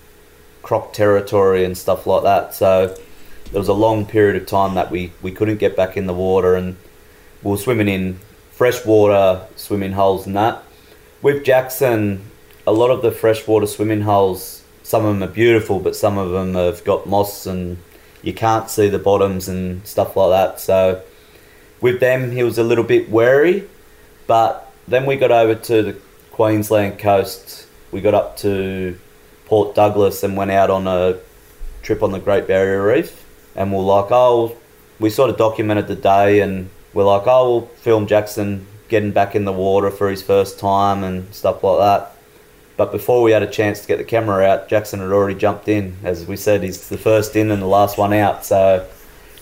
croc 0.62 0.92
territory 0.92 1.64
and 1.64 1.76
stuff 1.76 2.06
like 2.06 2.22
that. 2.24 2.54
So 2.54 2.96
there 3.52 3.60
was 3.60 3.68
a 3.68 3.74
long 3.74 4.06
period 4.06 4.36
of 4.36 4.46
time 4.46 4.74
that 4.74 4.90
we, 4.90 5.12
we 5.22 5.30
couldn't 5.32 5.58
get 5.58 5.76
back 5.76 5.96
in 5.96 6.06
the 6.06 6.14
water 6.14 6.54
and 6.54 6.76
we 7.42 7.52
were 7.52 7.56
swimming 7.56 7.88
in 7.88 8.18
freshwater 8.50 9.46
swimming 9.56 9.92
holes 9.92 10.26
and 10.26 10.34
that. 10.34 10.62
With 11.22 11.44
Jackson, 11.44 12.30
a 12.66 12.72
lot 12.72 12.90
of 12.90 13.02
the 13.02 13.12
freshwater 13.12 13.66
swimming 13.66 14.00
holes, 14.00 14.64
some 14.82 15.04
of 15.04 15.18
them 15.18 15.28
are 15.28 15.32
beautiful, 15.32 15.78
but 15.78 15.94
some 15.94 16.18
of 16.18 16.30
them 16.30 16.54
have 16.54 16.84
got 16.84 17.06
moss 17.06 17.46
and 17.46 17.78
you 18.22 18.32
can't 18.32 18.68
see 18.70 18.88
the 18.88 18.98
bottoms 18.98 19.48
and 19.48 19.86
stuff 19.86 20.16
like 20.16 20.30
that. 20.30 20.60
So 20.60 21.02
with 21.80 22.00
them, 22.00 22.32
he 22.32 22.42
was 22.42 22.58
a 22.58 22.64
little 22.64 22.84
bit 22.84 23.10
wary. 23.10 23.68
But 24.26 24.72
then 24.88 25.06
we 25.06 25.16
got 25.16 25.30
over 25.30 25.54
to 25.54 25.82
the 25.82 25.92
Queensland 26.32 26.98
coast. 26.98 27.65
We 27.92 28.00
got 28.00 28.14
up 28.14 28.36
to 28.38 28.98
Port 29.46 29.74
Douglas 29.74 30.22
and 30.22 30.36
went 30.36 30.50
out 30.50 30.70
on 30.70 30.86
a 30.86 31.18
trip 31.82 32.02
on 32.02 32.12
the 32.12 32.18
Great 32.18 32.46
Barrier 32.46 32.84
Reef. 32.84 33.24
And 33.54 33.72
we're 33.72 33.82
like, 33.82 34.10
oh, 34.10 34.56
we 34.98 35.10
sort 35.10 35.30
of 35.30 35.36
documented 35.36 35.86
the 35.86 35.96
day 35.96 36.40
and 36.40 36.68
we're 36.92 37.04
like, 37.04 37.26
oh, 37.26 37.50
we'll 37.50 37.66
film 37.66 38.06
Jackson 38.06 38.66
getting 38.88 39.12
back 39.12 39.34
in 39.34 39.44
the 39.44 39.52
water 39.52 39.90
for 39.90 40.10
his 40.10 40.22
first 40.22 40.58
time 40.58 41.04
and 41.04 41.32
stuff 41.34 41.62
like 41.62 41.78
that. 41.78 42.12
But 42.76 42.92
before 42.92 43.22
we 43.22 43.32
had 43.32 43.42
a 43.42 43.50
chance 43.50 43.80
to 43.80 43.86
get 43.86 43.98
the 43.98 44.04
camera 44.04 44.44
out, 44.44 44.68
Jackson 44.68 45.00
had 45.00 45.10
already 45.10 45.38
jumped 45.38 45.68
in. 45.68 45.96
As 46.02 46.26
we 46.26 46.36
said, 46.36 46.62
he's 46.62 46.88
the 46.88 46.98
first 46.98 47.34
in 47.34 47.50
and 47.50 47.62
the 47.62 47.66
last 47.66 47.96
one 47.96 48.12
out. 48.12 48.44
So 48.44 48.86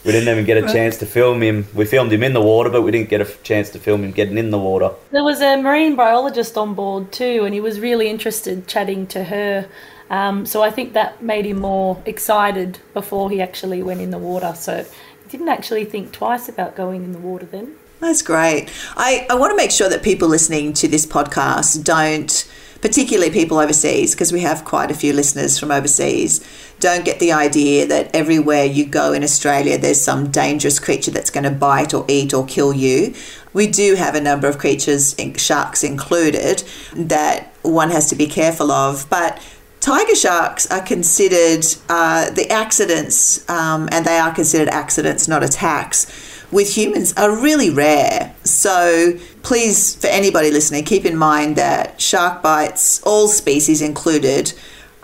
we 0.04 0.12
didn't 0.12 0.28
even 0.28 0.44
get 0.44 0.62
a 0.62 0.72
chance 0.72 0.98
to 0.98 1.06
film 1.06 1.42
him. 1.42 1.66
We 1.74 1.86
filmed 1.86 2.12
him 2.12 2.22
in 2.22 2.34
the 2.34 2.40
water, 2.40 2.70
but 2.70 2.82
we 2.82 2.90
didn't 2.90 3.08
get 3.08 3.20
a 3.20 3.24
chance 3.42 3.70
to 3.70 3.78
film 3.78 4.04
him 4.04 4.12
getting 4.12 4.36
in 4.36 4.50
the 4.50 4.58
water. 4.58 4.90
There 5.10 5.24
was 5.24 5.40
a 5.40 5.56
marine 5.56 5.96
biologist 5.96 6.56
on 6.58 6.74
board 6.74 7.10
too, 7.12 7.44
and 7.44 7.54
he 7.54 7.60
was 7.60 7.80
really 7.80 8.08
interested 8.08 8.68
chatting 8.68 9.06
to 9.08 9.24
her. 9.24 9.68
Um, 10.10 10.44
so 10.44 10.62
I 10.62 10.70
think 10.70 10.92
that 10.92 11.22
made 11.22 11.46
him 11.46 11.60
more 11.60 12.02
excited 12.04 12.78
before 12.92 13.30
he 13.30 13.40
actually 13.40 13.82
went 13.82 14.00
in 14.00 14.10
the 14.10 14.18
water. 14.18 14.52
So 14.54 14.84
he 14.84 15.30
didn't 15.30 15.48
actually 15.48 15.86
think 15.86 16.12
twice 16.12 16.48
about 16.48 16.76
going 16.76 17.04
in 17.04 17.12
the 17.12 17.18
water 17.18 17.46
then. 17.46 17.76
That's 18.00 18.20
great. 18.20 18.68
I, 18.96 19.26
I 19.30 19.34
want 19.34 19.52
to 19.52 19.56
make 19.56 19.70
sure 19.70 19.88
that 19.88 20.02
people 20.02 20.28
listening 20.28 20.74
to 20.74 20.88
this 20.88 21.06
podcast 21.06 21.82
don't, 21.84 22.46
particularly 22.84 23.30
people 23.30 23.56
overseas, 23.58 24.14
because 24.14 24.30
we 24.30 24.40
have 24.40 24.62
quite 24.62 24.90
a 24.90 24.94
few 24.94 25.14
listeners 25.14 25.58
from 25.58 25.70
overseas, 25.70 26.46
don't 26.80 27.02
get 27.02 27.18
the 27.18 27.32
idea 27.32 27.86
that 27.86 28.14
everywhere 28.14 28.66
you 28.66 28.84
go 28.84 29.14
in 29.14 29.24
Australia 29.24 29.78
there's 29.78 30.02
some 30.02 30.30
dangerous 30.30 30.78
creature 30.78 31.10
that's 31.10 31.30
going 31.30 31.44
to 31.44 31.50
bite 31.50 31.94
or 31.94 32.04
eat 32.08 32.34
or 32.34 32.44
kill 32.44 32.74
you. 32.74 33.14
We 33.54 33.68
do 33.68 33.94
have 33.94 34.14
a 34.14 34.20
number 34.20 34.48
of 34.48 34.58
creatures, 34.58 35.16
sharks 35.38 35.82
included, 35.82 36.62
that 36.94 37.54
one 37.62 37.88
has 37.88 38.10
to 38.10 38.16
be 38.16 38.26
careful 38.26 38.70
of. 38.70 39.08
But 39.08 39.40
Tiger 39.80 40.14
sharks 40.14 40.70
are 40.70 40.82
considered 40.82 41.64
uh, 41.88 42.30
the 42.32 42.50
accidents, 42.50 43.48
um, 43.48 43.88
and 43.92 44.04
they 44.04 44.18
are 44.18 44.34
considered 44.34 44.68
accidents, 44.68 45.26
not 45.26 45.42
attacks, 45.42 46.06
with 46.52 46.76
humans 46.76 47.14
are 47.16 47.34
really 47.34 47.70
rare. 47.70 48.34
So 48.44 49.18
please, 49.44 49.94
for 49.94 50.08
anybody 50.08 50.50
listening, 50.50 50.84
keep 50.84 51.04
in 51.04 51.16
mind 51.16 51.56
that 51.56 52.00
shark 52.00 52.42
bites, 52.42 53.02
all 53.02 53.28
species 53.28 53.80
included, 53.80 54.52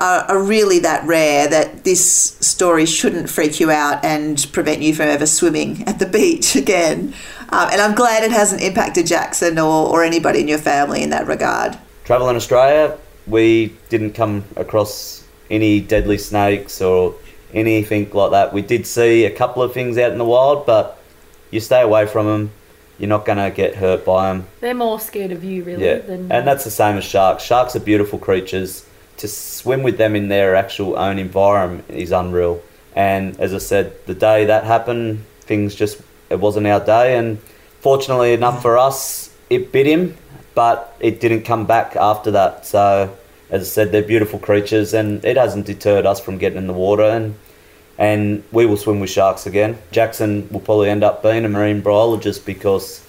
are, 0.00 0.22
are 0.22 0.42
really 0.42 0.78
that 0.80 1.06
rare 1.06 1.46
that 1.46 1.84
this 1.84 2.32
story 2.40 2.86
shouldn't 2.86 3.28
freak 3.28 3.60
you 3.60 3.70
out 3.70 4.02
and 4.04 4.48
prevent 4.52 4.80
you 4.80 4.94
from 4.94 5.06
ever 5.06 5.26
swimming 5.26 5.86
at 5.86 5.98
the 5.98 6.06
beach 6.18 6.56
again. 6.56 7.14
Um, 7.50 7.68
and 7.70 7.80
I'm 7.80 7.94
glad 7.94 8.24
it 8.24 8.32
hasn't 8.32 8.62
impacted 8.62 9.06
Jackson 9.06 9.58
or, 9.58 9.88
or 9.88 10.02
anybody 10.02 10.40
in 10.40 10.48
your 10.48 10.58
family 10.58 11.02
in 11.02 11.10
that 11.10 11.26
regard. 11.26 11.78
Travel 12.04 12.28
in 12.30 12.36
Australia, 12.36 12.98
we 13.26 13.76
didn't 13.90 14.14
come 14.14 14.44
across 14.56 15.24
any 15.50 15.80
deadly 15.80 16.16
snakes 16.16 16.80
or 16.80 17.14
anything 17.52 18.10
like 18.10 18.30
that. 18.30 18.52
We 18.52 18.62
did 18.62 18.86
see 18.86 19.26
a 19.26 19.30
couple 19.30 19.62
of 19.62 19.74
things 19.74 19.98
out 19.98 20.12
in 20.12 20.18
the 20.18 20.24
wild, 20.24 20.64
but 20.64 20.98
you 21.50 21.60
stay 21.60 21.82
away 21.82 22.06
from 22.06 22.26
them. 22.26 22.52
You're 23.00 23.08
not 23.08 23.24
going 23.24 23.38
to 23.38 23.50
get 23.50 23.76
hurt 23.76 24.04
by 24.04 24.30
them. 24.30 24.46
They're 24.60 24.74
more 24.74 25.00
scared 25.00 25.32
of 25.32 25.42
you, 25.42 25.64
really. 25.64 25.86
Yeah, 25.86 25.98
Than, 25.98 26.30
and 26.30 26.46
that's 26.46 26.64
the 26.64 26.70
same 26.70 26.98
as 26.98 27.04
sharks. 27.04 27.42
Sharks 27.42 27.74
are 27.74 27.80
beautiful 27.80 28.18
creatures. 28.18 28.84
to 29.16 29.28
swim 29.28 29.82
with 29.82 29.98
them 29.98 30.16
in 30.16 30.28
their 30.28 30.54
actual 30.54 30.98
own 30.98 31.18
environment 31.18 31.84
is 31.88 32.10
unreal. 32.10 32.62
And 32.94 33.38
as 33.38 33.52
I 33.54 33.58
said, 33.58 33.92
the 34.06 34.14
day 34.14 34.46
that 34.46 34.64
happened, 34.64 35.24
things 35.40 35.74
just 35.74 36.00
it 36.30 36.40
wasn't 36.40 36.66
our 36.66 36.80
day. 36.80 37.16
And 37.16 37.38
fortunately 37.80 38.32
enough 38.32 38.62
for 38.62 38.78
us, 38.78 39.34
it 39.48 39.72
bit 39.72 39.86
him, 39.86 40.16
but 40.54 40.96
it 41.00 41.20
didn't 41.20 41.42
come 41.42 41.66
back 41.66 41.96
after 41.96 42.30
that. 42.32 42.66
So 42.66 43.16
as 43.50 43.62
I 43.62 43.64
said, 43.64 43.92
they're 43.92 44.02
beautiful 44.02 44.38
creatures, 44.38 44.94
and 44.94 45.24
it 45.24 45.36
hasn't 45.36 45.66
deterred 45.66 46.06
us 46.06 46.20
from 46.20 46.38
getting 46.38 46.58
in 46.58 46.66
the 46.66 46.72
water. 46.72 47.04
And 47.04 47.34
and 48.00 48.42
we 48.50 48.64
will 48.64 48.78
swim 48.78 48.98
with 48.98 49.10
sharks 49.10 49.46
again. 49.46 49.76
Jackson 49.92 50.48
will 50.50 50.60
probably 50.60 50.88
end 50.88 51.04
up 51.04 51.22
being 51.22 51.44
a 51.44 51.48
marine 51.48 51.82
biologist 51.82 52.46
because 52.46 53.06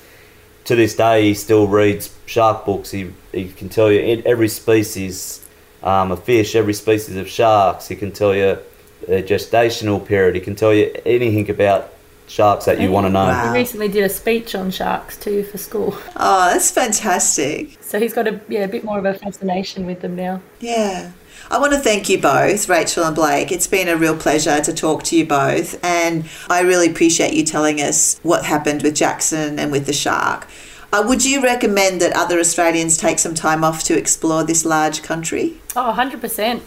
to 0.65 0.75
this 0.75 0.95
day 0.95 1.23
he 1.23 1.33
still 1.33 1.65
reads 1.65 2.13
shark 2.25 2.65
books. 2.65 2.91
He, 2.91 3.11
he 3.31 3.47
can 3.47 3.69
tell 3.69 3.89
you 3.89 4.21
every 4.25 4.49
species 4.49 5.43
um, 5.81 6.11
of 6.11 6.21
fish, 6.25 6.55
every 6.55 6.73
species 6.73 7.15
of 7.15 7.29
sharks. 7.29 7.87
He 7.87 7.95
can 7.95 8.11
tell 8.11 8.35
you 8.35 8.59
their 9.07 9.23
gestational 9.23 10.05
period. 10.05 10.35
He 10.35 10.41
can 10.41 10.55
tell 10.55 10.73
you 10.73 10.93
anything 11.05 11.49
about 11.49 11.93
sharks 12.27 12.65
that 12.65 12.81
you 12.81 12.91
want 12.91 13.05
to 13.05 13.09
know. 13.09 13.25
Wow. 13.27 13.53
He 13.53 13.59
recently 13.59 13.87
did 13.87 14.03
a 14.03 14.09
speech 14.09 14.55
on 14.55 14.71
sharks 14.71 15.17
too 15.17 15.43
for 15.43 15.57
school. 15.57 15.97
Oh, 16.17 16.51
that's 16.51 16.69
fantastic. 16.69 17.77
So 17.81 17.97
he's 17.97 18.13
got 18.13 18.27
a 18.27 18.41
yeah 18.49 18.65
a 18.65 18.67
bit 18.67 18.83
more 18.83 18.99
of 18.99 19.05
a 19.05 19.13
fascination 19.13 19.85
with 19.85 20.01
them 20.01 20.17
now. 20.17 20.41
Yeah. 20.59 21.11
I 21.49 21.59
want 21.59 21.73
to 21.73 21.79
thank 21.79 22.09
you 22.09 22.21
both, 22.21 22.69
Rachel 22.69 23.03
and 23.03 23.15
Blake. 23.15 23.51
It's 23.51 23.67
been 23.67 23.87
a 23.87 23.97
real 23.97 24.15
pleasure 24.15 24.61
to 24.61 24.73
talk 24.73 25.03
to 25.03 25.17
you 25.17 25.25
both, 25.25 25.83
and 25.83 26.29
I 26.49 26.61
really 26.61 26.89
appreciate 26.89 27.33
you 27.33 27.43
telling 27.43 27.81
us 27.81 28.19
what 28.23 28.45
happened 28.45 28.83
with 28.83 28.95
Jackson 28.95 29.59
and 29.59 29.71
with 29.71 29.85
the 29.85 29.93
shark. 29.93 30.47
Uh, 30.93 31.03
would 31.07 31.23
you 31.23 31.41
recommend 31.41 32.01
that 32.01 32.13
other 32.15 32.39
Australians 32.39 32.97
take 32.97 33.17
some 33.17 33.33
time 33.33 33.63
off 33.63 33.83
to 33.85 33.97
explore 33.97 34.43
this 34.43 34.65
large 34.65 35.03
country? 35.03 35.57
Oh, 35.75 35.93
100%. 35.97 36.61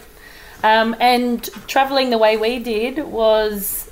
Um, 0.63 0.95
and 0.99 1.43
travelling 1.67 2.09
the 2.09 2.17
way 2.17 2.37
we 2.37 2.59
did 2.59 2.97
was 3.05 3.89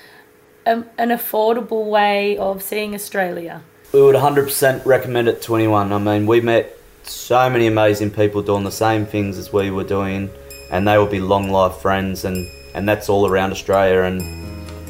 um, 0.65 0.85
an 0.97 1.09
affordable 1.09 1.85
way 1.85 2.37
of 2.37 2.63
seeing 2.63 2.95
Australia. 2.95 3.61
We 3.93 4.01
would 4.01 4.15
100% 4.15 4.85
recommend 4.85 5.27
it 5.27 5.41
to 5.43 5.55
anyone. 5.55 5.93
I 5.93 5.99
mean, 5.99 6.25
we 6.25 6.41
met 6.41 6.79
so 7.03 7.49
many 7.49 7.67
amazing 7.67 8.11
people 8.11 8.41
doing 8.41 8.63
the 8.63 8.71
same 8.71 9.05
things 9.05 9.37
as 9.37 9.53
we 9.53 9.69
were 9.69 9.83
doing, 9.83 10.31
and 10.73 10.87
they 10.87 10.97
will 10.97 11.07
be 11.07 11.21
long 11.21 11.49
life 11.49 11.77
friends, 11.77 12.25
and, 12.25 12.49
and 12.73 12.89
that's 12.89 13.07
all 13.07 13.29
around 13.29 13.51
Australia. 13.51 14.01
And 14.01 14.21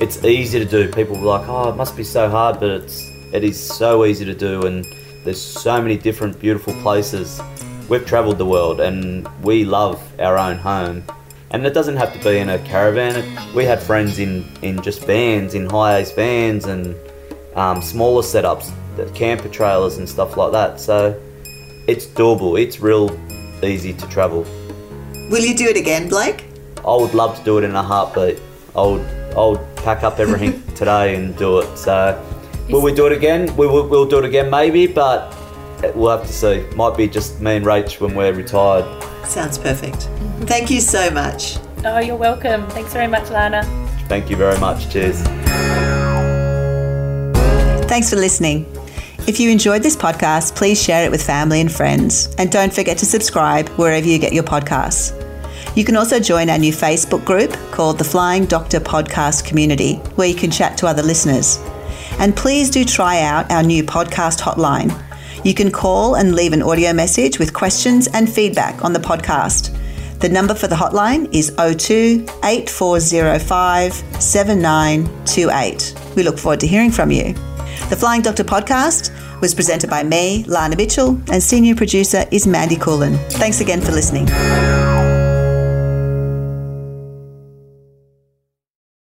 it's 0.02 0.24
easy 0.24 0.58
to 0.58 0.66
do. 0.66 0.90
People 0.92 1.18
like, 1.18 1.48
oh, 1.48 1.70
it 1.70 1.76
must 1.76 1.96
be 1.98 2.06
so 2.06 2.30
hard, 2.30 2.60
but 2.60 2.70
it's 2.70 3.12
it 3.34 3.44
is 3.44 3.60
so 3.60 4.06
easy 4.06 4.24
to 4.26 4.34
do, 4.34 4.66
and 4.66 4.86
there's 5.26 5.42
so 5.42 5.82
many 5.82 5.98
different 5.98 6.40
beautiful 6.40 6.74
places. 6.82 7.42
We've 7.90 8.06
travelled 8.06 8.38
the 8.38 8.46
world, 8.46 8.80
and 8.80 9.28
we 9.44 9.66
love 9.66 10.02
our 10.20 10.38
own 10.38 10.58
home. 10.58 11.04
And 11.52 11.66
it 11.66 11.74
doesn't 11.74 11.98
have 11.98 12.14
to 12.14 12.20
be 12.24 12.38
in 12.38 12.50
a 12.50 12.60
caravan. 12.60 13.14
We 13.54 13.66
had 13.66 13.84
friends 13.84 14.20
in, 14.20 14.46
in 14.62 14.82
just 14.82 15.06
vans, 15.06 15.54
in 15.54 15.68
HiAce 15.68 16.16
vans, 16.16 16.66
and 16.66 16.96
um, 17.56 17.82
smaller 17.82 18.22
setups, 18.24 18.72
camper 19.14 19.50
trailers 19.50 19.98
and 19.98 20.08
stuff 20.08 20.38
like 20.38 20.54
that. 20.54 20.80
So 20.80 21.20
it's 21.88 22.06
doable. 22.08 22.60
It's 22.60 22.80
real 22.80 23.12
easy 23.64 23.94
to 23.94 24.08
travel. 24.08 24.46
Will 25.30 25.44
you 25.44 25.56
do 25.56 25.66
it 25.68 25.78
again, 25.78 26.10
Blake? 26.10 26.46
I 26.86 26.96
would 26.96 27.14
love 27.14 27.38
to 27.38 27.44
do 27.44 27.58
it 27.58 27.64
in 27.64 27.76
a 27.76 27.82
heartbeat. 27.82 28.40
I 28.76 28.82
would, 28.82 29.02
I 29.36 29.46
would 29.46 29.76
pack 29.78 30.04
up 30.04 30.20
everything 30.20 30.62
today 30.76 31.16
and 31.16 31.36
do 31.38 31.60
it. 31.60 31.78
So 31.78 32.22
will 32.70 32.82
we 32.82 32.94
do 32.94 33.06
it 33.06 33.14
again? 33.14 33.56
We 33.56 33.68
will 33.68 33.88
we'll 33.88 34.06
do 34.06 34.20
it 34.20 34.26
again 34.26 34.50
maybe, 34.50 34.86
but 34.88 35.34
we'll 35.96 36.18
have 36.18 36.28
to 36.28 36.34
see. 36.34 36.66
Might 36.76 36.98
be 36.98 37.08
just 37.08 37.40
me 37.42 37.56
and 37.56 37.66
Rach 37.66 38.00
when 38.00 38.16
we're 38.16 38.34
retired. 38.34 38.86
Sounds 39.26 39.58
perfect. 39.58 40.10
Thank 40.42 40.70
you 40.70 40.82
so 40.82 41.10
much. 41.10 41.58
Oh, 41.86 42.00
you're 42.00 42.16
welcome. 42.16 42.68
Thanks 42.70 42.94
very 42.94 43.08
much, 43.08 43.30
Lana. 43.30 43.64
Thank 44.08 44.30
you 44.30 44.36
very 44.36 44.60
much. 44.60 44.92
Cheers. 44.92 45.22
Thanks 47.88 48.10
for 48.10 48.16
listening. 48.18 48.66
If 49.26 49.40
you 49.40 49.50
enjoyed 49.50 49.84
this 49.84 49.96
podcast, 49.96 50.54
please 50.54 50.84
share 50.84 51.06
it 51.06 51.12
with 51.12 51.26
family 51.26 51.62
and 51.62 51.72
friends. 51.72 52.36
And 52.38 52.52
don't 52.52 52.74
forget 52.74 52.98
to 52.98 53.06
subscribe 53.06 53.70
wherever 53.70 54.06
you 54.06 54.20
get 54.20 54.34
your 54.34 54.44
podcasts. 54.44 55.18
You 55.78 55.86
can 55.86 55.96
also 55.96 56.20
join 56.20 56.50
our 56.50 56.58
new 56.58 56.74
Facebook 56.74 57.24
group 57.24 57.54
called 57.72 57.98
the 57.98 58.04
Flying 58.04 58.46
Doctor 58.46 58.82
Podcast 58.82 59.46
Community, 59.46 59.96
where 60.16 60.28
you 60.28 60.36
can 60.36 60.52
chat 60.52 60.78
to 60.80 60.88
other 60.88 61.02
listeners. 61.02 61.58
And 62.20 62.36
please 62.36 62.70
do 62.70 62.84
try 62.84 63.22
out 63.22 63.50
our 63.50 63.64
new 63.64 63.82
podcast 63.82 64.42
hotline. 64.42 64.94
You 65.46 65.54
can 65.54 65.72
call 65.72 66.16
and 66.16 66.36
leave 66.36 66.52
an 66.52 66.62
audio 66.62 66.92
message 66.92 67.40
with 67.40 67.54
questions 67.54 68.08
and 68.08 68.30
feedback 68.30 68.84
on 68.84 68.92
the 68.92 69.00
podcast. 69.00 69.74
The 70.20 70.28
number 70.28 70.54
for 70.54 70.68
the 70.68 70.76
hotline 70.76 71.34
is 71.34 71.50
02 71.56 72.26
8405 72.44 73.94
7928. 74.22 75.96
We 76.18 76.24
look 76.24 76.38
forward 76.38 76.60
to 76.60 76.68
hearing 76.68 76.92
from 76.92 77.10
you. 77.10 77.34
The 77.90 77.96
Flying 77.96 78.22
Doctor 78.22 78.44
podcast 78.44 79.12
was 79.42 79.54
presented 79.54 79.90
by 79.90 80.04
me, 80.04 80.44
Lana 80.46 80.76
Mitchell, 80.76 81.20
and 81.32 81.42
senior 81.42 81.76
producer 81.76 82.26
is 82.32 82.48
Mandy 82.48 82.76
Coolin. 82.78 83.18
Thanks 83.32 83.62
again 83.62 83.82
for 83.82 83.92
listening. 83.92 84.28